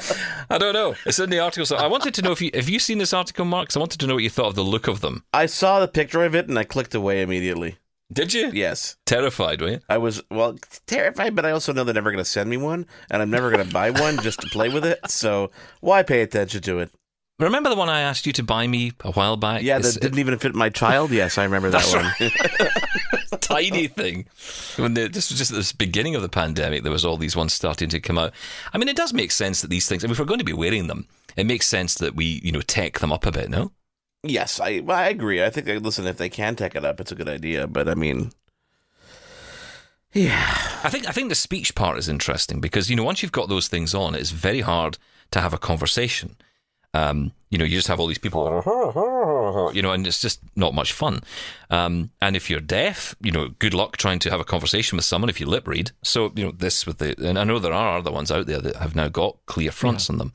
I 0.50 0.58
don't 0.58 0.74
know. 0.74 0.96
It's 1.06 1.20
in 1.20 1.30
the 1.30 1.40
article. 1.40 1.66
So 1.66 1.76
I 1.78 1.86
wanted 1.88 2.14
to 2.16 2.22
know 2.24 2.32
if 2.32 2.42
you 2.42 2.50
have 2.56 2.68
you 2.68 2.80
seen 2.80 2.98
this 2.98 3.14
article, 3.14 3.46
Mark? 3.46 3.70
'Cause 3.70 3.78
I 3.78 3.80
wanted 3.80 4.00
to 4.00 4.08
know 4.08 4.16
what 4.16 4.24
you 4.24 4.30
thought 4.32 4.48
of 4.48 4.56
the 4.56 4.64
look 4.64 4.88
of 4.88 5.02
them. 5.02 5.24
I 5.34 5.46
saw 5.46 5.80
the 5.80 5.88
picture 5.88 6.24
of 6.24 6.34
it 6.36 6.48
and 6.50 6.58
I 6.58 6.64
clicked 6.64 6.96
away 6.96 7.22
immediately. 7.22 7.78
Did 8.12 8.34
you? 8.34 8.50
Yes. 8.52 8.98
Terrified, 9.06 9.62
were 9.62 9.70
you? 9.70 9.80
I 9.88 9.98
was, 9.98 10.22
well, 10.30 10.58
terrified, 10.86 11.34
but 11.34 11.46
I 11.46 11.52
also 11.52 11.72
know 11.72 11.86
they're 11.86 11.94
never 11.94 12.12
going 12.12 12.22
to 12.22 12.30
send 12.30 12.50
me 12.50 12.58
one, 12.58 12.86
and 13.10 13.22
I'm 13.22 13.30
never 13.30 13.50
going 13.50 13.66
to 13.66 13.74
buy 13.74 13.90
one 13.92 14.18
just 14.22 14.42
to 14.42 14.48
play 14.50 14.68
with 14.68 14.84
it. 14.86 15.00
So 15.10 15.50
why 15.80 16.04
pay 16.04 16.22
attention 16.22 16.62
to 16.64 16.80
it? 16.80 16.92
Remember 17.40 17.70
the 17.70 17.76
one 17.78 17.88
I 17.90 18.02
asked 18.02 18.26
you 18.28 18.34
to 18.34 18.44
buy 18.44 18.68
me 18.68 18.92
a 19.06 19.12
while 19.14 19.38
back? 19.38 19.62
Yeah, 19.64 19.78
It's 19.78 19.94
that 19.94 20.02
didn't 20.02 20.20
even 20.20 20.38
fit 20.40 20.54
my 20.54 20.68
child. 20.70 21.12
Yes, 21.12 21.38
I 21.38 21.46
remember 21.46 21.70
that 21.70 21.86
one. 21.86 22.06
a 22.20 22.70
tiny 23.54 23.88
thing. 23.88 24.26
When 24.78 24.94
the, 24.94 25.08
this 25.08 25.30
was 25.30 25.38
just 25.38 25.52
at 25.52 25.58
the 25.58 25.74
beginning 25.78 26.16
of 26.16 26.22
the 26.22 26.30
pandemic, 26.30 26.84
there 26.84 26.92
was 26.92 27.06
all 27.06 27.18
these 27.18 27.36
ones 27.36 27.54
starting 27.54 27.90
to 27.90 28.00
come 28.00 28.18
out. 28.18 28.34
I 28.74 28.78
mean, 28.78 28.88
it 28.88 28.96
does 28.96 29.14
make 29.14 29.32
sense 29.32 29.62
that 29.62 29.70
these 29.70 29.88
things. 29.88 30.04
I 30.04 30.08
mean, 30.08 30.14
if 30.14 30.20
we're 30.20 30.26
going 30.26 30.40
to 30.40 30.46
be 30.46 30.54
wearing 30.54 30.88
them, 30.88 31.08
it 31.36 31.46
makes 31.46 31.68
sense 31.68 31.96
that 31.96 32.16
we, 32.16 32.42
you 32.44 32.52
know, 32.52 32.62
tech 32.62 33.00
them 33.00 33.12
up 33.12 33.26
a 33.26 33.32
bit. 33.32 33.50
No. 33.50 33.72
yes, 34.24 34.60
I, 34.60 34.82
I 34.88 35.10
agree. 35.10 35.44
I 35.44 35.50
think, 35.50 35.68
listen, 35.84 36.08
if 36.08 36.18
they 36.18 36.30
can 36.30 36.56
tech 36.56 36.76
it 36.76 36.86
up, 36.86 37.00
it's 37.00 37.12
a 37.12 37.16
good 37.16 37.30
idea. 37.30 37.68
But 37.68 37.88
I 37.88 37.96
mean, 37.96 38.32
yeah, 40.14 40.80
I 40.84 40.90
think 40.90 41.08
I 41.08 41.12
think 41.12 41.30
the 41.30 41.36
speech 41.36 41.74
part 41.74 41.98
is 41.98 42.10
interesting 42.10 42.60
because 42.60 42.90
you 42.90 42.96
know 42.96 43.04
once 43.04 43.22
you've 43.22 43.32
got 43.32 43.50
those 43.50 43.68
things 43.68 43.96
on, 43.96 44.14
it's 44.14 44.32
very 44.32 44.62
hard 44.62 44.98
to 45.32 45.40
have 45.40 45.54
a 45.54 45.58
conversation. 45.58 46.36
Um, 46.94 47.32
you 47.50 47.58
know, 47.58 47.66
you 47.66 47.78
just 47.78 47.88
have 47.88 48.00
all 48.00 48.08
these 48.08 48.18
people, 48.18 48.44
you 49.74 49.82
know, 49.82 49.92
and 49.92 50.08
it's 50.08 50.22
just 50.22 50.42
not 50.56 50.74
much 50.74 50.94
fun. 50.94 51.22
Um, 51.70 52.12
and 52.22 52.36
if 52.36 52.50
you're 52.50 52.60
deaf, 52.60 53.16
you 53.22 53.32
know, 53.32 53.50
good 53.60 53.74
luck 53.74 53.98
trying 53.98 54.20
to 54.20 54.30
have 54.30 54.40
a 54.40 54.46
conversation 54.46 54.96
with 54.96 55.06
someone 55.06 55.30
if 55.30 55.40
you 55.40 55.46
lip 55.46 55.68
read. 55.68 55.92
So 56.04 56.32
you 56.36 56.46
know, 56.46 56.52
this 56.52 56.86
with 56.86 56.98
the, 56.98 57.16
and 57.26 57.38
I 57.38 57.44
know 57.44 57.60
there 57.60 57.74
are 57.74 57.98
other 57.98 58.12
ones 58.12 58.32
out 58.32 58.48
there 58.48 58.60
that 58.60 58.78
have 58.78 58.96
now 58.96 59.10
got 59.10 59.38
clear 59.46 59.72
fronts 59.72 60.10
on 60.10 60.18
them. 60.18 60.32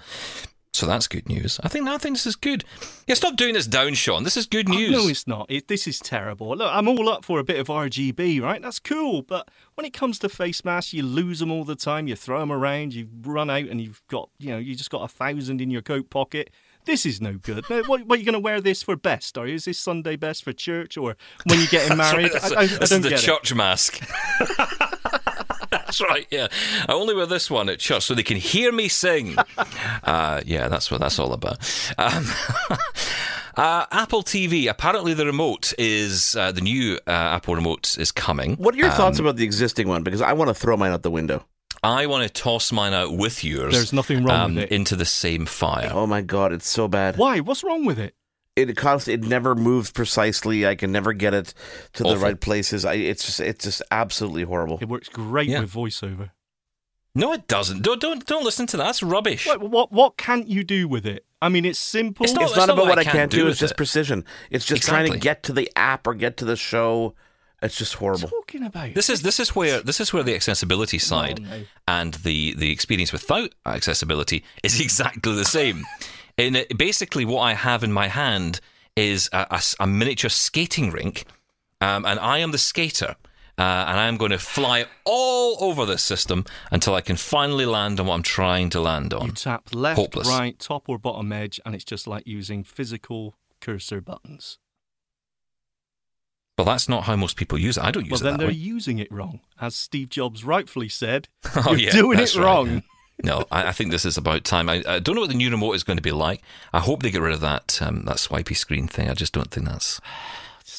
So 0.76 0.86
that's 0.86 1.08
good 1.08 1.26
news. 1.26 1.58
I 1.62 1.68
think 1.68 1.88
I 1.88 1.96
think 1.96 2.16
this 2.16 2.26
is 2.26 2.36
good. 2.36 2.62
Yeah, 3.06 3.14
stop 3.14 3.36
doing 3.36 3.54
this 3.54 3.66
down, 3.66 3.94
Sean. 3.94 4.24
This 4.24 4.36
is 4.36 4.44
good 4.44 4.68
oh, 4.68 4.74
news. 4.74 4.90
No, 4.92 5.08
it's 5.08 5.26
not. 5.26 5.46
It, 5.48 5.68
this 5.68 5.86
is 5.86 5.98
terrible. 5.98 6.54
Look, 6.54 6.70
I'm 6.70 6.86
all 6.86 7.08
up 7.08 7.24
for 7.24 7.38
a 7.38 7.44
bit 7.44 7.58
of 7.58 7.68
RGB, 7.68 8.42
right? 8.42 8.60
That's 8.60 8.78
cool. 8.78 9.22
But 9.22 9.48
when 9.74 9.86
it 9.86 9.94
comes 9.94 10.18
to 10.18 10.28
face 10.28 10.66
masks, 10.66 10.92
you 10.92 11.02
lose 11.02 11.38
them 11.38 11.50
all 11.50 11.64
the 11.64 11.76
time. 11.76 12.08
You 12.08 12.14
throw 12.14 12.40
them 12.40 12.52
around. 12.52 12.92
You 12.92 13.08
run 13.22 13.48
out, 13.48 13.64
and 13.64 13.80
you've 13.80 14.02
got, 14.08 14.28
you 14.38 14.50
know, 14.50 14.58
you 14.58 14.74
just 14.74 14.90
got 14.90 15.02
a 15.02 15.08
thousand 15.08 15.62
in 15.62 15.70
your 15.70 15.80
coat 15.80 16.10
pocket. 16.10 16.50
This 16.84 17.06
is 17.06 17.22
no 17.22 17.38
good. 17.38 17.64
What, 17.70 17.88
what 17.88 18.10
are 18.10 18.18
you 18.18 18.26
going 18.26 18.34
to 18.34 18.38
wear 18.38 18.60
this 18.60 18.82
for 18.82 18.96
best? 18.96 19.38
Are 19.38 19.46
you? 19.46 19.54
Is 19.54 19.64
this 19.64 19.78
Sunday 19.78 20.16
best 20.16 20.44
for 20.44 20.52
church 20.52 20.98
or 20.98 21.16
when 21.46 21.58
you're 21.58 21.68
getting 21.68 21.96
married? 21.96 22.32
I. 22.34 22.48
I, 22.48 22.60
I 22.60 22.66
this 22.66 22.90
don't 22.90 22.98
is 22.98 23.02
the 23.02 23.08
get 23.08 23.18
it. 23.20 23.24
church 23.24 23.54
mask. 23.54 24.06
that's 25.86 26.00
right. 26.00 26.26
Yeah, 26.30 26.48
I 26.88 26.92
only 26.92 27.14
wear 27.14 27.26
this 27.26 27.50
one 27.50 27.68
at 27.68 27.78
church 27.78 28.02
so 28.04 28.14
they 28.14 28.22
can 28.22 28.36
hear 28.36 28.72
me 28.72 28.88
sing. 28.88 29.36
Uh, 30.04 30.40
yeah, 30.46 30.68
that's 30.68 30.88
what 30.90 31.00
that's 31.00 31.18
all 31.18 31.32
about. 31.32 31.58
Um, 31.98 32.24
uh, 33.56 33.86
Apple 33.90 34.22
TV. 34.22 34.68
Apparently, 34.68 35.14
the 35.14 35.26
remote 35.26 35.72
is 35.78 36.36
uh, 36.36 36.52
the 36.52 36.60
new 36.60 36.94
uh, 37.06 37.10
Apple 37.10 37.54
remote 37.54 37.96
is 37.98 38.12
coming. 38.12 38.56
what 38.56 38.74
are 38.74 38.78
your 38.78 38.90
Um, 38.90 38.92
thoughts 38.96 39.18
about 39.18 39.36
the 39.36 39.44
existing 39.44 39.88
one? 39.88 40.02
Because 40.02 40.20
I 40.22 40.32
want 40.34 40.48
to 40.48 40.54
throw 40.54 40.76
mine 40.76 40.92
out 40.92 41.02
the 41.02 41.10
window. 41.10 41.44
I 41.82 42.06
want 42.06 42.26
to 42.26 42.32
toss 42.42 42.72
mine 42.72 42.94
out 42.94 43.16
with 43.16 43.44
yours. 43.44 43.72
There's 43.74 43.92
nothing 43.92 44.24
wrong 44.24 44.40
um, 44.40 44.54
with 44.56 44.64
it. 44.64 44.72
into 44.72 44.96
the 44.96 45.04
same 45.04 45.46
fire. 45.46 45.90
Oh 45.92 46.06
my 46.06 46.20
god, 46.20 46.52
it's 46.52 46.68
so 46.68 46.88
bad. 46.88 47.16
Why? 47.16 47.40
What's 47.40 47.62
wrong 47.62 47.84
with 47.84 47.98
it? 47.98 48.14
It 48.56 48.74
const- 48.76 49.06
it 49.08 49.22
never 49.22 49.54
moves 49.54 49.90
precisely. 49.90 50.66
I 50.66 50.74
can 50.74 50.90
never 50.90 51.12
get 51.12 51.34
it 51.34 51.52
to 51.92 52.02
the 52.02 52.16
right 52.16 52.40
places. 52.40 52.84
I, 52.86 52.94
it's 52.94 53.24
just 53.26 53.40
it's 53.40 53.64
just 53.64 53.82
absolutely 53.90 54.44
horrible. 54.44 54.78
It 54.80 54.88
works 54.88 55.08
great 55.10 55.48
Yeah. 55.48 55.60
with 55.60 55.72
voiceover. 55.72 56.30
No, 57.14 57.32
it 57.32 57.46
doesn't. 57.48 57.82
Don't 57.82 58.00
don't 58.00 58.24
don't 58.26 58.44
listen 58.44 58.66
to 58.68 58.76
that. 58.78 58.84
That's 58.84 59.02
rubbish. 59.02 59.46
What, 59.46 59.60
what 59.60 59.92
what 59.92 60.16
can't 60.16 60.48
you 60.48 60.64
do 60.64 60.88
with 60.88 61.06
it? 61.06 61.24
I 61.42 61.50
mean, 61.50 61.66
it's 61.66 61.78
simple. 61.78 62.24
It's 62.24 62.32
not- 62.32 62.44
it's 62.44 62.56
not 62.56 62.70
about 62.70 62.86
what 62.86 62.98
I 62.98 63.04
can't 63.04 63.16
can't 63.16 63.30
do 63.30 63.42
do. 63.42 63.48
It's 63.48 63.58
just 63.58 63.72
it. 63.72 63.76
precision. 63.76 64.24
It's 64.50 64.64
just 64.64 64.82
trying 64.82 65.12
to 65.12 65.18
get 65.18 65.42
to 65.44 65.52
the 65.52 65.70
app 65.76 66.06
or 66.06 66.14
get 66.14 66.38
to 66.38 66.44
the 66.46 66.56
show. 66.56 67.14
It's 67.62 67.76
just 67.76 67.94
horrible. 67.94 68.28
talking 68.28 68.64
about? 68.64 68.92
This 68.94 69.08
is 69.08 69.22
this 69.22 69.40
is 69.40 69.56
where 69.56 69.80
this 69.80 69.98
is 70.00 70.12
where 70.12 70.22
the 70.22 70.34
accessibility 70.34 70.98
side 70.98 71.42
no. 71.42 71.62
and 71.88 72.12
the 72.14 72.54
the 72.54 72.70
experience 72.70 73.12
without 73.12 73.54
accessibility 73.64 74.44
is 74.62 74.78
exactly 74.86 75.34
the 75.34 75.44
same. 75.44 75.84
It, 76.38 76.76
basically, 76.76 77.24
what 77.24 77.40
I 77.40 77.54
have 77.54 77.82
in 77.82 77.92
my 77.92 78.08
hand 78.08 78.60
is 78.94 79.28
a 79.32 79.86
miniature 79.86 80.30
skating 80.30 80.90
rink, 80.90 81.24
um, 81.80 82.04
and 82.04 82.18
I 82.20 82.38
am 82.38 82.50
the 82.52 82.58
skater. 82.58 83.16
uh, 83.58 83.62
and 83.88 83.98
I'm 83.98 84.16
going 84.18 84.32
to 84.32 84.38
fly 84.38 84.84
all 85.04 85.56
over 85.60 85.86
this 85.86 86.02
system 86.02 86.44
until 86.70 86.94
I 86.94 87.00
can 87.00 87.16
finally 87.16 87.64
land 87.64 87.98
on 88.00 88.06
what 88.06 88.14
I'm 88.14 88.22
trying 88.22 88.68
to 88.70 88.80
land 88.80 89.14
on. 89.14 89.26
You 89.28 89.32
tap 89.32 89.68
left, 89.74 89.98
Hopeless. 89.98 90.28
right, 90.28 90.58
top 90.58 90.88
or 90.90 90.98
bottom 90.98 91.32
edge, 91.32 91.58
and 91.64 91.74
it's 91.74 91.84
just 91.84 92.06
like 92.06 92.26
using 92.26 92.64
physical 92.64 93.34
cursor 93.62 94.02
buttons. 94.02 94.58
But 96.56 96.64
that's 96.64 96.88
not 96.88 97.04
how 97.04 97.16
most 97.16 97.36
people 97.36 97.58
use 97.58 97.76
it. 97.76 97.84
I 97.84 97.90
don't 97.90 98.04
use 98.06 98.12
well, 98.12 98.20
it 98.20 98.24
then 98.24 98.32
that 98.34 98.38
they're 98.38 98.48
way. 98.48 98.54
using 98.54 98.98
it 98.98 99.10
wrong. 99.12 99.40
As 99.60 99.74
Steve 99.74 100.08
Jobs 100.08 100.42
rightfully 100.44 100.88
said, 100.88 101.28
Oh, 101.56 101.70
you're 101.72 101.78
yeah, 101.78 101.92
doing 101.92 102.18
it 102.18 102.34
right, 102.34 102.44
wrong. 102.44 102.82
No, 103.22 103.44
I, 103.50 103.68
I 103.68 103.72
think 103.72 103.90
this 103.90 104.04
is 104.04 104.16
about 104.16 104.44
time. 104.44 104.68
I, 104.68 104.82
I 104.86 104.98
don't 104.98 105.14
know 105.14 105.22
what 105.22 105.30
the 105.30 105.36
new 105.36 105.50
remote 105.50 105.72
is 105.72 105.82
going 105.82 105.96
to 105.96 106.02
be 106.02 106.12
like. 106.12 106.42
I 106.72 106.80
hope 106.80 107.02
they 107.02 107.10
get 107.10 107.22
rid 107.22 107.32
of 107.32 107.40
that 107.40 107.80
um, 107.80 108.04
that 108.04 108.18
swipey 108.18 108.54
screen 108.54 108.88
thing. 108.88 109.08
I 109.08 109.14
just 109.14 109.32
don't 109.32 109.50
think 109.50 109.66
that's 109.66 110.00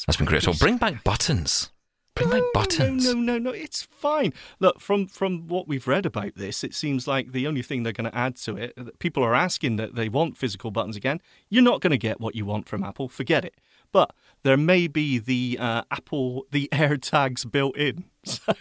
that's 0.06 0.18
been 0.18 0.28
great. 0.28 0.44
So 0.44 0.54
bring 0.54 0.78
back 0.78 1.04
buttons. 1.04 1.72
Bring 2.14 2.30
back 2.30 2.44
buttons. 2.54 3.06
No, 3.06 3.14
no, 3.14 3.34
no, 3.34 3.38
no. 3.38 3.52
It's 3.52 3.84
fine. 3.84 4.34
Look, 4.60 4.80
from 4.80 5.08
from 5.08 5.48
what 5.48 5.68
we've 5.68 5.88
read 5.88 6.06
about 6.06 6.36
this, 6.36 6.64
it 6.64 6.74
seems 6.74 7.08
like 7.08 7.32
the 7.32 7.48
only 7.48 7.62
thing 7.62 7.84
they're 7.84 7.94
going 7.94 8.10
to 8.10 8.18
add 8.18 8.36
to 8.38 8.56
it, 8.56 8.74
that 8.76 9.00
people 9.00 9.24
are 9.24 9.36
asking 9.36 9.76
that 9.78 9.96
they 9.96 10.10
want 10.10 10.38
physical 10.38 10.72
buttons 10.72 10.96
again. 10.96 11.22
You're 11.50 11.64
not 11.64 11.82
going 11.82 11.92
to 11.92 11.98
get 11.98 12.20
what 12.20 12.36
you 12.36 12.46
want 12.46 12.68
from 12.68 12.84
Apple. 12.84 13.08
Forget 13.10 13.46
it. 13.46 13.56
But 13.92 14.14
there 14.44 14.58
may 14.58 14.88
be 14.88 15.20
the 15.20 15.58
uh, 15.60 15.84
Apple 15.92 16.46
the 16.52 16.70
AirTags 16.74 17.50
built 17.52 17.78
in. 17.78 18.06
So 18.28 18.54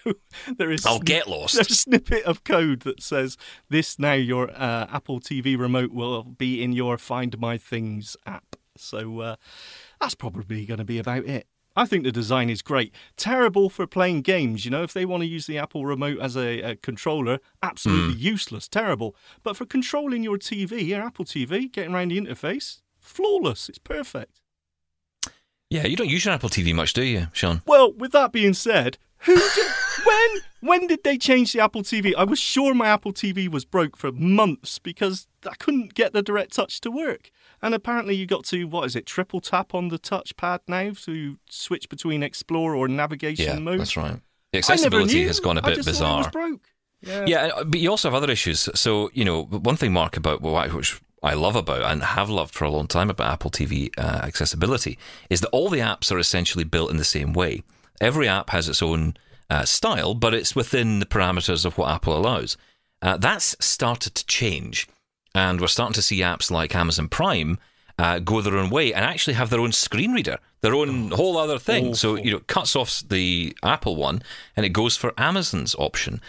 there 0.58 0.70
is. 0.70 0.86
I'll 0.86 1.00
get 1.00 1.26
lost. 1.26 1.54
There's 1.56 1.70
a 1.70 1.74
snippet 1.74 2.22
of 2.22 2.44
code 2.44 2.82
that 2.82 3.02
says 3.02 3.36
this 3.68 3.98
now 3.98 4.12
your 4.12 4.48
uh, 4.50 4.86
Apple 4.92 5.18
TV 5.18 5.58
remote 5.58 5.90
will 5.90 6.22
be 6.22 6.62
in 6.62 6.70
your 6.72 6.96
Find 6.98 7.36
My 7.40 7.58
Things 7.58 8.16
app. 8.26 8.54
So 8.76 9.18
uh, 9.20 9.36
that's 10.00 10.14
probably 10.14 10.66
going 10.66 10.78
to 10.78 10.84
be 10.84 11.00
about 11.00 11.24
it. 11.24 11.48
I 11.74 11.84
think 11.84 12.04
the 12.04 12.12
design 12.12 12.48
is 12.48 12.62
great. 12.62 12.94
Terrible 13.16 13.68
for 13.68 13.88
playing 13.88 14.22
games. 14.22 14.64
You 14.64 14.70
know, 14.70 14.84
if 14.84 14.92
they 14.94 15.04
want 15.04 15.22
to 15.24 15.26
use 15.28 15.46
the 15.48 15.58
Apple 15.58 15.84
remote 15.84 16.20
as 16.20 16.36
a, 16.36 16.60
a 16.62 16.76
controller, 16.76 17.40
absolutely 17.60 18.14
Hmm. 18.14 18.20
useless. 18.20 18.68
Terrible. 18.68 19.16
But 19.42 19.56
for 19.56 19.66
controlling 19.66 20.22
your 20.22 20.38
TV, 20.38 20.86
your 20.86 21.02
Apple 21.02 21.24
TV, 21.24 21.70
getting 21.72 21.92
around 21.92 22.12
the 22.12 22.20
interface, 22.20 22.82
flawless. 23.00 23.68
It's 23.68 23.78
perfect. 23.78 24.40
Yeah, 25.70 25.86
you 25.86 25.96
don't 25.96 26.08
use 26.08 26.24
your 26.24 26.34
Apple 26.34 26.48
TV 26.48 26.72
much, 26.74 26.92
do 26.92 27.02
you, 27.02 27.26
Sean? 27.32 27.62
Well, 27.66 27.92
with 27.92 28.12
that 28.12 28.32
being 28.32 28.54
said, 28.54 28.98
who 29.20 29.34
did, 29.34 29.66
when 30.04 30.28
when 30.60 30.86
did 30.86 31.02
they 31.02 31.18
change 31.18 31.52
the 31.52 31.60
Apple 31.60 31.82
TV? 31.82 32.14
I 32.16 32.24
was 32.24 32.38
sure 32.38 32.72
my 32.74 32.86
Apple 32.86 33.12
TV 33.12 33.48
was 33.48 33.64
broke 33.64 33.96
for 33.96 34.12
months 34.12 34.78
because 34.78 35.26
I 35.48 35.54
couldn't 35.56 35.94
get 35.94 36.12
the 36.12 36.22
direct 36.22 36.52
touch 36.54 36.80
to 36.82 36.90
work. 36.90 37.30
And 37.62 37.74
apparently 37.74 38.14
you 38.14 38.26
got 38.26 38.44
to 38.46 38.64
what 38.66 38.84
is 38.86 38.94
it, 38.94 39.06
triple 39.06 39.40
tap 39.40 39.74
on 39.74 39.88
the 39.88 39.98
touchpad 39.98 40.60
now 40.68 40.92
to 41.04 41.38
switch 41.50 41.88
between 41.88 42.22
explore 42.22 42.74
or 42.76 42.86
navigation 42.86 43.44
Yeah, 43.46 43.58
mode. 43.58 43.80
that's 43.80 43.96
right. 43.96 44.20
The 44.52 44.58
accessibility 44.58 45.26
has 45.26 45.40
gone 45.40 45.58
a 45.58 45.62
bit 45.62 45.76
just 45.76 45.88
thought 45.98 46.14
it 46.14 46.16
was 46.18 46.26
bizarre. 46.26 46.30
broke. 46.30 46.68
Yeah. 47.00 47.24
Yeah, 47.26 47.46
uh, 47.56 47.64
but 47.64 47.80
you 47.80 47.90
also 47.90 48.08
have 48.10 48.14
other 48.22 48.30
issues. 48.32 48.68
So, 48.74 49.10
you 49.14 49.24
know, 49.24 49.42
one 49.44 49.76
thing, 49.76 49.92
Mark, 49.92 50.16
about 50.16 50.40
well, 50.42 50.68
which 50.70 51.00
I 51.26 51.34
love 51.34 51.56
about 51.56 51.82
and 51.82 52.02
have 52.02 52.30
loved 52.30 52.54
for 52.54 52.64
a 52.64 52.70
long 52.70 52.86
time 52.86 53.10
about 53.10 53.32
Apple 53.32 53.50
TV 53.50 53.90
uh, 53.98 54.20
accessibility 54.22 54.96
is 55.28 55.40
that 55.40 55.50
all 55.50 55.68
the 55.68 55.80
apps 55.80 56.12
are 56.12 56.18
essentially 56.18 56.62
built 56.62 56.90
in 56.90 56.98
the 56.98 57.04
same 57.04 57.32
way. 57.32 57.64
Every 58.00 58.28
app 58.28 58.50
has 58.50 58.68
its 58.68 58.80
own 58.80 59.16
uh, 59.50 59.64
style, 59.64 60.14
but 60.14 60.34
it's 60.34 60.54
within 60.54 61.00
the 61.00 61.06
parameters 61.06 61.64
of 61.64 61.76
what 61.76 61.90
Apple 61.90 62.16
allows. 62.16 62.56
Uh, 63.02 63.16
that's 63.16 63.56
started 63.58 64.14
to 64.14 64.26
change, 64.26 64.86
and 65.34 65.60
we're 65.60 65.66
starting 65.66 65.94
to 65.94 66.02
see 66.02 66.20
apps 66.20 66.50
like 66.50 66.76
Amazon 66.76 67.08
Prime 67.08 67.58
uh, 67.98 68.20
go 68.20 68.40
their 68.40 68.56
own 68.56 68.70
way 68.70 68.92
and 68.94 69.04
actually 69.04 69.34
have 69.34 69.50
their 69.50 69.60
own 69.60 69.72
screen 69.72 70.12
reader, 70.12 70.38
their 70.60 70.74
own 70.74 71.10
whole 71.10 71.36
other 71.38 71.58
thing. 71.58 71.94
So 71.94 72.14
you 72.16 72.30
know, 72.30 72.36
it 72.38 72.46
cuts 72.46 72.76
off 72.76 73.02
the 73.08 73.56
Apple 73.62 73.96
one 73.96 74.22
and 74.56 74.64
it 74.64 74.70
goes 74.70 74.96
for 74.96 75.12
Amazon's 75.18 75.74
option. 75.76 76.20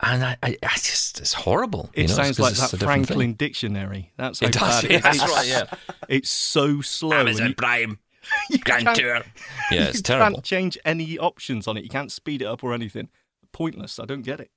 And 0.00 0.24
I, 0.24 0.36
I, 0.42 0.56
I 0.62 0.74
just 0.76 1.20
it's 1.20 1.32
horrible. 1.32 1.90
It 1.94 2.02
you 2.02 2.08
know, 2.08 2.14
sounds 2.14 2.38
like 2.40 2.54
that 2.54 2.76
Franklin 2.78 3.18
thing. 3.18 3.32
dictionary. 3.34 4.12
That's 4.16 4.40
how 4.40 4.46
It 4.48 4.52
does. 4.52 4.82
bad 4.82 4.90
Yeah, 4.90 4.96
it 4.98 5.02
that's 5.02 5.16
is. 5.16 5.22
right. 5.30 5.46
Yeah. 5.46 5.64
It's 6.08 6.30
so 6.30 6.80
slow. 6.80 7.12
and 7.26 7.38
you- 7.38 7.54
Prime 7.54 7.98
you 8.50 8.58
can't- 8.58 8.98
Yeah, 8.98 9.22
it's 9.70 9.96
you 9.98 10.02
terrible. 10.02 10.36
can't 10.36 10.44
change 10.44 10.76
any 10.84 11.18
options 11.18 11.68
on 11.68 11.76
it. 11.76 11.84
You 11.84 11.90
can't 11.90 12.10
speed 12.12 12.42
it 12.42 12.46
up 12.46 12.64
or 12.64 12.74
anything. 12.74 13.08
Pointless. 13.52 13.98
I 13.98 14.04
don't 14.04 14.22
get 14.22 14.40
it. 14.40 14.50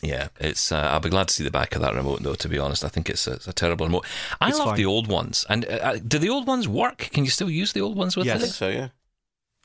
Yeah, 0.00 0.28
it's. 0.40 0.72
Uh, 0.72 0.76
I'll 0.90 1.00
be 1.00 1.10
glad 1.10 1.28
to 1.28 1.34
see 1.34 1.44
the 1.44 1.50
back 1.50 1.74
of 1.76 1.80
that 1.82 1.94
remote, 1.94 2.22
though. 2.22 2.34
To 2.34 2.48
be 2.48 2.58
honest, 2.58 2.84
I 2.84 2.88
think 2.88 3.08
it's 3.08 3.26
a, 3.28 3.34
it's 3.34 3.46
a 3.46 3.52
terrible 3.52 3.86
remote. 3.86 4.04
I 4.40 4.48
It's 4.48 4.58
love 4.58 4.68
fine. 4.70 4.76
the 4.76 4.84
old 4.86 5.06
ones. 5.06 5.44
And 5.48 5.64
uh, 5.64 5.68
uh, 5.68 5.98
do 6.06 6.18
the 6.18 6.28
old 6.28 6.46
ones 6.46 6.66
work? 6.66 6.98
Can 7.12 7.24
you 7.24 7.30
still 7.30 7.48
use 7.50 7.72
the 7.72 7.80
old 7.82 7.96
ones 7.96 8.16
with 8.16 8.26
Yes. 8.26 8.34
I 8.34 8.36
it? 8.36 8.40
think 8.42 8.54
so, 8.54 8.68
yeah. 8.68 8.88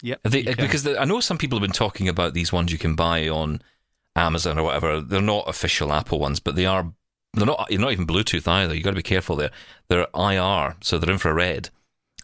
Yep. 0.03 0.19
Are 0.25 0.29
they- 0.29 0.39
you 0.39 0.55
can. 0.55 0.65
because 0.65 0.83
the, 0.83 0.99
I 1.01 1.05
know 1.05 1.19
some 1.21 1.37
people 1.39 1.57
have 1.57 1.63
been 1.67 1.71
talking 1.73 2.07
about 2.07 2.33
these 2.35 2.51
ones 2.53 2.71
you 2.71 2.77
can 2.77 2.93
buy 2.95 3.27
on 3.27 3.61
Amazon 4.17 4.57
or 4.59 4.63
whatever. 4.63 4.99
They're 5.01 5.21
not 5.21 5.47
official 5.47 5.93
Apple 5.93 6.19
ones, 6.19 6.39
but 6.39 6.55
they 6.55 6.65
are. 6.65 6.91
They're 7.33 7.45
not. 7.45 7.67
You're 7.69 7.81
not 7.81 7.91
even 7.91 8.07
Bluetooth 8.07 8.47
either. 8.47 8.73
You 8.73 8.79
have 8.79 8.85
got 8.85 8.89
to 8.91 8.95
be 8.95 9.03
careful 9.03 9.35
there. 9.35 9.51
They're 9.89 10.07
IR, 10.15 10.75
so 10.81 10.97
they're 10.97 11.11
infrared 11.13 11.69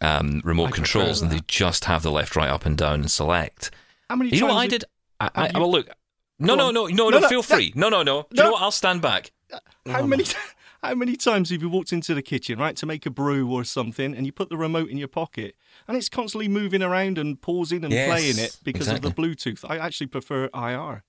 um, 0.00 0.40
remote 0.44 0.68
I 0.68 0.70
controls, 0.72 1.22
and 1.22 1.30
they 1.30 1.40
just 1.46 1.84
have 1.84 2.02
the 2.02 2.10
left, 2.10 2.34
right, 2.36 2.50
up, 2.50 2.66
and 2.66 2.76
down, 2.76 3.00
and 3.00 3.10
select. 3.10 3.70
How 4.10 4.16
many 4.16 4.30
You 4.30 4.40
know 4.40 4.48
what 4.48 4.56
I 4.56 4.66
did? 4.66 4.84
I, 5.20 5.30
I, 5.34 5.46
you- 5.46 5.60
well, 5.60 5.70
look. 5.70 5.88
No, 6.40 6.56
no, 6.56 6.72
no, 6.72 6.86
no, 6.86 7.08
No, 7.10 7.20
no, 7.20 7.28
Feel 7.28 7.44
free. 7.44 7.72
No, 7.76 7.88
no, 7.88 8.02
no. 8.02 8.22
Do 8.22 8.28
you 8.32 8.42
know 8.42 8.48
No. 8.48 8.52
what? 8.54 8.62
I'll 8.62 8.70
stand 8.72 9.00
back. 9.00 9.30
How 9.86 10.04
many 10.04 10.24
how 10.82 10.94
many 10.96 11.14
times 11.16 11.50
have 11.50 11.62
you 11.62 11.68
walked 11.68 11.92
into 11.92 12.12
the 12.12 12.22
kitchen, 12.22 12.58
right, 12.58 12.76
to 12.76 12.86
make 12.86 13.06
a 13.06 13.10
brew 13.10 13.50
or 13.52 13.62
something, 13.62 14.14
and 14.16 14.26
you 14.26 14.32
put 14.32 14.48
the 14.50 14.56
remote 14.56 14.90
in 14.90 14.98
your 14.98 15.06
pocket, 15.08 15.54
and 15.86 15.96
it's 15.96 16.08
constantly 16.08 16.48
moving 16.48 16.82
around 16.82 17.18
and 17.18 17.40
pausing 17.40 17.84
and 17.84 17.92
Yes, 17.92 18.08
playing 18.08 18.38
it 18.38 18.58
because 18.64 18.88
of 18.88 19.00
the. 19.00 19.10
Bluetooth? 19.10 19.64
I 19.68 19.78
actually 19.78 20.08
prefer 20.08 20.50
IR. 20.52 21.04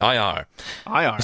IR. 0.00 0.46
IR. 0.86 1.18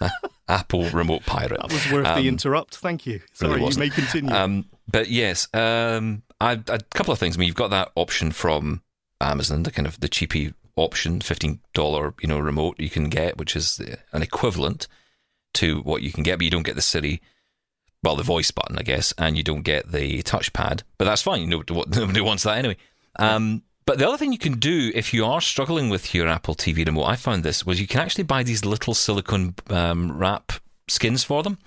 A 0.00 0.10
Apple 0.48 0.88
remote 0.90 1.24
pirate. 1.24 1.60
That 1.60 1.72
was 1.72 1.90
worth 1.90 2.06
Um, 2.06 2.20
the 2.22 2.28
interrupt. 2.28 2.76
Thank 2.76 3.06
you. 3.06 3.20
Sorry, 3.32 3.62
you 3.62 3.78
may 3.78 3.90
continue. 3.90 4.34
Um, 4.34 4.66
but 4.90 5.08
yes, 5.08 5.48
um, 5.54 6.22
I, 6.40 6.52
a 6.68 6.78
couple 6.94 7.12
of 7.12 7.18
things. 7.18 7.36
I 7.36 7.40
mean, 7.40 7.46
you've 7.46 7.56
got 7.56 7.70
that 7.70 7.90
option 7.94 8.32
from 8.32 8.82
Amazon, 9.20 9.62
the 9.62 9.70
kind 9.70 9.86
of 9.86 10.00
the 10.00 10.08
cheapy 10.08 10.52
option, 10.76 11.20
fifteen 11.20 11.60
dollar, 11.72 12.14
you 12.20 12.28
know, 12.28 12.38
remote 12.38 12.76
you 12.78 12.90
can 12.90 13.08
get, 13.08 13.38
which 13.38 13.56
is 13.56 13.80
an 14.12 14.22
equivalent 14.22 14.86
to 15.54 15.80
what 15.82 16.02
you 16.02 16.12
can 16.12 16.22
get, 16.24 16.38
but 16.38 16.44
you 16.44 16.50
don't 16.50 16.64
get 16.64 16.74
the 16.74 16.82
Siri, 16.82 17.22
well, 18.02 18.16
the 18.16 18.22
voice 18.22 18.50
button, 18.50 18.76
I 18.78 18.82
guess, 18.82 19.14
and 19.16 19.36
you 19.36 19.42
don't 19.42 19.62
get 19.62 19.92
the 19.92 20.22
touchpad. 20.24 20.82
But 20.98 21.04
that's 21.06 21.22
fine. 21.22 21.40
You 21.42 21.46
know, 21.46 21.62
nobody 21.88 22.20
wants 22.20 22.42
that 22.42 22.58
anyway. 22.58 22.76
Um, 23.16 23.62
but 23.86 23.98
the 23.98 24.08
other 24.08 24.16
thing 24.16 24.32
you 24.32 24.38
can 24.38 24.58
do 24.58 24.90
if 24.94 25.12
you 25.12 25.24
are 25.24 25.40
struggling 25.40 25.90
with 25.90 26.14
your 26.14 26.28
Apple 26.28 26.54
TV 26.54 26.86
remote, 26.86 27.04
I 27.04 27.16
found 27.16 27.42
this 27.42 27.66
was 27.66 27.80
you 27.80 27.86
can 27.86 28.00
actually 28.00 28.24
buy 28.24 28.42
these 28.42 28.64
little 28.64 28.94
silicone 28.94 29.54
um, 29.68 30.16
wrap 30.16 30.52
skins 30.88 31.24
for 31.24 31.42
them, 31.42 31.58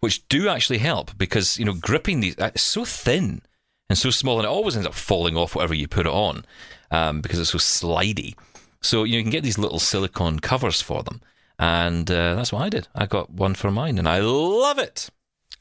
which 0.00 0.26
do 0.28 0.48
actually 0.48 0.78
help 0.78 1.16
because 1.16 1.58
you 1.58 1.64
know 1.64 1.74
gripping 1.74 2.20
these 2.20 2.38
uh, 2.38 2.50
it's 2.54 2.62
so 2.62 2.84
thin 2.84 3.42
and 3.88 3.98
so 3.98 4.10
small, 4.10 4.38
and 4.38 4.46
it 4.46 4.50
always 4.50 4.76
ends 4.76 4.86
up 4.86 4.94
falling 4.94 5.36
off 5.36 5.54
whatever 5.54 5.74
you 5.74 5.86
put 5.86 6.06
it 6.06 6.12
on 6.12 6.44
um, 6.90 7.20
because 7.20 7.38
it's 7.38 7.50
so 7.50 7.58
slidey. 7.58 8.34
So 8.80 9.04
you, 9.04 9.12
know, 9.12 9.18
you 9.18 9.22
can 9.24 9.30
get 9.30 9.42
these 9.42 9.58
little 9.58 9.78
silicone 9.78 10.40
covers 10.40 10.80
for 10.80 11.02
them, 11.02 11.20
and 11.58 12.10
uh, 12.10 12.34
that's 12.34 12.52
what 12.52 12.62
I 12.62 12.68
did. 12.68 12.88
I 12.94 13.06
got 13.06 13.30
one 13.30 13.54
for 13.54 13.70
mine, 13.70 13.98
and 13.98 14.08
I 14.08 14.20
love 14.20 14.78
it. 14.78 15.10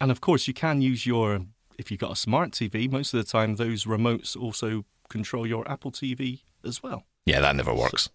And 0.01 0.11
of 0.11 0.21
course, 0.21 0.47
you 0.47 0.53
can 0.53 0.81
use 0.81 1.05
your, 1.05 1.41
if 1.77 1.91
you've 1.91 1.99
got 1.99 2.11
a 2.11 2.15
smart 2.15 2.51
TV, 2.51 2.89
most 2.89 3.13
of 3.13 3.23
the 3.23 3.29
time 3.29 3.55
those 3.55 3.83
remotes 3.83 4.35
also 4.35 4.85
control 5.09 5.45
your 5.45 5.69
Apple 5.69 5.91
TV 5.91 6.41
as 6.63 6.81
well. 6.83 7.03
Yeah, 7.25 7.41
that 7.41 7.55
never 7.55 7.73
works. 7.73 8.09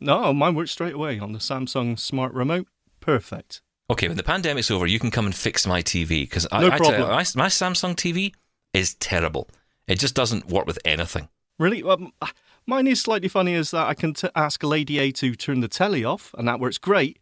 No, 0.00 0.32
mine 0.32 0.54
works 0.54 0.70
straight 0.70 0.94
away 0.94 1.18
on 1.18 1.32
the 1.32 1.38
Samsung 1.38 1.98
smart 1.98 2.32
remote. 2.32 2.66
Perfect. 3.00 3.60
Okay, 3.90 4.08
when 4.08 4.16
the 4.16 4.22
pandemic's 4.22 4.70
over, 4.70 4.86
you 4.86 4.98
can 4.98 5.10
come 5.10 5.26
and 5.26 5.34
fix 5.34 5.66
my 5.66 5.82
TV 5.82 6.22
because 6.22 6.46
No 6.52 6.58
I, 6.58 6.74
I 6.74 6.78
tell 6.78 6.90
problem. 6.90 7.08
my, 7.10 7.24
my 7.36 7.48
Samsung 7.48 7.94
TV 7.94 8.32
is 8.72 8.94
terrible. 8.94 9.48
It 9.86 9.98
just 9.98 10.14
doesn't 10.14 10.46
work 10.48 10.66
with 10.66 10.78
anything. 10.84 11.28
Really? 11.58 11.82
Um, 11.82 12.12
mine 12.66 12.86
is 12.86 13.00
slightly 13.02 13.28
funny 13.28 13.52
is 13.52 13.70
that 13.72 13.86
I 13.86 13.94
can 13.94 14.14
t- 14.14 14.28
ask 14.34 14.62
Lady 14.62 14.98
A 14.98 15.12
to 15.12 15.34
turn 15.34 15.60
the 15.60 15.68
telly 15.68 16.04
off, 16.04 16.34
and 16.38 16.48
that 16.48 16.60
works 16.60 16.78
great. 16.78 17.18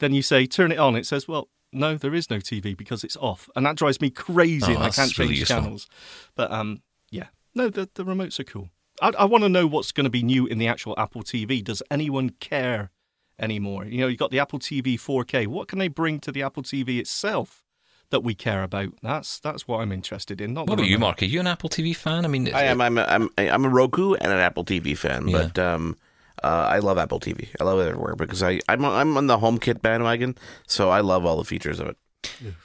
Then 0.00 0.12
you 0.12 0.22
say, 0.22 0.46
turn 0.46 0.72
it 0.72 0.78
on. 0.78 0.96
It 0.96 1.06
says, 1.06 1.28
well, 1.28 1.48
no, 1.72 1.96
there 1.96 2.14
is 2.14 2.28
no 2.28 2.38
TV 2.38 2.76
because 2.76 3.04
it's 3.04 3.16
off. 3.18 3.48
And 3.54 3.64
that 3.64 3.76
drives 3.76 4.00
me 4.00 4.10
crazy, 4.10 4.72
Oh, 4.72 4.76
and 4.76 4.84
I 4.84 4.90
can't 4.90 5.16
really 5.16 5.28
change 5.34 5.40
useful. 5.40 5.56
channels. 5.62 5.88
But 6.34 6.50
um, 6.50 6.82
yeah, 7.10 7.26
no, 7.54 7.68
the, 7.68 7.88
the 7.94 8.04
remotes 8.04 8.38
are 8.40 8.44
cool. 8.44 8.70
I, 9.02 9.12
I 9.18 9.24
want 9.24 9.44
to 9.44 9.48
know 9.48 9.66
what's 9.66 9.92
going 9.92 10.04
to 10.04 10.10
be 10.10 10.22
new 10.22 10.46
in 10.46 10.58
the 10.58 10.66
actual 10.68 10.94
Apple 10.98 11.22
TV. 11.22 11.62
Does 11.64 11.82
anyone 11.90 12.30
care 12.40 12.90
anymore? 13.38 13.84
You 13.86 13.98
know, 14.00 14.06
you've 14.08 14.18
got 14.18 14.30
the 14.30 14.38
Apple 14.40 14.58
TV 14.58 14.94
4K. 14.94 15.46
What 15.46 15.68
can 15.68 15.78
they 15.78 15.88
bring 15.88 16.20
to 16.20 16.32
the 16.32 16.42
Apple 16.42 16.62
TV 16.62 16.98
itself 16.98 17.64
that 18.10 18.20
we 18.20 18.34
care 18.34 18.62
about? 18.62 18.90
That's 19.02 19.40
that's 19.40 19.66
what 19.66 19.80
I'm 19.80 19.92
interested 19.92 20.40
in. 20.40 20.52
Not 20.54 20.68
What 20.68 20.76
the 20.76 20.82
about 20.82 20.90
you. 20.90 20.98
Mark? 20.98 21.22
Are 21.22 21.26
you 21.26 21.40
an 21.40 21.46
Apple 21.46 21.70
TV 21.70 21.94
fan? 21.96 22.24
I 22.24 22.28
mean, 22.28 22.52
I 22.54 22.64
am. 22.64 22.80
I'm 22.80 22.98
a, 22.98 23.02
I'm 23.02 23.30
I'm 23.38 23.64
a 23.64 23.68
Roku 23.68 24.14
and 24.14 24.32
an 24.32 24.38
Apple 24.38 24.64
TV 24.64 24.96
fan, 24.96 25.28
Yeah. 25.28 25.48
but 25.54 25.58
um, 25.58 25.96
uh, 26.42 26.46
I 26.70 26.78
love 26.80 26.98
Apple 26.98 27.20
TV. 27.20 27.48
I 27.60 27.64
love 27.64 27.78
it 27.80 27.88
everywhere 27.88 28.16
because 28.16 28.42
I 28.42 28.60
I'm 28.68 28.84
I'm 28.84 29.16
on 29.16 29.26
the 29.28 29.38
HomeKit 29.38 29.80
bandwagon, 29.80 30.36
so 30.66 30.90
I 30.90 31.00
love 31.00 31.24
all 31.24 31.36
the 31.38 31.44
features 31.44 31.80
of 31.80 31.88
it. 31.88 31.96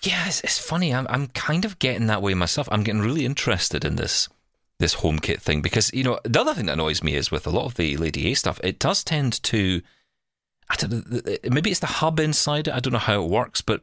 Yeah, 0.03 0.27
it's, 0.27 0.41
it's 0.41 0.59
funny. 0.59 0.93
I'm, 0.93 1.07
I'm 1.09 1.27
kind 1.27 1.63
of 1.63 1.79
getting 1.79 2.07
that 2.07 2.21
way 2.21 2.33
myself. 2.33 2.67
I'm 2.71 2.83
getting 2.83 2.99
really 3.01 3.25
interested 3.25 3.85
in 3.85 3.95
this 3.95 4.27
this 4.79 4.95
HomeKit 4.95 5.41
thing 5.41 5.61
because 5.61 5.93
you 5.93 6.03
know 6.03 6.19
the 6.23 6.41
other 6.41 6.53
thing 6.53 6.65
that 6.65 6.73
annoys 6.73 7.03
me 7.03 7.15
is 7.15 7.31
with 7.31 7.47
a 7.47 7.51
lot 7.51 7.65
of 7.65 7.75
the 7.75 7.97
Lady 7.97 8.31
A 8.31 8.33
stuff, 8.35 8.59
it 8.63 8.79
does 8.79 9.03
tend 9.03 9.41
to. 9.43 9.81
I 10.69 10.75
don't 10.75 11.11
know. 11.11 11.37
Maybe 11.49 11.69
it's 11.69 11.79
the 11.79 11.85
hub 11.85 12.19
inside 12.19 12.67
it. 12.67 12.73
I 12.73 12.79
don't 12.79 12.93
know 12.93 12.99
how 12.99 13.23
it 13.23 13.29
works, 13.29 13.61
but 13.61 13.81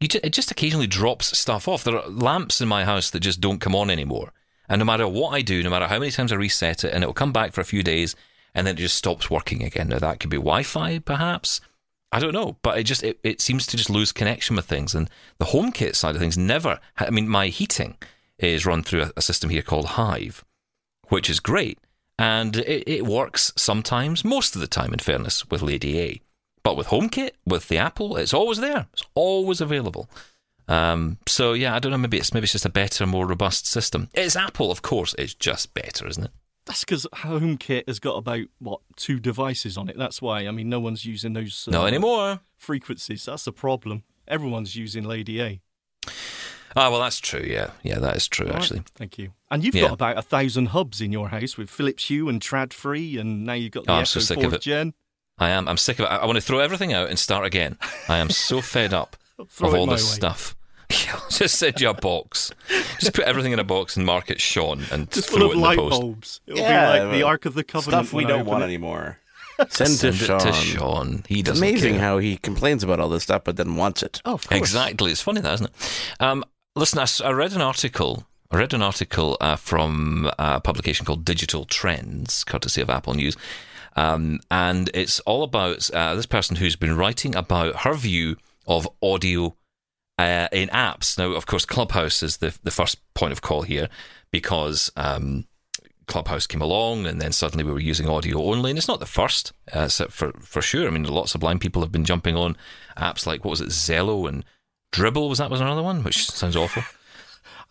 you 0.00 0.08
just, 0.08 0.24
it 0.24 0.32
just 0.32 0.50
occasionally 0.50 0.88
drops 0.88 1.38
stuff 1.38 1.68
off. 1.68 1.84
There 1.84 1.96
are 1.96 2.08
lamps 2.08 2.60
in 2.60 2.68
my 2.68 2.84
house 2.84 3.10
that 3.10 3.20
just 3.20 3.40
don't 3.40 3.60
come 3.60 3.74
on 3.74 3.88
anymore, 3.88 4.32
and 4.68 4.80
no 4.80 4.84
matter 4.84 5.08
what 5.08 5.30
I 5.30 5.42
do, 5.42 5.62
no 5.62 5.70
matter 5.70 5.86
how 5.86 5.98
many 5.98 6.10
times 6.10 6.32
I 6.32 6.36
reset 6.36 6.84
it, 6.84 6.92
and 6.92 7.02
it 7.02 7.06
will 7.06 7.14
come 7.14 7.32
back 7.32 7.52
for 7.52 7.60
a 7.60 7.64
few 7.64 7.82
days, 7.82 8.16
and 8.54 8.66
then 8.66 8.76
it 8.76 8.80
just 8.80 8.96
stops 8.96 9.30
working 9.30 9.62
again. 9.62 9.88
Now 9.88 10.00
that 10.00 10.20
could 10.20 10.30
be 10.30 10.36
Wi-Fi, 10.36 10.98
perhaps. 11.00 11.60
I 12.12 12.20
don't 12.20 12.32
know, 12.32 12.58
but 12.62 12.78
it 12.78 12.84
just 12.84 13.02
it, 13.02 13.18
it 13.24 13.40
seems 13.40 13.66
to 13.66 13.76
just 13.76 13.90
lose 13.90 14.12
connection 14.12 14.56
with 14.56 14.66
things. 14.66 14.94
And 14.94 15.08
the 15.38 15.46
HomeKit 15.46 15.96
side 15.96 16.14
of 16.14 16.20
things 16.20 16.38
never. 16.38 16.78
I 16.96 17.10
mean, 17.10 17.28
my 17.28 17.48
heating 17.48 17.96
is 18.38 18.66
run 18.66 18.82
through 18.82 19.10
a, 19.16 19.22
system 19.22 19.50
here 19.50 19.62
called 19.62 19.86
Hive, 19.86 20.44
which 21.08 21.30
is 21.30 21.40
great, 21.40 21.78
and 22.18 22.56
it, 22.56 22.84
it 22.86 23.06
works 23.06 23.52
sometimes, 23.56 24.24
most 24.24 24.54
of 24.54 24.60
the 24.60 24.66
time, 24.66 24.92
in 24.92 24.98
fairness, 24.98 25.48
with 25.50 25.62
Lady 25.62 26.00
A. 26.00 26.20
But 26.62 26.76
with 26.76 26.88
HomeKit, 26.88 27.32
with 27.46 27.68
the 27.68 27.76
Apple, 27.78 28.16
it's 28.16 28.32
always 28.32 28.58
there. 28.58 28.86
It's 28.92 29.04
always 29.14 29.60
available. 29.60 30.08
Um, 30.66 31.18
so 31.26 31.52
yeah, 31.52 31.74
I 31.74 31.78
don't 31.78 31.92
know. 31.92 31.98
Maybe 31.98 32.16
it's 32.16 32.32
maybe 32.32 32.44
it's 32.44 32.52
just 32.52 32.64
a 32.64 32.70
better, 32.70 33.06
more 33.06 33.26
robust 33.26 33.66
system. 33.66 34.08
It's 34.14 34.34
Apple, 34.34 34.70
of 34.70 34.80
course. 34.80 35.14
It's 35.18 35.34
just 35.34 35.74
better, 35.74 36.06
isn't 36.08 36.24
it? 36.24 36.30
That's 36.66 36.82
because 36.82 37.06
HomeKit 37.16 37.86
has 37.86 37.98
got 37.98 38.16
about 38.16 38.46
what 38.58 38.80
two 38.96 39.20
devices 39.20 39.76
on 39.76 39.90
it. 39.90 39.98
That's 39.98 40.22
why. 40.22 40.46
I 40.46 40.50
mean, 40.50 40.70
no 40.70 40.80
one's 40.80 41.04
using 41.04 41.34
those 41.34 41.68
uh, 41.68 41.72
Not 41.72 41.86
anymore. 41.86 42.40
frequencies. 42.56 43.26
That's 43.26 43.44
the 43.44 43.52
problem. 43.52 44.04
Everyone's 44.26 44.74
using 44.74 45.04
Lady 45.04 45.42
A. 45.42 45.60
Ah, 46.76 46.90
well, 46.90 47.00
that's 47.00 47.20
true. 47.20 47.44
Yeah, 47.46 47.70
yeah, 47.82 47.98
that 47.98 48.16
is 48.16 48.26
true. 48.28 48.46
All 48.46 48.52
right, 48.54 48.62
Actually, 48.62 48.82
thank 48.96 49.18
you. 49.18 49.32
And 49.50 49.62
you've 49.64 49.74
Yeah. 49.74 49.82
got 49.82 49.92
about 49.92 50.18
a 50.18 50.22
thousand 50.22 50.66
hubs 50.66 51.00
in 51.00 51.12
your 51.12 51.28
house 51.28 51.56
with 51.56 51.70
Philips 51.70 52.06
Hue 52.08 52.28
and 52.28 52.40
Tradfri, 52.40 53.18
and 53.18 53.44
now 53.44 53.52
you've 53.52 53.72
got 53.72 53.84
the 53.84 53.90
Oh, 53.92 53.94
I'm 53.94 54.00
Echo 54.00 54.06
so 54.06 54.20
sick 54.20 54.38
of 54.42 54.50
4th 54.52 54.54
it. 54.56 54.60
Gen. 54.62 54.94
I 55.38 55.50
am. 55.50 55.68
I'm 55.68 55.76
sick 55.76 55.98
of 55.98 56.04
it. 56.06 56.08
I, 56.08 56.16
I 56.18 56.26
want 56.26 56.36
to 56.36 56.42
throw 56.42 56.58
everything 56.60 56.92
out 56.92 57.08
and 57.08 57.18
start 57.18 57.44
again. 57.46 57.76
I 58.08 58.18
am 58.18 58.30
so 58.30 58.60
fed 58.60 58.92
up 58.94 59.16
of 59.38 59.62
all 59.62 59.86
this 59.86 60.02
way. 60.10 60.16
stuff. 60.16 60.56
Yeah, 61.06 61.18
just 61.30 61.56
send 61.58 61.80
you 61.80 61.88
a 61.88 61.94
box. 61.94 62.52
Just 63.00 63.14
put 63.14 63.24
everything 63.24 63.52
in 63.52 63.58
a 63.58 63.64
box 63.64 63.96
and 63.96 64.04
mark 64.04 64.30
it 64.30 64.40
Sean 64.40 64.82
and 64.92 65.10
Just 65.10 65.30
throw 65.30 65.38
full 65.38 65.42
it 65.42 65.46
of 65.46 65.52
in 65.54 65.60
the 65.60 65.66
light 65.66 65.78
post. 65.78 65.90
bulbs. 66.00 66.40
It'll 66.46 66.60
Yeah, 66.60 66.92
be 66.92 67.04
like 67.04 67.12
the 67.16 67.22
Ark 67.24 67.46
of 67.46 67.54
the 67.54 67.64
Covenant. 67.64 68.06
Stuff 68.06 68.14
we 68.14 68.24
don't 68.26 68.44
want 68.44 68.62
it. 68.62 68.66
anymore. 68.66 69.18
Send 69.70 69.88
to 69.90 70.12
Send 70.12 70.14
Sean. 70.16 70.36
it 70.36 70.40
to 70.40 70.52
Sean. 70.52 71.24
He 71.26 71.40
It's 71.40 71.48
doesn't 71.48 71.66
amazing 71.66 71.94
care. 71.94 72.02
how 72.02 72.18
he 72.18 72.36
complains 72.36 72.84
about 72.84 73.00
all 73.00 73.08
this 73.08 73.22
stuff, 73.24 73.42
but 73.44 73.56
then 73.56 73.76
wants 73.76 74.02
it. 74.02 74.20
Oh, 74.26 74.34
of 74.34 74.46
course. 74.46 74.58
Exactly. 74.58 75.10
It's 75.10 75.22
funny 75.22 75.40
that, 75.40 75.54
isn't 75.54 75.66
it? 75.70 76.22
Um, 76.22 76.44
listen, 76.76 76.98
I, 76.98 77.28
I 77.28 77.32
read 77.32 77.52
an 77.52 77.60
article. 77.60 78.26
I 78.50 78.58
read 78.58 78.74
an 78.74 78.82
article 78.82 79.36
uh, 79.40 79.56
from 79.56 80.30
a 80.38 80.60
publication 80.60 81.06
called 81.06 81.24
Digital 81.24 81.64
Trends, 81.64 82.44
courtesy 82.44 82.80
of 82.80 82.90
Apple 82.90 83.14
News. 83.14 83.36
Um, 83.96 84.40
and 84.50 84.90
it's 84.92 85.20
all 85.20 85.42
about 85.42 85.88
uh, 85.92 86.14
this 86.14 86.26
person 86.26 86.56
who's 86.56 86.76
been 86.76 86.96
writing 86.96 87.34
about 87.34 87.82
her 87.82 87.94
view 87.94 88.36
of 88.66 88.88
audio 89.02 89.56
uh, 90.18 90.48
in 90.52 90.68
apps. 90.70 91.16
Now, 91.16 91.32
of 91.32 91.46
course, 91.46 91.64
Clubhouse 91.64 92.22
is 92.22 92.38
the, 92.38 92.56
the 92.62 92.70
first 92.70 92.98
point 93.14 93.32
of 93.32 93.42
call 93.42 93.62
here 93.62 93.88
because 94.30 94.90
um, 94.96 95.46
Clubhouse 96.06 96.46
came 96.46 96.60
along 96.60 97.06
and 97.06 97.20
then 97.20 97.32
suddenly 97.32 97.64
we 97.64 97.72
were 97.72 97.80
using 97.80 98.08
audio 98.08 98.42
only. 98.42 98.70
And 98.70 98.78
it's 98.78 98.88
not 98.88 99.00
the 99.00 99.06
first, 99.06 99.52
uh, 99.72 99.88
for, 99.88 100.32
for 100.40 100.60
sure. 100.62 100.86
I 100.86 100.90
mean, 100.90 101.04
lots 101.04 101.34
of 101.34 101.40
blind 101.40 101.60
people 101.60 101.82
have 101.82 101.92
been 101.92 102.04
jumping 102.04 102.36
on 102.36 102.56
apps 102.96 103.26
like, 103.26 103.44
what 103.44 103.50
was 103.50 103.60
it, 103.60 103.68
Zello 103.68 104.28
and 104.28 104.44
Dribble, 104.94 105.28
was 105.28 105.38
that 105.38 105.50
was 105.50 105.60
another 105.60 105.82
one, 105.82 106.04
which 106.04 106.30
sounds 106.30 106.54
awful. 106.56 106.82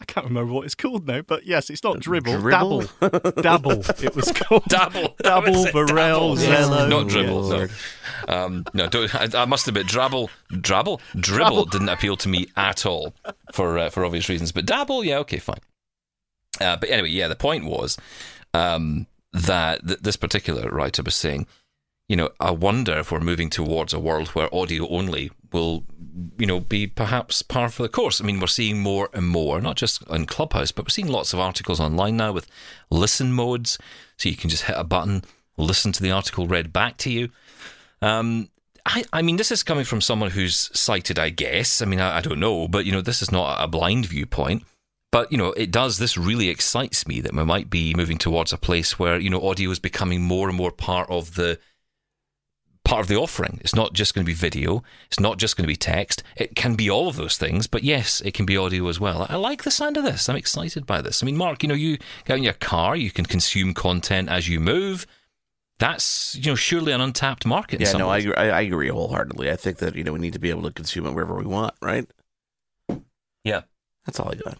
I 0.01 0.05
can't 0.05 0.25
remember 0.25 0.51
what 0.51 0.65
it's 0.65 0.75
called 0.75 1.07
now, 1.07 1.21
but 1.21 1.45
yes, 1.45 1.69
it's 1.69 1.83
not 1.83 2.01
dribble. 2.01 2.37
dribble? 2.41 2.81
Dabble. 2.81 3.31
Dabble. 3.41 4.03
It 4.03 4.13
was 4.13 4.31
called. 4.33 4.65
Dabble. 4.65 5.15
Dabble, 5.23 5.63
That 5.63 5.73
Varel, 5.73 5.87
Dabble. 5.87 6.35
Zello. 6.35 6.89
Not 6.89 7.07
Dribble. 7.07 7.49
no. 7.49 7.67
Um, 8.27 8.65
no, 8.73 8.87
don't, 8.89 9.15
I, 9.15 9.43
I 9.43 9.45
must 9.45 9.65
admit, 9.69 9.87
Drabble, 9.87 10.27
Drabble, 10.51 10.99
Dribble 11.17 11.65
didn't 11.65 11.87
appeal 11.87 12.17
to 12.17 12.27
me 12.27 12.47
at 12.57 12.85
all 12.85 13.13
for 13.53 13.77
uh, 13.79 13.89
for 13.89 14.03
obvious 14.03 14.27
reasons. 14.27 14.51
But 14.51 14.65
Dabble, 14.65 15.05
yeah, 15.05 15.19
okay, 15.19 15.39
fine. 15.39 15.59
Uh, 16.59 16.75
but 16.75 16.89
anyway, 16.89 17.09
yeah, 17.09 17.29
the 17.29 17.35
point 17.37 17.63
was 17.63 17.97
um, 18.53 19.07
that 19.31 19.87
th- 19.87 19.99
this 19.99 20.17
particular 20.17 20.69
writer 20.69 21.01
was 21.01 21.15
saying, 21.15 21.47
you 22.13 22.17
know, 22.17 22.29
I 22.39 22.51
wonder 22.51 22.99
if 22.99 23.11
we're 23.11 23.21
moving 23.21 23.49
towards 23.49 23.91
a 23.91 23.97
world 23.97 24.27
where 24.29 24.53
audio 24.53 24.87
only 24.89 25.31
will, 25.51 25.83
you 26.37 26.45
know, 26.45 26.59
be 26.59 26.85
perhaps 26.85 27.41
par 27.41 27.69
for 27.69 27.81
the 27.81 27.89
course. 27.89 28.21
I 28.21 28.23
mean, 28.23 28.39
we're 28.39 28.45
seeing 28.45 28.79
more 28.79 29.09
and 29.13 29.27
more, 29.27 29.59
not 29.59 29.77
just 29.77 30.07
on 30.11 30.27
Clubhouse, 30.27 30.71
but 30.71 30.85
we're 30.85 30.89
seeing 30.89 31.07
lots 31.07 31.33
of 31.33 31.39
articles 31.39 31.79
online 31.79 32.15
now 32.15 32.31
with 32.31 32.45
listen 32.91 33.33
modes, 33.33 33.79
so 34.15 34.29
you 34.29 34.35
can 34.35 34.51
just 34.51 34.65
hit 34.65 34.75
a 34.77 34.83
button, 34.83 35.23
listen 35.57 35.91
to 35.91 36.03
the 36.03 36.11
article 36.11 36.45
read 36.45 36.71
back 36.71 36.97
to 36.97 37.09
you. 37.09 37.29
Um, 37.99 38.51
I, 38.85 39.05
I 39.11 39.23
mean, 39.23 39.37
this 39.37 39.51
is 39.51 39.63
coming 39.63 39.83
from 39.83 39.99
someone 39.99 40.29
who's 40.29 40.69
sighted, 40.77 41.17
I 41.17 41.31
guess. 41.31 41.81
I 41.81 41.85
mean, 41.85 41.99
I, 41.99 42.17
I 42.17 42.21
don't 42.21 42.39
know, 42.39 42.67
but 42.67 42.85
you 42.85 42.91
know, 42.91 43.01
this 43.01 43.23
is 43.23 43.31
not 43.31 43.57
a 43.59 43.67
blind 43.67 44.05
viewpoint. 44.05 44.61
But 45.11 45.31
you 45.31 45.39
know, 45.39 45.51
it 45.53 45.71
does. 45.71 45.97
This 45.97 46.15
really 46.15 46.49
excites 46.49 47.07
me 47.07 47.21
that 47.21 47.33
we 47.33 47.43
might 47.43 47.71
be 47.71 47.95
moving 47.95 48.19
towards 48.19 48.53
a 48.53 48.57
place 48.57 48.99
where 48.99 49.19
you 49.19 49.31
know 49.31 49.47
audio 49.47 49.71
is 49.71 49.79
becoming 49.79 50.21
more 50.21 50.47
and 50.47 50.55
more 50.55 50.71
part 50.71 51.09
of 51.09 51.33
the 51.33 51.57
part 52.85 53.01
of 53.01 53.07
the 53.07 53.15
offering. 53.15 53.59
It's 53.61 53.73
not 53.75 53.93
just 53.93 54.13
going 54.13 54.25
to 54.25 54.29
be 54.29 54.33
video. 54.33 54.83
It's 55.07 55.19
not 55.19 55.37
just 55.37 55.55
going 55.55 55.63
to 55.63 55.67
be 55.71 55.75
text. 55.77 56.21
It 56.35 56.55
can 56.55 56.75
be 56.75 56.89
all 56.89 57.07
of 57.07 57.15
those 57.15 57.37
things, 57.37 57.65
but 57.67 57.83
yes, 57.83 58.21
it 58.21 58.33
can 58.33 58.45
be 58.45 58.57
audio 58.57 58.87
as 58.89 58.99
well. 58.99 59.25
I 59.29 59.35
like 59.37 59.63
the 59.63 59.71
sound 59.71 59.95
of 59.97 60.03
this. 60.03 60.27
I'm 60.27 60.35
excited 60.35 60.85
by 60.85 61.01
this. 61.01 61.23
I 61.23 61.25
mean, 61.25 61.37
Mark, 61.37 61.63
you 61.63 61.69
know, 61.69 61.75
you 61.75 61.97
get 62.25 62.37
in 62.37 62.43
your 62.43 62.53
car, 62.53 62.95
you 62.95 63.09
can 63.11 63.25
consume 63.25 63.73
content 63.73 64.27
as 64.29 64.49
you 64.49 64.59
move. 64.59 65.05
That's 65.79 66.35
you 66.35 66.51
know 66.51 66.55
surely 66.55 66.91
an 66.93 67.01
untapped 67.01 67.45
market. 67.45 67.75
in 67.75 67.81
Yeah, 67.81 67.87
some 67.87 67.99
no, 67.99 68.07
I, 68.09 68.15
ways. 68.17 68.25
agree- 68.25 68.35
I 68.37 68.49
I 68.59 68.61
agree 68.61 68.89
wholeheartedly. 68.89 69.49
I 69.49 69.55
think 69.55 69.77
that 69.77 69.95
you 69.95 70.03
know 70.03 70.13
we 70.13 70.19
need 70.19 70.33
to 70.33 70.39
be 70.39 70.49
able 70.49 70.63
to 70.63 70.71
consume 70.71 71.05
it 71.07 71.11
wherever 71.13 71.35
we 71.35 71.45
want, 71.45 71.73
right? 71.81 72.05
yeah. 73.43 73.61
That's 74.05 74.19
all 74.19 74.29
I 74.31 74.35
got. 74.35 74.57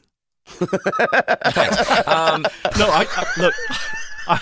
Um, 2.07 2.43
No, 2.77 2.87
I, 2.89 3.05
I 3.09 3.25
look. 3.37 3.53
I, 4.27 4.39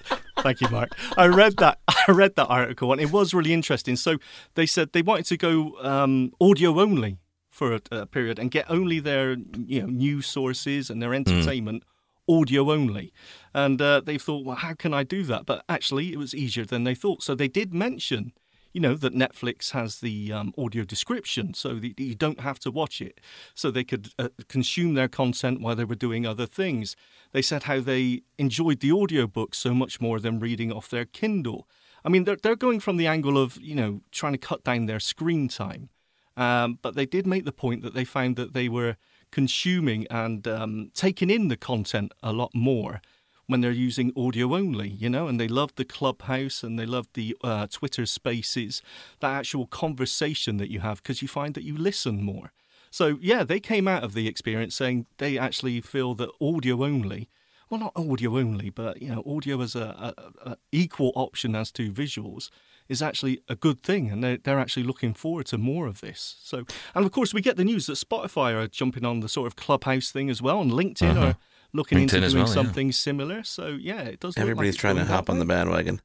thank 0.44 0.60
you, 0.60 0.68
Mark. 0.68 0.96
I 1.16 1.26
read 1.26 1.56
that. 1.56 1.78
I 1.88 2.12
read 2.12 2.36
that 2.36 2.46
article, 2.46 2.92
and 2.92 3.00
it 3.00 3.10
was 3.10 3.34
really 3.34 3.52
interesting. 3.52 3.96
So 3.96 4.18
they 4.54 4.66
said 4.66 4.92
they 4.92 5.02
wanted 5.02 5.26
to 5.26 5.36
go 5.36 5.74
um, 5.82 6.32
audio 6.40 6.78
only 6.78 7.18
for 7.50 7.74
a, 7.74 7.80
a 7.90 8.06
period 8.06 8.38
and 8.38 8.50
get 8.50 8.66
only 8.70 9.00
their 9.00 9.36
you 9.66 9.80
know 9.80 9.86
news 9.86 10.26
sources 10.26 10.90
and 10.90 11.02
their 11.02 11.14
entertainment 11.14 11.82
audio 12.28 12.70
only. 12.70 13.12
And 13.52 13.80
uh, 13.80 14.00
they 14.04 14.18
thought, 14.18 14.44
well, 14.44 14.56
how 14.56 14.74
can 14.74 14.94
I 14.94 15.02
do 15.02 15.24
that? 15.24 15.46
But 15.46 15.64
actually, 15.68 16.12
it 16.12 16.18
was 16.18 16.34
easier 16.34 16.64
than 16.64 16.84
they 16.84 16.94
thought. 16.94 17.22
So 17.22 17.34
they 17.34 17.48
did 17.48 17.74
mention 17.74 18.32
you 18.74 18.80
know 18.80 18.94
that 18.94 19.14
Netflix 19.14 19.70
has 19.70 20.00
the 20.00 20.32
um, 20.32 20.52
audio 20.58 20.84
description, 20.84 21.54
so 21.54 21.74
that 21.76 21.98
you 21.98 22.14
don't 22.16 22.40
have 22.40 22.58
to 22.58 22.70
watch 22.70 23.00
it, 23.00 23.20
so 23.54 23.70
they 23.70 23.84
could 23.84 24.10
uh, 24.18 24.28
consume 24.48 24.94
their 24.94 25.08
content 25.08 25.60
while 25.60 25.76
they 25.76 25.84
were 25.84 25.94
doing 25.94 26.26
other 26.26 26.44
things. 26.44 26.96
They 27.32 27.40
said 27.40 27.62
how 27.62 27.80
they 27.80 28.22
enjoyed 28.36 28.80
the 28.80 28.92
audiobook 28.92 29.54
so 29.54 29.72
much 29.72 30.00
more 30.00 30.18
than 30.18 30.40
reading 30.40 30.72
off 30.72 30.90
their 30.90 31.04
Kindle. 31.04 31.68
I 32.04 32.08
mean, 32.08 32.24
they're 32.24 32.36
they're 32.36 32.56
going 32.56 32.80
from 32.80 32.96
the 32.96 33.06
angle 33.06 33.38
of 33.38 33.58
you 33.62 33.76
know 33.76 34.02
trying 34.10 34.32
to 34.32 34.38
cut 34.38 34.64
down 34.64 34.86
their 34.86 35.00
screen 35.00 35.46
time, 35.46 35.88
um, 36.36 36.80
but 36.82 36.96
they 36.96 37.06
did 37.06 37.28
make 37.28 37.44
the 37.44 37.52
point 37.52 37.82
that 37.82 37.94
they 37.94 38.04
found 38.04 38.34
that 38.36 38.54
they 38.54 38.68
were 38.68 38.96
consuming 39.30 40.06
and 40.10 40.46
um, 40.48 40.90
taking 40.94 41.30
in 41.30 41.48
the 41.48 41.56
content 41.56 42.12
a 42.22 42.32
lot 42.32 42.50
more 42.54 43.00
when 43.46 43.60
they're 43.60 43.70
using 43.70 44.12
audio 44.16 44.54
only, 44.54 44.88
you 44.88 45.10
know, 45.10 45.28
and 45.28 45.38
they 45.38 45.48
love 45.48 45.74
the 45.76 45.84
clubhouse 45.84 46.62
and 46.62 46.78
they 46.78 46.86
love 46.86 47.08
the 47.14 47.36
uh, 47.42 47.66
Twitter 47.70 48.06
spaces, 48.06 48.82
that 49.20 49.32
actual 49.32 49.66
conversation 49.66 50.56
that 50.56 50.70
you 50.70 50.80
have 50.80 51.02
because 51.02 51.22
you 51.22 51.28
find 51.28 51.54
that 51.54 51.64
you 51.64 51.76
listen 51.76 52.22
more. 52.22 52.52
So, 52.90 53.18
yeah, 53.20 53.42
they 53.42 53.60
came 53.60 53.88
out 53.88 54.04
of 54.04 54.14
the 54.14 54.28
experience 54.28 54.74
saying 54.74 55.06
they 55.18 55.36
actually 55.36 55.80
feel 55.80 56.14
that 56.14 56.30
audio 56.40 56.84
only, 56.84 57.28
well, 57.68 57.80
not 57.80 57.92
audio 57.96 58.38
only, 58.38 58.70
but, 58.70 59.02
you 59.02 59.08
know, 59.08 59.22
audio 59.26 59.60
as 59.60 59.74
a, 59.74 60.14
a, 60.44 60.50
a 60.50 60.56
equal 60.70 61.12
option 61.16 61.56
as 61.56 61.72
to 61.72 61.90
visuals 61.90 62.50
is 62.88 63.02
actually 63.02 63.40
a 63.48 63.56
good 63.56 63.82
thing 63.82 64.10
and 64.10 64.22
they're, 64.22 64.36
they're 64.36 64.60
actually 64.60 64.82
looking 64.84 65.14
forward 65.14 65.46
to 65.46 65.58
more 65.58 65.86
of 65.86 66.00
this. 66.02 66.36
So, 66.42 66.64
and 66.94 67.04
of 67.04 67.12
course, 67.12 67.34
we 67.34 67.40
get 67.40 67.56
the 67.56 67.64
news 67.64 67.86
that 67.86 67.94
Spotify 67.94 68.54
are 68.54 68.68
jumping 68.68 69.04
on 69.04 69.20
the 69.20 69.28
sort 69.28 69.46
of 69.46 69.56
clubhouse 69.56 70.10
thing 70.10 70.30
as 70.30 70.40
well 70.40 70.60
and 70.60 70.70
LinkedIn 70.70 71.16
are 71.16 71.36
looking 71.74 71.98
LinkedIn 71.98 72.02
into 72.02 72.20
doing 72.20 72.34
well, 72.36 72.46
yeah. 72.46 72.52
something 72.52 72.92
similar. 72.92 73.42
So 73.44 73.66
yeah, 73.68 74.02
it 74.02 74.20
does. 74.20 74.30
Look 74.30 74.36
like 74.38 74.42
Everybody's 74.42 74.76
trying 74.76 74.96
to 74.96 75.04
hop 75.04 75.26
that 75.26 75.32
on 75.32 75.38
the 75.38 75.44
bandwagon. 75.44 76.00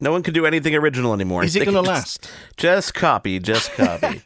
No 0.00 0.10
one 0.10 0.22
can 0.22 0.34
do 0.34 0.44
anything 0.44 0.74
original 0.74 1.14
anymore. 1.14 1.44
Is 1.44 1.54
it 1.56 1.64
going 1.64 1.74
to 1.74 1.80
last? 1.80 2.22
Just, 2.22 2.32
just 2.56 2.94
copy, 2.94 3.38
just 3.38 3.72
copy. 3.76 4.22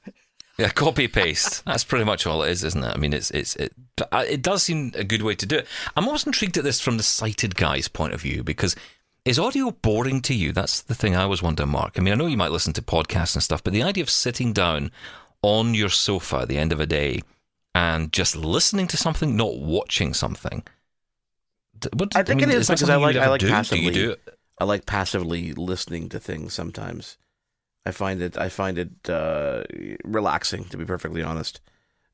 Yeah, 0.59 0.71
copy 0.71 1.07
paste. 1.07 1.63
That's 1.67 1.85
pretty 1.85 2.07
much 2.07 2.27
all 2.27 2.43
it 2.43 2.51
is, 2.51 2.65
isn't 2.65 2.83
it? 2.83 2.89
I 2.89 2.97
mean, 2.97 3.13
it's 3.13 3.31
it's 3.31 3.57
it. 3.57 3.73
uh, 4.11 4.25
It 4.27 4.41
does 4.41 4.63
seem 4.63 4.93
a 4.97 5.05
good 5.05 5.23
way 5.23 5.35
to 5.35 5.45
do 5.47 5.59
it. 5.59 5.67
I'm 5.95 6.07
always 6.07 6.27
intrigued 6.27 6.57
at 6.57 6.65
this 6.65 6.81
from 6.81 6.97
the 6.97 7.03
sighted 7.03 7.57
guy's 7.57 7.89
point 7.89 8.15
of 8.15 8.23
view 8.23 8.43
because 8.43 8.75
is 9.27 9.39
audio 9.39 9.71
boring 9.73 10.23
to 10.23 10.35
you? 10.35 10.53
That's 10.53 10.81
the 10.81 10.95
thing 10.95 11.15
I 11.15 11.25
always 11.25 11.43
wonder, 11.43 11.67
Mark. 11.67 11.95
I 11.99 12.01
mean, 12.01 12.13
I 12.15 12.17
know 12.17 12.27
you 12.27 12.37
might 12.39 12.53
listen 12.53 12.73
to 12.75 12.81
podcasts 12.83 13.35
and 13.35 13.43
stuff, 13.43 13.63
but 13.63 13.73
the 13.75 13.83
idea 13.83 14.03
of 14.03 14.09
sitting 14.09 14.53
down 14.55 14.93
on 15.43 15.75
your 15.75 15.89
sofa 15.91 16.37
at 16.39 16.49
the 16.49 16.57
end 16.57 16.73
of 16.73 16.81
a 16.81 16.87
day 16.87 17.21
and 17.75 18.11
just 18.13 18.35
listening 18.37 18.87
to 18.87 18.97
something, 18.97 19.37
not 19.37 19.59
watching 19.59 20.15
something, 20.15 20.63
What, 21.95 22.17
I 22.17 22.23
think 22.23 22.41
mean, 22.41 22.51
it 22.51 22.57
is 22.57 22.69
that 22.69 22.75
because 22.75 22.91
I 22.91 22.97
like 22.97 23.17
I 23.17 23.29
like 23.29 23.41
do? 23.41 23.49
Passively. 23.49 23.93
do? 23.93 24.17
I 24.59 24.65
like 24.65 24.87
passively 24.87 25.53
listening 25.53 26.09
to 26.11 26.21
things 26.21 26.55
sometimes. 26.55 27.19
I 27.85 27.93
find 27.93 28.21
it 28.21 28.37
I 28.37 28.49
find 28.49 28.79
it 28.79 29.09
uh, 29.09 29.65
relaxing 30.05 30.65
to 30.67 30.77
be 30.77 30.85
perfectly 30.85 31.23
honest. 31.23 31.61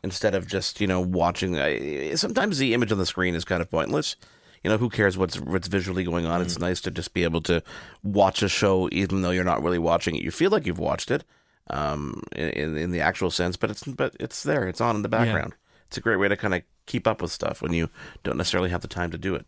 Instead 0.04 0.34
of 0.34 0.46
just 0.48 0.80
you 0.80 0.86
know 0.86 1.00
watching, 1.00 1.58
I, 1.58 2.14
sometimes 2.14 2.58
the 2.58 2.74
image 2.74 2.90
on 2.90 2.98
the 2.98 3.06
screen 3.06 3.34
is 3.34 3.44
kind 3.44 3.62
of 3.62 3.70
pointless. 3.70 4.16
You 4.64 4.70
know, 4.70 4.78
who 4.78 4.90
cares 4.90 5.16
what's 5.16 5.40
what's 5.40 5.68
visually 5.68 6.04
going 6.04 6.26
on? 6.26 6.40
Mm. 6.40 6.44
It's 6.44 6.58
nice 6.58 6.80
to 6.82 6.90
just 6.90 7.14
be 7.14 7.24
able 7.24 7.40
to 7.42 7.62
watch 8.02 8.42
a 8.42 8.48
show, 8.48 8.88
even 8.92 9.22
though 9.22 9.30
you're 9.30 9.44
not 9.44 9.62
really 9.62 9.78
watching 9.78 10.16
it. 10.16 10.22
You 10.22 10.30
feel 10.30 10.50
like 10.50 10.66
you've 10.66 10.78
watched 10.78 11.10
it, 11.10 11.24
um, 11.70 12.22
in 12.34 12.76
in 12.76 12.90
the 12.90 13.00
actual 13.00 13.30
sense, 13.30 13.56
but 13.56 13.70
it's 13.70 13.84
but 13.84 14.16
it's 14.18 14.42
there. 14.42 14.68
It's 14.68 14.80
on 14.80 14.96
in 14.96 15.02
the 15.02 15.08
background. 15.08 15.54
It's 15.86 15.96
a 15.96 16.00
great 16.00 16.16
way 16.16 16.28
to 16.28 16.36
kind 16.36 16.54
of 16.54 16.62
keep 16.86 17.06
up 17.06 17.22
with 17.22 17.30
stuff 17.30 17.62
when 17.62 17.72
you 17.72 17.90
don't 18.24 18.36
necessarily 18.36 18.70
have 18.70 18.80
the 18.80 18.88
time 18.88 19.10
to 19.10 19.18
do 19.18 19.34
it. 19.34 19.46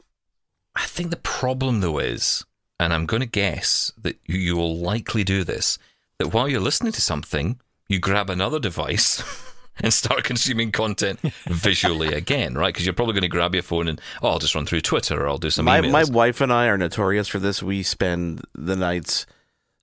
I 0.76 0.86
think 0.86 1.10
the 1.10 1.16
problem 1.16 1.80
though 1.80 1.98
is, 1.98 2.44
and 2.80 2.92
I'm 2.92 3.06
going 3.06 3.20
to 3.20 3.26
guess 3.26 3.92
that 4.02 4.18
you, 4.26 4.56
will 4.56 4.76
likely 4.76 5.24
do 5.24 5.44
this, 5.44 5.78
that 6.18 6.32
while 6.32 6.48
you're 6.48 6.60
listening 6.60 6.92
to 6.92 7.02
something, 7.02 7.60
you 7.88 7.98
grab 7.98 8.30
another 8.30 8.58
device 8.58 9.22
and 9.80 9.92
start 9.92 10.24
consuming 10.24 10.72
content 10.72 11.20
visually 11.46 12.12
again, 12.14 12.54
right? 12.54 12.72
Because 12.72 12.86
you're 12.86 12.94
probably 12.94 13.14
going 13.14 13.22
to 13.22 13.28
grab 13.28 13.54
your 13.54 13.62
phone 13.62 13.88
and, 13.88 14.00
oh, 14.22 14.30
I'll 14.30 14.38
just 14.38 14.54
run 14.54 14.66
through 14.66 14.80
Twitter 14.80 15.22
or 15.22 15.28
I'll 15.28 15.38
do 15.38 15.50
some 15.50 15.64
my 15.64 15.80
emails. 15.80 15.92
my 15.92 16.04
wife 16.04 16.40
and 16.40 16.52
I 16.52 16.66
are 16.66 16.78
notorious 16.78 17.28
for 17.28 17.38
this. 17.38 17.62
We 17.62 17.82
spend 17.82 18.42
the 18.54 18.76
nights 18.76 19.26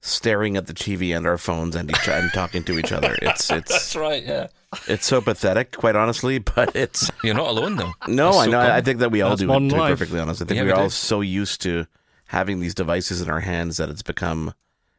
staring 0.01 0.57
at 0.57 0.67
the 0.67 0.73
TV 0.73 1.15
and 1.15 1.25
our 1.27 1.37
phones 1.37 1.75
and 1.75 1.89
each 1.89 2.07
and 2.07 2.31
talking 2.33 2.63
to 2.63 2.77
each 2.79 2.91
other. 2.91 3.15
It's 3.21 3.49
it's 3.51 3.71
That's 3.71 3.95
right, 3.95 4.23
yeah. 4.23 4.47
it's 4.87 5.05
so 5.05 5.21
pathetic, 5.21 5.71
quite 5.77 5.95
honestly. 5.95 6.39
But 6.39 6.75
it's 6.75 7.09
You're 7.23 7.35
not 7.35 7.49
alone 7.49 7.75
though. 7.75 7.91
no, 8.07 8.29
It's 8.29 8.37
I 8.39 8.45
so 8.45 8.51
know. 8.51 8.59
I 8.59 8.81
think 8.81 8.99
that 8.99 9.11
we 9.11 9.21
all 9.21 9.29
That's 9.31 9.41
do 9.41 9.45
it. 9.45 9.47
modern 9.47 9.69
To 9.69 9.75
be 9.75 9.81
perfectly 9.81 10.19
honest, 10.19 10.41
I 10.41 10.45
think 10.45 10.57
Yeah, 10.57 10.63
we're 10.63 10.67
we 10.67 10.73
all 10.73 10.85
do. 10.85 10.89
so 10.89 11.21
used 11.21 11.61
to 11.61 11.85
having 12.27 12.59
these 12.59 12.73
devices 12.73 13.21
in 13.21 13.29
our 13.29 13.41
hands 13.41 13.77
that 13.77 13.89
it's 13.89 14.01
become 14.01 14.53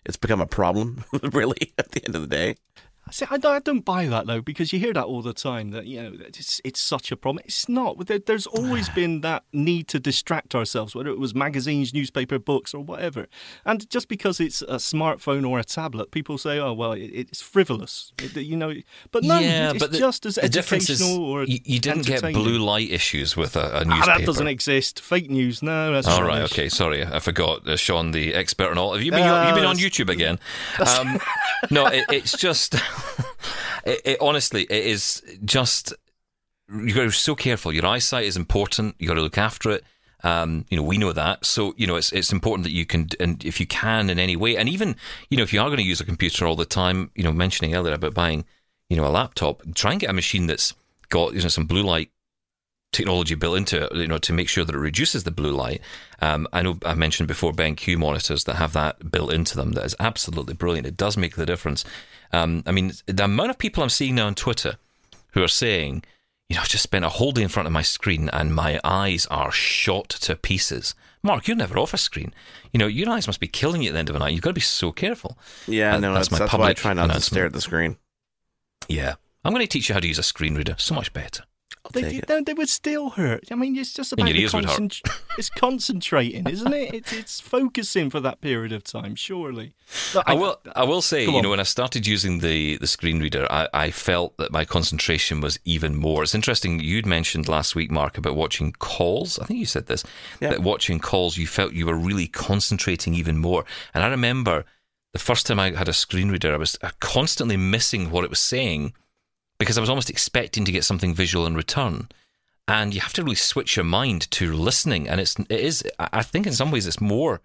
it's 0.05 0.17
become 0.17 0.41
a 0.41 0.47
problem. 0.47 1.05
really, 1.33 1.73
at 1.79 1.93
the 1.93 2.05
end 2.05 2.15
of 2.17 2.23
the 2.23 2.29
day. 2.29 2.57
See, 3.13 3.27
I 3.31 3.37
don't, 3.37 3.53
I 3.55 3.59
don't 3.59 3.85
buy 3.85 4.07
that 4.07 4.27
though 4.27 4.41
because 4.41 4.73
you 4.73 4.79
hear 4.79 4.93
that 4.95 5.05
all 5.05 5.21
the 5.23 5.35
time 5.35 5.71
that 5.71 5.87
you 5.87 6.03
know 6.03 6.13
it's 6.27 6.61
it's 6.65 6.81
such 6.81 7.13
a 7.13 7.17
problem. 7.17 7.43
It's 7.45 7.69
not. 7.69 8.07
There, 8.07 8.19
there's 8.19 8.47
always 8.47 8.89
been 9.01 9.21
that 9.21 9.45
need 9.53 9.87
to 9.89 10.01
distract 10.01 10.55
ourselves, 10.55 10.95
whether 10.95 11.11
it 11.11 11.19
was 11.19 11.35
magazines, 11.35 11.93
newspaper, 11.93 12.39
books, 12.39 12.73
or 12.75 12.83
whatever. 12.83 13.27
And 13.67 13.89
just 13.91 14.09
because 14.09 14.41
it's 14.41 14.63
a 14.63 14.77
smartphone 14.77 15.49
or 15.49 15.59
a 15.59 15.65
tablet, 15.65 16.11
people 16.11 16.39
say, 16.39 16.59
"Oh, 16.59 16.73
well, 16.73 16.93
it, 16.93 17.11
it's 17.13 17.43
frivolous," 17.43 18.13
It- 18.19 18.35
you 18.37 18.57
know. 18.57 18.73
But 19.11 19.25
no, 19.25 19.39
yeah, 19.39 19.71
it's 19.71 19.79
but 19.79 19.93
the, 19.93 19.99
just 19.99 20.25
as 20.25 20.37
the 20.37 20.45
educational 20.45 21.23
or 21.23 21.45
you, 21.45 21.59
you 21.65 21.79
didn't 21.81 22.07
get 22.07 22.23
blue 22.23 22.59
light 22.59 22.91
issues 22.91 23.37
with 23.37 23.57
a, 23.57 23.61
a 23.61 23.81
Ah, 23.81 23.85
newspaper. 23.85 24.19
that 24.21 24.27
doesn't 24.27 24.49
exist. 24.49 25.01
Fake 25.03 25.29
news. 25.31 25.63
No, 25.63 25.93
that's 25.93 26.09
All 26.09 26.23
right, 26.23 26.39
rubbish. 26.39 26.53
okay, 26.53 26.69
sorry, 26.71 27.05
I 27.05 27.19
forgot. 27.19 27.69
Uh, 27.69 27.77
Sean, 27.77 28.13
the 28.13 28.33
expert 28.35 28.71
and 28.71 28.79
all. 28.79 28.95
Have 28.95 29.03
you 29.03 29.11
been? 29.11 29.21
you've 29.47 29.55
been 29.55 29.67
on 29.67 29.77
YouTube 29.77 30.09
again? 30.09 30.39
Um, 31.03 31.19
no, 31.71 31.87
it, 31.87 32.05
it's 32.11 32.37
just. 32.37 32.75
it, 33.85 34.01
it, 34.05 34.19
honestly, 34.21 34.63
it 34.65 34.87
is 34.87 35.23
just. 35.45 35.93
You 36.75 36.95
got 36.95 37.03
to 37.03 37.09
be 37.09 37.13
so 37.13 37.35
careful. 37.35 37.73
Your 37.73 37.85
eyesight 37.85 38.25
is 38.25 38.37
important. 38.37 38.95
You 38.99 39.07
got 39.07 39.15
to 39.15 39.21
look 39.21 39.37
after 39.37 39.71
it. 39.71 39.85
Um, 40.25 40.65
you 40.71 40.77
know, 40.77 40.83
we 40.83 40.99
know 40.99 41.13
that. 41.13 41.45
So, 41.45 41.75
you 41.77 41.87
know, 41.87 41.97
it's 41.97 42.13
it's 42.13 42.33
important 42.33 42.65
that 42.65 42.73
you 42.73 42.87
can, 42.87 43.09
and 43.21 43.45
if 43.45 43.61
you 43.61 43.67
can 43.67 44.09
in 44.09 44.19
any 44.19 44.37
way, 44.37 44.57
and 44.57 44.69
even, 44.69 44.97
you 45.29 45.37
know, 45.37 45.43
if 45.43 45.53
you 45.53 45.61
are 45.61 45.69
going 45.69 45.79
to 45.79 45.85
use 45.85 46.01
a 46.01 46.05
computer 46.05 46.47
all 46.47 46.57
the 46.57 46.65
time, 46.65 47.11
you 47.15 47.25
know, 47.25 47.33
mentioning 47.33 47.75
earlier 47.75 47.95
about 47.95 48.15
buying, 48.15 48.45
you 48.89 48.97
know, 48.97 49.07
a 49.07 49.11
laptop, 49.11 49.63
try 49.75 49.91
and 49.91 50.01
get 50.01 50.11
a 50.11 50.15
machine 50.15 50.47
that's 50.47 50.75
got, 51.09 51.35
you 51.35 51.43
know, 51.43 51.49
some 51.49 51.67
blue 51.67 51.83
light 51.83 52.11
technology 52.93 53.35
built 53.35 53.57
into 53.57 53.85
it, 53.85 53.95
you 53.95 54.07
know, 54.07 54.19
to 54.19 54.33
make 54.33 54.49
sure 54.49 54.65
that 54.65 54.75
it 54.75 54.79
reduces 54.79 55.25
the 55.25 55.31
blue 55.31 55.53
light. 55.53 55.81
Um, 56.21 56.47
I 56.53 56.63
know 56.63 56.79
I 56.85 56.95
mentioned 56.95 57.27
before 57.27 57.53
BenQ 57.53 57.99
monitors 57.99 58.45
that 58.45 58.57
have 58.57 58.75
that 58.75 59.11
built 59.11 59.33
into 59.33 59.57
them. 59.57 59.73
That 59.73 59.85
is 59.85 59.97
absolutely 59.99 60.55
brilliant. 60.55 60.87
It 60.87 60.97
does 60.97 61.17
make 61.17 61.37
the 61.37 61.47
difference. 61.47 61.85
Um, 62.33 62.63
I 62.67 62.73
mean, 62.73 62.93
the 63.07 63.25
amount 63.25 63.51
of 63.51 63.59
people 63.59 63.83
I'm 63.83 63.91
seeing 63.91 64.15
now 64.15 64.27
on 64.27 64.35
Twitter 64.35 64.77
who 65.33 65.43
are 65.43 65.49
saying, 65.49 66.05
you 66.49 66.57
know, 66.57 66.63
I've 66.63 66.69
just 66.69 66.83
spent 66.83 67.05
a 67.05 67.09
whole 67.09 67.33
day 67.33 67.43
in 67.43 67.49
front 67.49 67.67
of 67.67 67.73
my 67.73 67.83
screen 67.83 68.29
and 68.31 68.55
my 68.55 68.81
eyes 68.85 69.27
are 69.27 69.53
shot 69.53 70.09
to 70.11 70.37
pieces. 70.37 70.95
Mark, 71.23 71.47
you're 71.47 71.57
never 71.57 71.79
off 71.79 71.95
a 71.95 71.99
screen. 71.99 72.35
You 72.73 72.79
know, 72.79 72.87
your 72.87 73.09
eyes 73.09 73.27
must 73.27 73.41
be 73.41 73.49
killing 73.49 73.83
you 73.83 73.91
at 73.91 73.93
the 73.93 73.99
end 73.99 74.09
of 74.09 74.15
the 74.15 74.19
night. 74.19 74.33
You've 74.33 74.43
got 74.43 74.51
to 74.51 74.55
be 74.55 74.61
so 74.61 74.93
careful. 74.93 75.39
Yeah, 75.67 75.97
no, 75.99 76.15
that's 76.15 76.29
that's, 76.29 76.33
my 76.33 76.39
that's 76.39 76.53
why 76.53 76.59
I 76.59 76.61
public 76.61 76.77
try 76.77 76.93
not 76.95 77.13
to 77.13 77.21
stare 77.21 77.47
at 77.47 77.53
the 77.53 77.61
screen. 77.61 77.97
Yeah. 78.89 79.15
I'm 79.45 79.53
going 79.53 79.65
to 79.65 79.69
teach 79.69 79.89
you 79.89 79.95
how 79.95 80.01
to 80.01 80.07
use 80.07 80.19
a 80.19 80.23
screen 80.23 80.55
reader. 80.55 80.75
So 80.79 80.95
much 80.95 81.13
better. 81.13 81.45
I'll 81.85 81.91
They, 82.01 82.17
it. 82.17 82.47
they, 82.47 82.53
would 82.53 82.69
still 82.69 83.11
hurt. 83.11 83.51
I 83.51 83.57
mean, 83.57 83.77
it's 83.77 83.93
just 83.93 84.13
about 84.13 84.27
the 84.27 84.33
it's 85.39 85.51
concentrating, 85.51 86.47
isn't 86.47 86.73
it? 86.73 86.95
It's, 86.95 87.13
it's 87.13 87.41
focusing 87.41 88.09
for 88.09 88.21
that 88.21 88.41
period 88.41 88.73
of 88.73 88.85
time, 88.85 89.17
surely. 89.17 89.75
Look, 90.15 90.25
I 90.29 90.35
will. 90.35 90.61
I 90.77 90.85
will 90.85 91.03
say, 91.03 91.25
you 91.25 91.43
know, 91.43 91.51
when 91.51 91.59
I 91.59 91.65
started 91.65 92.07
using 92.07 92.39
the 92.39 92.77
the 92.77 92.87
screen 92.87 93.19
reader, 93.19 93.49
I, 93.51 93.69
I 93.75 93.91
felt 93.91 94.37
that 94.37 94.53
my 94.53 94.65
concentration 94.65 95.41
was 95.41 95.59
even 95.65 95.97
more. 95.97 96.23
It's 96.23 96.37
interesting. 96.37 96.79
You'd 96.79 97.07
mentioned 97.07 97.49
last 97.49 97.75
week, 97.75 97.91
Mark, 97.91 98.17
about 98.17 98.37
watching 98.37 98.73
calls. 98.73 99.41
I 99.41 99.47
think 99.47 99.59
you 99.59 99.67
said 99.67 99.87
this. 99.87 100.05
Yeah. 100.41 100.51
That 100.51 100.63
watching 100.63 101.01
calls, 101.01 101.37
you 101.37 101.49
felt 101.49 101.73
you 101.73 101.87
were 101.87 101.97
really 101.97 102.29
concentrating 102.29 103.15
even 103.15 103.39
more. 103.39 103.65
And 103.93 104.05
I 104.05 104.09
remember 104.09 104.65
the 105.13 105.19
first 105.19 105.47
time 105.47 105.59
I 105.59 105.73
had 105.73 105.89
a 105.89 105.93
screen 105.93 106.31
reader, 106.31 106.55
I 106.55 106.59
was 106.59 106.79
constantly 107.01 107.57
missing 107.57 108.11
what 108.11 108.25
it 108.25 108.31
was 108.31 108.39
saying 108.39 108.95
because 109.63 109.79
I 109.79 109.81
was 109.81 109.91
almost 109.91 110.11
expecting 110.11 110.65
to 110.65 110.73
get 110.73 110.85
something 110.85 111.15
visual 111.15 111.47
in 111.47 111.55
return. 111.55 112.09
And 112.69 112.95
you 112.95 113.01
have 113.01 113.13
to 113.15 113.23
really 113.23 113.37
switch 113.37 113.77
your 113.77 113.85
mind 113.85 114.31
to 114.33 114.53
listening, 114.53 115.09
and 115.09 115.21
it's 115.21 115.37
it 115.39 115.61
is. 115.61 115.85
I 115.99 116.09
I 116.15 116.23
think 116.23 116.47
in 116.47 116.53
some 116.53 116.71
ways 116.71 116.87
it's 116.87 117.01
more 117.01 117.41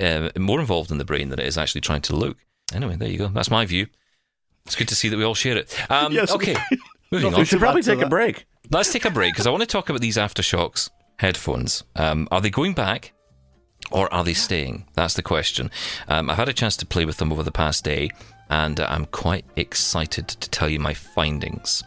uh, 0.00 0.30
more 0.38 0.60
involved 0.60 0.90
in 0.90 0.98
the 0.98 1.04
brain 1.04 1.28
than 1.28 1.40
it 1.40 1.46
is 1.46 1.58
actually 1.58 1.80
trying 1.80 2.02
to 2.02 2.16
look. 2.16 2.36
Anyway, 2.72 2.96
there 2.96 3.08
you 3.08 3.18
go. 3.18 3.28
That's 3.28 3.50
my 3.50 3.66
view. 3.66 3.86
It's 4.66 4.76
good 4.76 4.88
to 4.88 4.94
see 4.94 5.08
that 5.08 5.16
we 5.16 5.24
all 5.24 5.34
share 5.34 5.56
it. 5.56 5.76
Um, 5.90 6.12
Yes. 6.18 6.30
okay, 6.32 6.56
moving 7.10 7.34
on. 7.34 7.40
We 7.40 7.44
should 7.44 7.58
to 7.58 7.64
probably 7.64 7.82
take 7.82 8.00
a 8.00 8.08
break. 8.08 8.46
Let's 8.70 8.92
take 8.92 9.04
a 9.04 9.10
break 9.10 9.32
because 9.34 9.46
I 9.46 9.50
want 9.50 9.62
to 9.62 9.66
talk 9.66 9.88
about 9.88 10.00
these 10.00 10.16
AfterShokz 10.16 10.88
headphones. 11.18 11.82
Um, 11.96 12.28
are 12.30 12.40
they 12.40 12.50
going 12.50 12.74
back 12.74 13.12
or 13.90 14.12
are 14.14 14.22
they 14.22 14.34
staying? 14.34 14.86
That's 14.94 15.14
the 15.14 15.22
question. 15.22 15.70
Um, 16.06 16.30
I've 16.30 16.36
had 16.36 16.48
a 16.48 16.52
chance 16.52 16.76
to 16.78 16.86
play 16.86 17.04
with 17.04 17.16
them 17.16 17.32
over 17.32 17.42
the 17.42 17.50
past 17.52 17.82
day 17.84 18.10
and 18.50 18.78
I'm 18.80 19.06
quite 19.06 19.44
excited 19.56 20.28
to 20.28 20.50
tell 20.50 20.68
you 20.68 20.78
my 20.80 20.92
findings. 20.94 21.82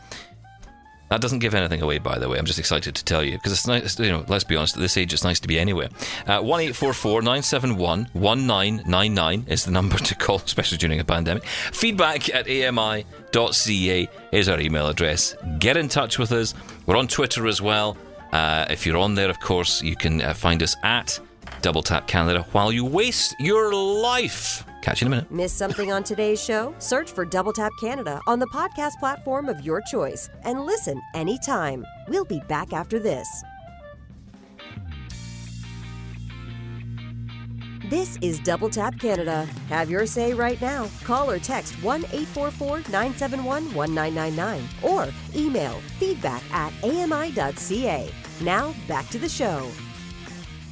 That 1.09 1.21
doesn't 1.21 1.39
give 1.39 1.53
anything 1.53 1.83
away, 1.83 1.99
by 1.99 2.17
the 2.17 2.27
way. 2.27 2.39
I'm 2.39 2.45
just 2.45 2.57
excited 2.57 2.95
to 2.95 3.05
tell 3.05 3.23
you 3.23 3.33
because 3.33 3.51
it's 3.51 3.67
nice. 3.67 3.99
You 3.99 4.09
know, 4.09 4.25
let's 4.27 4.43
be 4.45 4.55
honest. 4.55 4.75
At 4.75 4.81
this 4.81 4.97
age, 4.97 5.13
it's 5.13 5.23
nice 5.23 5.39
to 5.41 5.47
be 5.47 5.59
anywhere. 5.59 5.89
Uh, 6.25 6.41
One 6.41 6.59
eight 6.59 6.75
four 6.75 6.91
four 6.91 7.21
nine 7.21 7.43
seven 7.43 7.77
one 7.77 8.09
one 8.13 8.47
nine 8.47 8.81
nine 8.87 9.13
nine 9.13 9.45
is 9.47 9.63
the 9.63 9.69
number 9.69 9.97
to 10.09 10.15
call, 10.15 10.37
especially 10.37 10.79
during 10.79 10.99
a 10.99 11.03
pandemic. 11.03 11.45
Feedback 11.45 12.33
at 12.33 12.47
ami.ca 12.49 14.09
is 14.31 14.49
our 14.49 14.59
email 14.59 14.87
address. 14.87 15.35
Get 15.59 15.77
in 15.77 15.87
touch 15.87 16.17
with 16.17 16.31
us. 16.31 16.55
We're 16.87 16.97
on 16.97 17.07
Twitter 17.07 17.45
as 17.45 17.61
well. 17.61 17.95
Uh, 18.31 18.65
if 18.71 18.83
you're 18.87 18.97
on 18.97 19.13
there, 19.13 19.29
of 19.29 19.39
course, 19.39 19.83
you 19.83 19.95
can 19.95 20.19
uh, 20.19 20.33
find 20.33 20.63
us 20.63 20.75
at 20.81 21.19
Double 21.61 21.83
Tap 21.83 22.07
Canada 22.07 22.41
while 22.53 22.71
you 22.71 22.85
waste 22.85 23.35
your 23.39 23.71
life. 23.71 24.65
Catch 24.83 24.99
you 24.99 25.07
in 25.07 25.13
a 25.13 25.15
minute. 25.15 25.31
Miss 25.31 25.53
something 25.53 25.93
on 25.93 26.03
today's 26.03 26.43
show? 26.43 26.75
Search 26.77 27.09
for 27.09 27.23
Double 27.23 27.53
Tap 27.53 27.71
Canada 27.79 28.19
on 28.27 28.37
the 28.37 28.47
podcast 28.47 28.99
platform 28.99 29.47
of 29.47 29.61
your 29.61 29.79
choice 29.89 30.29
and 30.43 30.65
listen 30.65 31.01
anytime. 31.13 31.85
We'll 32.09 32.25
be 32.25 32.41
back 32.49 32.73
after 32.73 32.99
this. 32.99 33.25
This 37.89 38.17
is 38.21 38.41
Double 38.41 38.69
Tap 38.69 38.99
Canada. 38.99 39.47
Have 39.69 39.89
your 39.89 40.05
say 40.05 40.33
right 40.33 40.59
now. 40.59 40.89
Call 41.05 41.31
or 41.31 41.39
text 41.39 41.81
1 41.81 42.01
844 42.11 42.79
971 42.91 43.73
1999 43.73 44.67
or 44.83 45.07
email 45.33 45.79
feedback 45.97 46.43
at 46.51 46.73
ami.ca. 46.83 48.11
Now 48.41 48.75
back 48.89 49.07
to 49.11 49.17
the 49.17 49.29
show. 49.29 49.71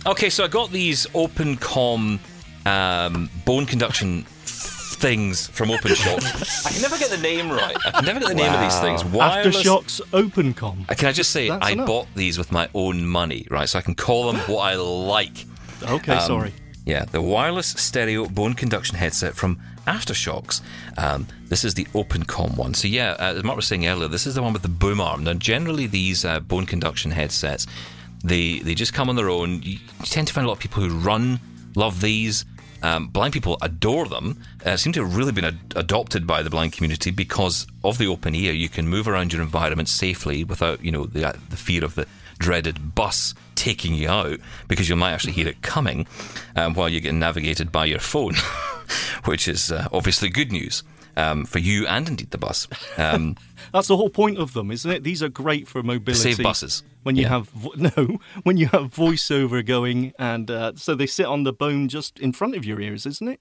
Okay, 0.06 0.30
so 0.30 0.44
I 0.44 0.48
got 0.48 0.72
these 0.72 1.08
open 1.14 1.56
OpenComm 1.56 2.20
um, 2.66 3.30
bone 3.46 3.66
conduction 3.66 4.24
things 4.46 5.48
from 5.48 5.70
OpenShop. 5.70 6.66
I 6.68 6.72
can 6.72 6.82
never 6.82 6.98
get 6.98 7.10
the 7.10 7.18
name 7.18 7.50
right. 7.52 7.76
I 7.86 7.92
can 7.92 8.06
never 8.06 8.20
get 8.20 8.30
the 8.30 8.36
name 8.36 8.54
of 8.54 8.62
these 8.62 8.80
things. 8.80 9.04
Wireless. 9.04 9.58
AfterShokz 9.64 10.02
OpenComm. 10.12 10.90
Uh, 10.90 10.94
Can 10.94 11.08
I 11.08 11.12
just 11.12 11.32
say 11.32 11.50
That's 11.50 11.66
I 11.66 11.72
enough. 11.72 11.88
bought 11.88 12.08
these 12.16 12.38
with 12.38 12.52
my 12.52 12.70
own 12.76 13.06
money, 13.08 13.48
right? 13.50 13.68
So 13.68 13.80
I 13.80 13.82
can 13.82 13.96
call 13.96 14.32
them 14.32 14.40
what 14.42 14.62
I 14.62 14.76
like. 14.76 15.46
Okay, 15.84 16.14
Um, 16.14 16.22
sorry. 16.28 16.54
Yeah, 16.86 17.06
the 17.06 17.22
wireless 17.22 17.68
stereo 17.68 18.28
bone 18.28 18.54
conduction 18.54 18.96
headset 18.98 19.36
from 19.36 19.60
AfterShokz. 19.88 20.62
Um, 20.98 21.28
this 21.48 21.64
is 21.64 21.74
the 21.74 21.86
OpenComm 21.86 22.58
one. 22.58 22.74
So 22.76 22.88
yeah, 22.88 23.16
uh, 23.20 23.34
as 23.38 23.44
Mark 23.44 23.56
was 23.56 23.68
saying 23.68 23.88
earlier, 23.88 24.08
this 24.08 24.28
is 24.28 24.36
the 24.36 24.42
one 24.44 24.54
with 24.54 24.62
the 24.62 24.68
boom 24.68 25.00
arm. 25.02 25.24
Now, 25.24 25.34
generally 25.34 25.88
these 25.88 26.26
uh, 26.26 26.40
bone 26.42 26.66
conduction 26.68 27.12
headsets, 27.12 27.66
they 28.24 28.60
they 28.60 28.76
just 28.76 28.94
come 28.94 29.10
on 29.10 29.16
their 29.16 29.30
own. 29.30 29.62
You, 29.64 29.74
you 29.74 30.06
tend 30.06 30.28
to 30.28 30.34
find 30.34 30.46
a 30.46 30.48
lot 30.48 30.54
of 30.58 30.60
people 30.60 30.84
who 30.84 30.96
run 31.00 31.40
love 31.76 32.02
these. 32.02 32.46
Um, 32.84 33.08
blind 33.08 33.34
people 33.34 33.58
adore 33.62 34.08
them. 34.08 34.42
Uh, 34.66 34.78
seem 34.78 34.94
to 34.94 35.04
have 35.04 35.16
really 35.16 35.32
been 35.32 35.46
ad- 35.46 35.74
adopted 35.76 36.26
by 36.26 36.42
the 36.42 36.50
blind 36.50 36.74
community 36.74 37.12
because 37.12 37.68
of 37.84 37.98
the 37.98 38.08
open 38.08 38.36
ear. 38.36 38.54
You 38.54 38.70
can 38.70 38.88
move 38.88 39.08
around 39.08 39.34
your 39.34 39.42
environment 39.42 39.90
safely 39.90 40.44
without, 40.44 40.84
you 40.84 40.92
know, 40.92 41.06
the 41.06 41.30
uh, 41.30 41.34
the 41.50 41.58
fear 41.58 41.84
of 41.86 41.96
the 41.96 42.08
dreaded 42.40 42.96
bus 42.96 43.36
taking 43.56 43.94
you 43.94 44.10
out 44.10 44.40
because 44.68 44.90
you 44.90 44.96
might 44.96 45.12
actually 45.12 45.34
hear 45.34 45.48
it 45.48 45.62
coming 45.62 46.08
um, 46.56 46.74
while 46.74 46.90
you're 46.90 47.00
getting 47.02 47.20
navigated 47.20 47.72
by 47.72 47.86
your 47.86 48.00
phone, 48.00 48.34
which 49.26 49.48
is 49.48 49.72
uh, 49.72 49.88
obviously 49.94 50.30
good 50.30 50.52
news 50.52 50.84
um, 51.16 51.46
for 51.46 51.60
you 51.60 51.86
and 51.86 52.10
indeed 52.10 52.32
the 52.32 52.38
bus. 52.38 52.68
That's 53.74 53.88
the 53.88 53.96
whole 53.98 54.10
point 54.10 54.38
of 54.38 54.54
them, 54.54 54.70
isn't 54.72 54.90
it? 54.92 55.04
These 55.04 55.24
are 55.24 55.30
great 55.30 55.68
for 55.68 55.82
mobility. 55.84 56.34
save 56.34 56.44
buses. 56.44 56.84
When 57.04 57.16
you 57.16 57.24
Yeah. 57.24 57.30
have 57.30 57.50
vo- 57.50 57.74
no, 57.78 58.20
when 58.44 58.58
you 58.58 58.68
have 58.68 58.94
voiceover 58.94 59.66
going, 59.66 60.14
and 60.20 60.50
uh, 60.52 60.74
so 60.76 60.94
they 60.96 61.08
sit 61.08 61.26
on 61.26 61.44
the 61.44 61.54
bone 61.54 61.88
just 61.88 62.20
in 62.20 62.34
front 62.34 62.56
of 62.56 62.66
your 62.66 62.80
ears, 62.82 63.06
isn't 63.06 63.28
it? 63.28 63.40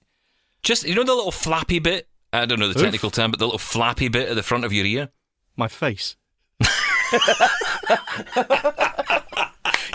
Just 0.63 0.85
you 0.87 0.95
know 0.95 1.03
the 1.03 1.13
little 1.15 1.31
flappy 1.31 1.79
bit. 1.79 2.07
I 2.33 2.45
don't 2.45 2.59
know 2.59 2.67
the 2.69 2.77
Oof. 2.79 2.83
technical 2.83 3.09
term, 3.09 3.31
but 3.31 3.39
the 3.39 3.45
little 3.45 3.59
flappy 3.59 4.07
bit 4.07 4.29
at 4.29 4.35
the 4.35 4.43
front 4.43 4.63
of 4.63 4.71
your 4.71 4.85
ear. 4.85 5.09
My 5.57 5.67
face. 5.67 6.15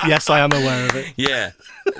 yes, 0.06 0.28
I 0.30 0.40
am 0.40 0.52
aware 0.52 0.86
of 0.86 0.94
it. 0.96 1.06
Yeah, 1.16 1.52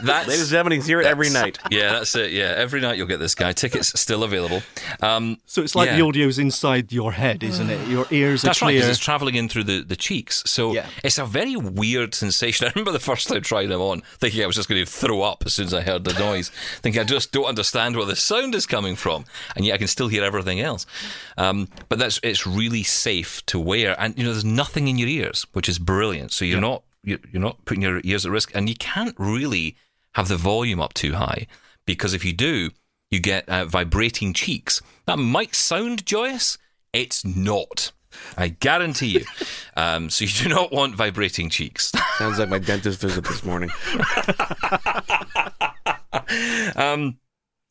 that's 0.02 0.26
Ladies 0.28 0.42
and 0.42 0.50
gentlemen, 0.50 0.78
he's 0.78 0.86
here 0.86 1.00
every 1.00 1.30
night. 1.30 1.58
yeah, 1.70 1.92
that's 1.92 2.14
it. 2.16 2.32
Yeah, 2.32 2.54
every 2.56 2.80
night 2.80 2.96
you'll 2.98 3.06
get 3.06 3.18
this 3.18 3.34
guy. 3.34 3.52
Tickets 3.52 3.98
still 3.98 4.24
available. 4.24 4.62
Um, 5.00 5.38
So 5.46 5.62
it's 5.62 5.74
like 5.74 5.86
Yeah. 5.88 5.96
the 5.96 6.02
audio's 6.02 6.38
inside 6.38 6.92
your 6.92 7.12
head, 7.12 7.42
isn't 7.42 7.70
it? 7.70 7.88
Your 7.88 8.06
ears 8.10 8.42
are 8.44 8.48
that's 8.48 8.62
right, 8.62 8.74
because 8.74 8.88
it's 8.88 8.98
travelling 8.98 9.36
in 9.36 9.48
through 9.48 9.64
the, 9.64 9.80
the 9.82 9.96
cheeks. 9.96 10.42
So 10.46 10.74
Yeah. 10.74 10.86
it's 11.04 11.18
a 11.18 11.24
very 11.24 11.56
weird 11.56 12.14
sensation. 12.14 12.66
I 12.68 12.72
remember 12.74 12.92
the 12.92 12.98
first 12.98 13.28
time 13.28 13.42
trying 13.42 13.68
them 13.68 13.80
on, 13.80 14.02
thinking 14.18 14.42
I 14.42 14.46
was 14.46 14.56
just 14.56 14.68
going 14.68 14.84
to 14.84 14.90
throw 14.90 15.22
up 15.22 15.44
as 15.46 15.54
soon 15.54 15.66
as 15.66 15.74
I 15.74 15.82
heard 15.82 16.04
the 16.04 16.18
noise, 16.18 16.50
thinking 16.82 17.00
I 17.00 17.04
just 17.04 17.32
don't 17.32 17.44
understand 17.46 17.96
where 17.96 18.06
the 18.06 18.16
sound 18.16 18.54
is 18.54 18.66
coming 18.66 18.96
from, 18.96 19.24
and 19.54 19.64
yet 19.64 19.74
I 19.74 19.78
can 19.78 19.88
still 19.88 20.08
hear 20.08 20.24
everything 20.24 20.60
else. 20.60 20.84
Um, 21.38 21.68
but 21.88 21.98
that's 21.98 22.18
it's 22.22 22.46
really 22.46 22.82
safe 22.82 23.44
to 23.46 23.58
wear, 23.60 23.94
and 24.00 24.16
you 24.18 24.24
know 24.24 24.32
there's 24.32 24.44
nothing 24.44 24.88
in 24.88 24.98
your 24.98 25.08
ears, 25.08 25.46
which 25.52 25.68
is 25.68 25.78
brilliant. 25.78 26.32
So 26.32 26.44
you're 26.44 26.60
not 26.60 26.82
you're, 27.06 27.20
you're 27.32 27.40
not 27.40 27.64
putting 27.64 27.82
your 27.82 28.00
ears 28.04 28.26
at 28.26 28.32
risk, 28.32 28.54
and 28.54 28.68
you 28.68 28.74
can't 28.74 29.14
really 29.18 29.76
have 30.12 30.28
the 30.28 30.36
volume 30.36 30.80
up 30.80 30.92
too 30.92 31.14
high 31.14 31.46
because 31.86 32.12
if 32.12 32.24
you 32.24 32.32
do, 32.32 32.70
you 33.10 33.20
get 33.20 33.48
uh, 33.48 33.64
vibrating 33.64 34.32
cheeks. 34.32 34.82
That 35.06 35.18
might 35.18 35.54
sound 35.54 36.04
joyous. 36.04 36.58
It's 36.92 37.24
not. 37.24 37.92
I 38.36 38.48
guarantee 38.48 39.18
you. 39.18 39.24
Um, 39.78 40.08
so 40.08 40.24
you 40.24 40.30
do 40.30 40.48
not 40.48 40.72
want 40.72 40.94
vibrating 40.94 41.50
cheeks. 41.50 41.92
Sounds 42.16 42.38
like 42.38 42.48
my 42.48 42.58
dentist 42.58 43.02
visit 43.02 43.24
this 43.24 43.44
morning. 43.44 43.68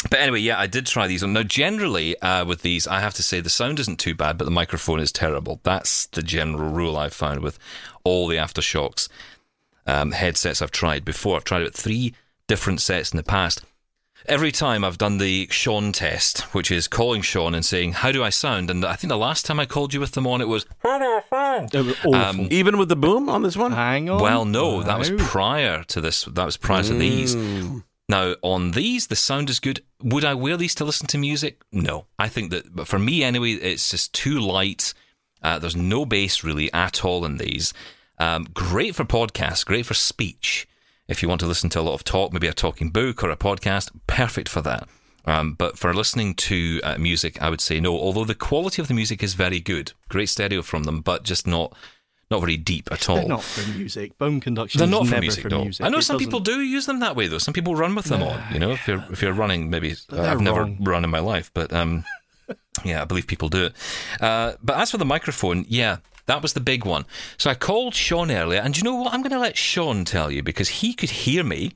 But 0.10 0.20
anyway, 0.20 0.42
yeah, 0.42 0.60
I 0.60 0.68
did 0.68 0.86
try 0.86 1.08
these 1.08 1.24
on. 1.24 1.34
Now, 1.34 1.42
generally, 1.42 2.20
uh, 2.20 2.46
with 2.46 2.62
these, 2.62 2.86
I 2.86 3.00
have 3.00 3.16
to 3.16 3.24
say 3.24 3.40
the 3.40 3.50
sound 3.50 3.80
isn't 3.80 3.98
too 3.98 4.14
bad, 4.14 4.38
but 4.38 4.46
the 4.46 4.52
microphone 4.52 5.00
is 5.00 5.12
terrible. 5.12 5.62
That's 5.64 6.06
the 6.08 6.22
general 6.22 6.70
rule 6.70 6.96
I've 6.96 7.14
found 7.14 7.42
with 7.42 7.58
all 8.06 8.28
the 8.30 8.38
AfterShokz 8.38 9.10
um, 9.86 10.14
headsets 10.14 10.62
I've 10.62 10.72
tried 10.72 11.04
before. 11.04 11.36
I've 11.36 11.44
tried 11.44 11.62
about 11.64 11.74
three 11.74 12.14
different 12.48 12.80
sets 12.80 13.12
in 13.12 13.18
the 13.18 13.24
past. 13.24 13.64
Every 14.28 14.52
time 14.52 14.84
I've 14.84 14.98
done 14.98 15.20
the 15.20 15.48
Sean 15.52 15.92
test, 15.92 16.42
which 16.54 16.72
is 16.72 16.88
calling 16.88 17.22
Sean 17.22 17.54
and 17.54 17.64
saying, 17.64 17.94
How 17.94 18.12
do 18.12 18.24
I 18.24 18.30
sound? 18.30 18.72
And 18.72 18.84
I 18.84 18.96
think 18.96 19.10
the 19.10 19.18
last 19.18 19.46
time 19.46 19.60
I 19.60 19.68
called 19.68 19.94
you 19.94 20.00
with 20.00 20.14
them 20.14 20.26
on, 20.26 20.42
it 20.42 20.48
was, 20.48 20.66
They 21.72 21.82
were 21.84 21.92
awful. 21.92 22.16
Um, 22.16 22.48
Even 22.50 22.80
with 22.80 22.90
the 22.90 22.96
boom 22.96 23.30
on 23.30 23.44
this 23.44 23.56
one? 23.56 23.72
Hang 23.74 24.10
on. 24.10 24.20
Well, 24.22 24.46
no, 24.46 24.82
that 24.82 24.98
was 24.98 25.12
prior 25.12 25.84
to 25.84 26.02
this. 26.02 26.24
That 26.24 26.46
was 26.46 26.58
prior 26.58 26.82
to 26.84 26.94
these. 26.96 27.36
Now, 28.08 28.36
on 28.42 28.72
these, 28.72 29.08
the 29.08 29.16
sound 29.16 29.50
is 29.50 29.60
good. 29.60 29.84
Would 30.04 30.26
I 30.26 30.34
wear 30.34 30.58
these 30.58 30.76
to 30.76 30.86
listen 30.86 31.08
to 31.08 31.18
music? 31.18 31.62
No. 31.72 32.06
I 32.18 32.28
think 32.28 32.52
that, 32.52 32.76
but 32.76 32.88
for 32.88 33.00
me 33.00 33.24
anyway, 33.24 33.54
it's 33.54 33.90
just 33.92 34.14
too 34.14 34.40
light. 34.40 34.94
Uh, 35.42 35.60
there's 35.60 35.76
no 35.76 36.06
bass 36.06 36.44
really 36.44 36.72
at 36.74 37.06
all 37.06 37.26
in 37.26 37.38
these. 37.38 37.74
Um, 38.18 38.48
great 38.54 38.96
for 38.96 39.04
podcasts, 39.06 39.66
great 39.66 39.86
for 39.86 39.94
speech. 39.94 40.68
If 41.08 41.22
you 41.22 41.30
want 41.30 41.40
to 41.42 41.48
listen 41.48 41.70
to 41.72 41.80
a 41.80 41.82
lot 41.84 41.94
of 41.94 42.04
talk, 42.04 42.34
maybe 42.34 42.48
a 42.48 42.54
talking 42.54 42.90
book 42.90 43.24
or 43.24 43.30
a 43.30 43.38
podcast, 43.38 43.92
perfect 44.08 44.50
for 44.50 44.62
that. 44.62 44.88
Um, 45.26 45.54
but 45.54 45.78
for 45.78 45.94
listening 45.94 46.36
to 46.36 46.80
uh, 46.84 46.98
music, 46.98 47.42
I 47.42 47.50
would 47.50 47.62
say 47.62 47.80
no. 47.80 47.94
Although 47.98 48.26
the 48.26 48.36
quality 48.36 48.82
of 48.82 48.88
the 48.88 48.94
music 48.94 49.24
is 49.24 49.34
very 49.34 49.60
good, 49.60 49.94
great 50.10 50.30
stereo 50.30 50.62
from 50.62 50.84
them, 50.84 51.02
but 51.02 51.24
just 51.24 51.46
not 51.48 51.76
not 52.32 52.40
very 52.40 52.58
deep 52.58 52.88
at 52.92 53.08
all. 53.08 53.18
They're 53.18 53.28
not 53.28 53.44
for 53.44 53.70
music. 53.78 54.18
Bone 54.18 54.40
conduction 54.40 54.80
They're 54.80 54.88
is 54.88 54.92
not 54.92 55.06
for 55.06 55.12
never 55.12 55.22
music, 55.22 55.44
for 55.44 55.50
no. 55.50 55.62
music. 55.62 55.86
I 55.86 55.90
know 55.90 56.00
It 56.00 56.04
some 56.04 56.16
doesn't- 56.16 56.26
people 56.28 56.40
do 56.40 56.60
use 56.62 56.88
them 56.88 57.00
that 57.02 57.16
way, 57.16 57.28
though. 57.28 57.38
Some 57.38 57.54
people 57.54 57.76
run 57.76 57.94
with 57.94 58.06
them 58.06 58.24
on. 58.24 58.42
You 58.52 58.58
know, 58.60 58.72
if 58.72 58.88
you're 58.88 59.04
if 59.12 59.22
you're 59.22 59.34
running, 59.34 59.70
maybe 59.70 59.96
They're 60.10 60.26
I've 60.26 60.42
never 60.42 60.62
wrong. 60.62 60.78
run 60.82 61.04
in 61.04 61.12
my 61.12 61.20
life, 61.20 61.52
but 61.54 61.72
um, 61.74 62.04
yeah, 62.84 63.02
I 63.02 63.06
believe 63.06 63.28
people 63.28 63.50
do 63.50 63.66
it. 63.66 63.74
Uh, 64.22 64.54
but 64.64 64.78
as 64.78 64.90
for 64.92 64.98
the 64.98 65.06
microphone, 65.06 65.66
yeah, 65.68 65.98
that 66.28 66.42
was 66.42 66.54
the 66.54 66.60
big 66.60 66.86
one. 66.86 67.06
So 67.38 67.50
I 67.50 67.56
called 67.56 67.94
Sean 67.96 68.32
earlier, 68.32 68.60
and 68.60 68.76
you 68.78 68.84
know 68.84 68.96
what? 68.96 69.14
I'm 69.14 69.22
going 69.22 69.32
to 69.32 69.40
let 69.40 69.58
Sean 69.58 70.06
tell 70.06 70.32
you 70.32 70.42
because 70.44 70.70
he 70.70 70.94
could 70.94 71.10
hear 71.10 71.44
me. 71.44 71.72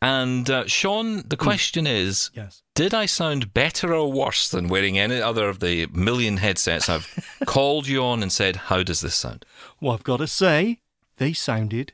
And 0.00 0.50
uh, 0.50 0.66
Sean, 0.66 1.22
the 1.28 1.36
question 1.36 1.86
is, 1.86 2.30
Yes. 2.34 2.62
did 2.74 2.92
I 2.92 3.06
sound 3.06 3.54
better 3.54 3.94
or 3.94 4.10
worse 4.12 4.48
than 4.50 4.66
wearing 4.68 4.98
any 4.98 5.20
other 5.22 5.48
of 5.48 5.60
the 5.60 5.86
million 5.92 6.38
headsets 6.38 6.88
I've 6.88 7.38
called 7.46 7.86
you 7.86 8.02
on 8.02 8.20
and 8.22 8.32
said, 8.32 8.56
"How 8.56 8.82
does 8.82 9.00
this 9.00 9.14
sound?" 9.14 9.44
Well, 9.80 9.92
I've 9.92 10.02
got 10.02 10.16
to 10.16 10.26
say, 10.26 10.80
they 11.18 11.32
sounded 11.32 11.92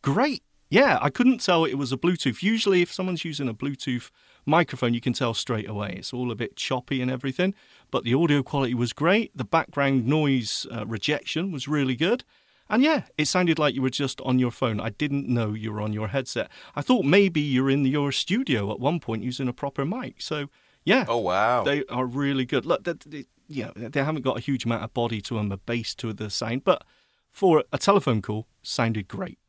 great. 0.00 0.42
Yeah, 0.70 0.98
I 1.02 1.10
couldn't 1.10 1.42
tell 1.44 1.64
it 1.66 1.74
was 1.74 1.92
a 1.92 1.98
Bluetooth. 1.98 2.42
Usually, 2.42 2.80
if 2.80 2.92
someone's 2.92 3.24
using 3.26 3.48
a 3.48 3.52
Bluetooth 3.54 4.10
microphone, 4.46 4.94
you 4.94 5.00
can 5.00 5.12
tell 5.12 5.34
straight 5.34 5.68
away. 5.68 5.94
It's 5.98 6.12
all 6.12 6.30
a 6.30 6.34
bit 6.34 6.56
choppy 6.56 7.00
and 7.02 7.10
everything. 7.10 7.54
But 7.90 8.04
the 8.04 8.14
audio 8.14 8.42
quality 8.42 8.74
was 8.74 8.92
great. 8.92 9.36
The 9.36 9.44
background 9.44 10.06
noise 10.06 10.66
uh, 10.70 10.86
rejection 10.86 11.52
was 11.52 11.68
really 11.68 11.96
good. 11.96 12.24
And 12.68 12.84
yeah, 12.84 13.02
it 13.18 13.26
sounded 13.26 13.58
like 13.58 13.74
you 13.74 13.82
were 13.82 13.90
just 13.90 14.20
on 14.20 14.38
your 14.38 14.52
phone. 14.52 14.78
I 14.80 14.90
didn't 14.90 15.28
know 15.28 15.54
you 15.54 15.72
were 15.72 15.80
on 15.80 15.92
your 15.92 16.06
headset. 16.08 16.48
I 16.76 16.82
thought 16.82 17.04
maybe 17.04 17.40
you're 17.40 17.68
in 17.68 17.84
your 17.84 18.12
studio 18.12 18.70
at 18.70 18.78
one 18.78 19.00
point 19.00 19.24
using 19.24 19.48
a 19.48 19.52
proper 19.52 19.84
mic. 19.84 20.20
So 20.22 20.46
yeah, 20.84 21.04
Oh, 21.08 21.18
wow. 21.18 21.64
they 21.64 21.84
are 21.86 22.06
really 22.06 22.44
good. 22.44 22.64
Look, 22.64 22.84
they, 22.84 22.94
they, 23.06 23.24
you 23.48 23.64
know, 23.64 23.88
they 23.88 24.04
haven't 24.04 24.22
got 24.22 24.36
a 24.38 24.40
huge 24.40 24.64
amount 24.64 24.84
of 24.84 24.94
body 24.94 25.20
to 25.22 25.34
them, 25.34 25.50
a 25.50 25.56
bass 25.56 25.96
to 25.96 26.12
the 26.12 26.30
sound, 26.30 26.62
but 26.62 26.84
for 27.32 27.64
a 27.72 27.78
telephone 27.78 28.22
call, 28.22 28.46
sounded 28.62 29.08
great. 29.08 29.39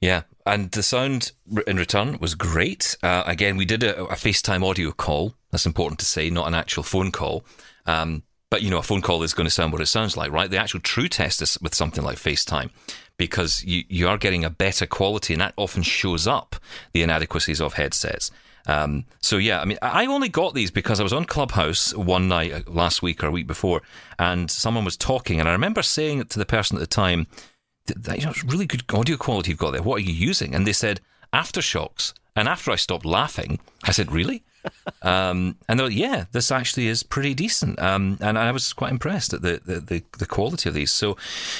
Yeah, 0.00 0.22
and 0.46 0.70
the 0.70 0.82
sound 0.82 1.32
in 1.66 1.76
return 1.76 2.18
was 2.20 2.34
great. 2.34 2.96
Uh, 3.02 3.22
again, 3.26 3.56
we 3.56 3.64
did 3.64 3.82
a, 3.82 4.04
a 4.04 4.14
FaceTime 4.14 4.64
audio 4.68 4.92
call. 4.92 5.34
That's 5.50 5.66
important 5.66 5.98
to 6.00 6.06
say, 6.06 6.30
not 6.30 6.48
an 6.48 6.54
actual 6.54 6.82
phone 6.82 7.12
call. 7.12 7.44
Um, 7.86 8.22
but 8.50 8.62
you 8.62 8.70
know, 8.70 8.78
a 8.78 8.82
phone 8.82 9.02
call 9.02 9.22
is 9.22 9.34
going 9.34 9.46
to 9.46 9.50
sound 9.50 9.72
what 9.72 9.80
it 9.80 9.86
sounds 9.86 10.16
like, 10.16 10.32
right? 10.32 10.50
The 10.50 10.58
actual 10.58 10.80
true 10.80 11.08
test 11.08 11.40
is 11.42 11.58
with 11.62 11.74
something 11.74 12.02
like 12.02 12.18
FaceTime 12.18 12.70
because 13.16 13.62
you, 13.64 13.84
you 13.88 14.08
are 14.08 14.18
getting 14.18 14.44
a 14.44 14.50
better 14.50 14.86
quality, 14.86 15.34
and 15.34 15.40
that 15.40 15.54
often 15.56 15.82
shows 15.82 16.26
up 16.26 16.56
the 16.92 17.02
inadequacies 17.02 17.60
of 17.60 17.74
headsets. 17.74 18.30
Um, 18.66 19.04
so 19.20 19.36
yeah, 19.36 19.60
I 19.60 19.64
mean, 19.64 19.78
I 19.82 20.06
only 20.06 20.28
got 20.28 20.54
these 20.54 20.70
because 20.70 21.00
I 21.00 21.02
was 21.02 21.12
on 21.12 21.24
Clubhouse 21.26 21.94
one 21.94 22.28
night 22.28 22.52
uh, 22.52 22.60
last 22.66 23.02
week 23.02 23.22
or 23.22 23.28
a 23.28 23.30
week 23.30 23.46
before, 23.46 23.82
and 24.18 24.50
someone 24.50 24.84
was 24.84 24.96
talking, 24.96 25.38
and 25.38 25.48
I 25.48 25.52
remember 25.52 25.82
saying 25.82 26.24
to 26.24 26.38
the 26.38 26.46
person 26.46 26.76
at 26.76 26.80
the 26.80 26.86
time, 26.86 27.26
that, 27.86 28.18
you 28.18 28.26
know, 28.26 28.32
really 28.46 28.66
good 28.66 28.84
audio 28.92 29.16
quality 29.16 29.50
you've 29.50 29.58
got 29.58 29.72
there. 29.72 29.82
What 29.82 29.96
are 29.96 30.04
you 30.04 30.12
using? 30.12 30.54
And 30.54 30.66
they 30.66 30.72
said 30.72 31.00
AfterShokz. 31.32 32.12
And 32.36 32.48
after 32.48 32.70
I 32.70 32.76
stopped 32.76 33.04
laughing, 33.04 33.58
I 33.84 33.92
said, 33.92 34.12
really? 34.12 34.44
um, 35.02 35.56
and 35.68 35.78
they're 35.78 35.88
like, 35.88 35.96
yeah, 35.96 36.26
this 36.32 36.52
actually 36.52 36.86
is 36.86 37.02
pretty 37.02 37.34
decent. 37.34 37.80
Um, 37.80 38.18
and 38.20 38.38
I 38.38 38.52
was 38.52 38.72
quite 38.72 38.92
impressed 38.92 39.32
at 39.32 39.42
the, 39.42 39.60
the, 39.64 39.80
the, 39.80 40.02
the 40.18 40.26
quality 40.26 40.68
of 40.68 40.74
these. 40.74 40.92
So, 40.92 41.16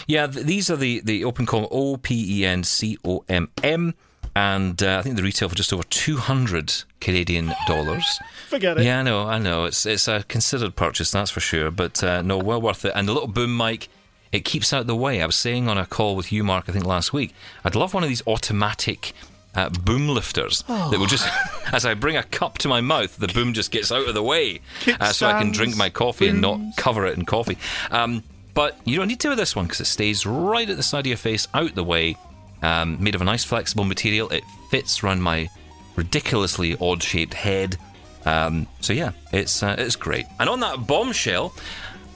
yeah, 0.06 0.26
th- 0.26 0.46
these 0.46 0.70
are 0.70 0.76
the, 0.76 1.00
the 1.00 1.22
OpenComm 1.22 1.68
O 1.70 1.96
P 1.96 2.40
E 2.40 2.44
N 2.44 2.62
C 2.62 2.98
O 3.04 3.24
M 3.28 3.48
M. 3.62 3.94
And 4.36 4.80
uh, 4.82 4.98
I 4.98 5.02
think 5.02 5.16
the 5.16 5.22
retail 5.22 5.48
for 5.48 5.56
just 5.56 5.72
over 5.72 5.82
200 5.82 6.84
Canadian 7.00 7.52
dollars. 7.66 8.20
Forget 8.48 8.78
it. 8.78 8.84
Yeah, 8.84 9.00
I 9.00 9.02
know, 9.02 9.26
I 9.26 9.38
know. 9.38 9.64
It's 9.64 9.84
it's 9.86 10.06
a 10.06 10.22
considered 10.28 10.76
purchase, 10.76 11.10
that's 11.10 11.32
for 11.32 11.40
sure. 11.40 11.70
But 11.72 12.02
uh, 12.04 12.22
no, 12.22 12.38
well 12.38 12.62
worth 12.62 12.84
it. 12.84 12.92
And 12.94 13.08
the 13.08 13.12
little 13.12 13.28
boom 13.28 13.56
mic, 13.56 13.88
it 14.32 14.44
keeps 14.44 14.72
out 14.72 14.86
the 14.86 14.96
way. 14.96 15.22
I 15.22 15.26
was 15.26 15.36
saying 15.36 15.68
on 15.68 15.78
a 15.78 15.86
call 15.86 16.16
with 16.16 16.32
you, 16.32 16.44
Mark, 16.44 16.68
I 16.68 16.72
think 16.72 16.84
last 16.84 17.12
week, 17.12 17.34
I'd 17.64 17.74
love 17.74 17.94
one 17.94 18.02
of 18.02 18.08
these 18.08 18.26
automatic 18.26 19.12
uh, 19.54 19.68
boom 19.68 20.08
lifters 20.08 20.62
that 20.62 20.98
will 20.98 21.06
just, 21.06 21.28
as 21.72 21.84
I 21.84 21.94
bring 21.94 22.16
a 22.16 22.22
cup 22.22 22.58
to 22.58 22.68
my 22.68 22.80
mouth, 22.80 23.16
the 23.16 23.28
boom 23.28 23.52
just 23.52 23.70
gets 23.70 23.90
out 23.90 24.06
of 24.06 24.14
the 24.14 24.22
way, 24.22 24.60
uh, 25.00 25.12
so 25.12 25.26
I 25.26 25.40
can 25.40 25.50
drink 25.50 25.76
my 25.76 25.90
coffee 25.90 26.28
and 26.28 26.40
not 26.40 26.60
cover 26.76 27.06
it 27.06 27.18
in 27.18 27.24
coffee. 27.24 27.58
Um, 27.90 28.22
but 28.54 28.78
you 28.84 28.96
don't 28.96 29.08
need 29.08 29.20
to 29.20 29.30
with 29.30 29.38
this 29.38 29.56
one 29.56 29.66
because 29.66 29.80
it 29.80 29.86
stays 29.86 30.26
right 30.26 30.68
at 30.68 30.76
the 30.76 30.82
side 30.82 31.00
of 31.00 31.06
your 31.06 31.16
face, 31.16 31.48
out 31.54 31.74
the 31.74 31.84
way. 31.84 32.16
Um, 32.62 33.02
made 33.02 33.14
of 33.14 33.22
a 33.22 33.24
nice 33.24 33.42
flexible 33.42 33.84
material. 33.84 34.28
It 34.28 34.44
fits 34.70 35.02
around 35.02 35.22
my 35.22 35.48
ridiculously 35.96 36.76
odd-shaped 36.78 37.32
head. 37.32 37.78
Um, 38.26 38.66
so 38.80 38.92
yeah, 38.92 39.12
it's 39.32 39.62
uh, 39.62 39.76
it's 39.78 39.96
great. 39.96 40.26
And 40.38 40.48
on 40.50 40.60
that 40.60 40.86
bombshell, 40.86 41.54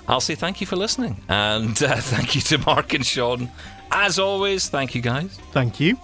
I'll 0.09 0.21
say 0.21 0.35
thank 0.35 0.61
you 0.61 0.67
for 0.67 0.77
listening, 0.77 1.17
and 1.29 1.81
uh, 1.83 1.97
thank 1.97 2.35
you 2.35 2.41
to 2.43 2.59
Mark 2.59 2.93
and 2.95 3.07
Sean. 3.07 3.51
As 3.91 4.19
always, 4.19 4.69
thank 4.69 4.95
you 4.95 5.01
guys. 5.01 5.39
Thank 5.53 5.81
you. 5.81 5.97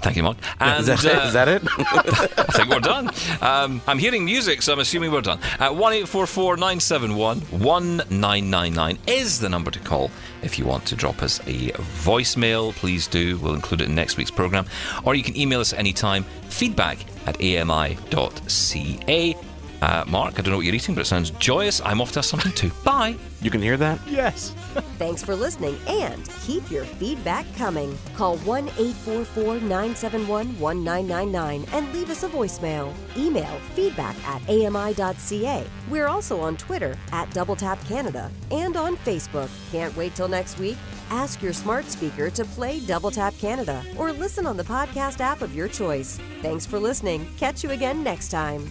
Thank 0.00 0.16
you, 0.16 0.24
Mark. 0.24 0.36
And, 0.58 0.80
Is 0.80 0.86
that, 0.86 1.04
it? 1.04 1.16
uh, 1.16 1.26
Is 1.28 1.32
that 1.34 1.46
it? 1.48 1.62
I 1.78 2.42
think 2.54 2.70
we're 2.70 2.80
done. 2.80 3.08
Um, 3.40 3.80
I'm 3.86 4.00
hearing 4.00 4.24
music, 4.24 4.60
so 4.62 4.72
I'm 4.72 4.80
assuming 4.80 5.12
we're 5.12 5.20
done. 5.20 5.38
Uh, 5.60 5.70
One 5.70 5.92
eight 5.92 6.08
four 6.08 6.26
four 6.26 6.56
nine 6.56 6.80
seven 6.80 7.14
one 7.14 7.38
one 7.52 8.02
nine 8.10 8.50
nine 8.50 8.74
nine 8.74 8.98
is 9.06 9.38
the 9.38 9.48
number 9.48 9.70
to 9.70 9.78
call 9.78 10.10
if 10.42 10.58
you 10.58 10.64
want 10.66 10.84
to 10.86 10.96
drop 10.96 11.22
us 11.22 11.38
a 11.46 11.70
voicemail. 12.02 12.72
Please 12.74 13.06
do. 13.06 13.38
We'll 13.38 13.54
include 13.54 13.80
it 13.82 13.88
in 13.90 13.94
next 13.94 14.16
week's 14.16 14.32
program. 14.32 14.66
Or 15.04 15.14
you 15.14 15.22
can 15.22 15.36
email 15.36 15.60
us 15.60 15.72
anytime. 15.72 16.24
Feedback 16.48 16.98
at 17.28 17.36
ami.ca. 17.36 19.36
Uh, 19.82 20.04
Mark, 20.06 20.38
I 20.38 20.42
don't 20.42 20.52
know 20.52 20.58
what 20.58 20.64
you're 20.64 20.76
eating, 20.76 20.94
but 20.94 21.00
it 21.00 21.06
sounds 21.06 21.30
joyous. 21.32 21.80
I'm 21.84 22.00
off 22.00 22.12
to 22.12 22.20
have 22.20 22.24
something 22.24 22.52
too. 22.52 22.70
Bye. 22.84 23.16
you 23.40 23.50
can 23.50 23.60
hear 23.60 23.76
that? 23.76 23.98
Yes. 24.06 24.50
Thanks 24.96 25.24
for 25.24 25.34
listening 25.34 25.76
and 25.88 26.28
keep 26.42 26.70
your 26.70 26.84
feedback 26.84 27.44
coming. 27.56 27.98
Call 28.14 28.36
1 28.38 28.68
844 28.68 29.54
971 29.66 30.60
1999 30.60 31.66
and 31.72 31.92
leave 31.92 32.10
us 32.10 32.22
a 32.22 32.28
voicemail. 32.28 32.94
Email 33.16 33.58
feedback 33.74 34.14
at 34.24 34.40
ami.ca. 34.48 35.66
We're 35.90 36.06
also 36.06 36.40
on 36.40 36.56
Twitter 36.56 36.96
at 37.10 37.28
Double 37.32 37.56
Tap 37.56 37.84
Canada 37.86 38.30
and 38.52 38.76
on 38.76 38.96
Facebook. 38.98 39.50
Can't 39.72 39.96
wait 39.96 40.14
till 40.14 40.28
next 40.28 40.60
week? 40.60 40.76
Ask 41.10 41.42
your 41.42 41.52
smart 41.52 41.86
speaker 41.86 42.30
to 42.30 42.44
play 42.44 42.78
Double 42.78 43.10
Tap 43.10 43.34
Canada 43.38 43.82
or 43.98 44.12
listen 44.12 44.46
on 44.46 44.56
the 44.56 44.62
podcast 44.62 45.18
app 45.18 45.42
of 45.42 45.56
your 45.56 45.66
choice. 45.66 46.20
Thanks 46.40 46.64
for 46.64 46.78
listening. 46.78 47.26
Catch 47.36 47.64
you 47.64 47.70
again 47.70 48.04
next 48.04 48.28
time. 48.28 48.70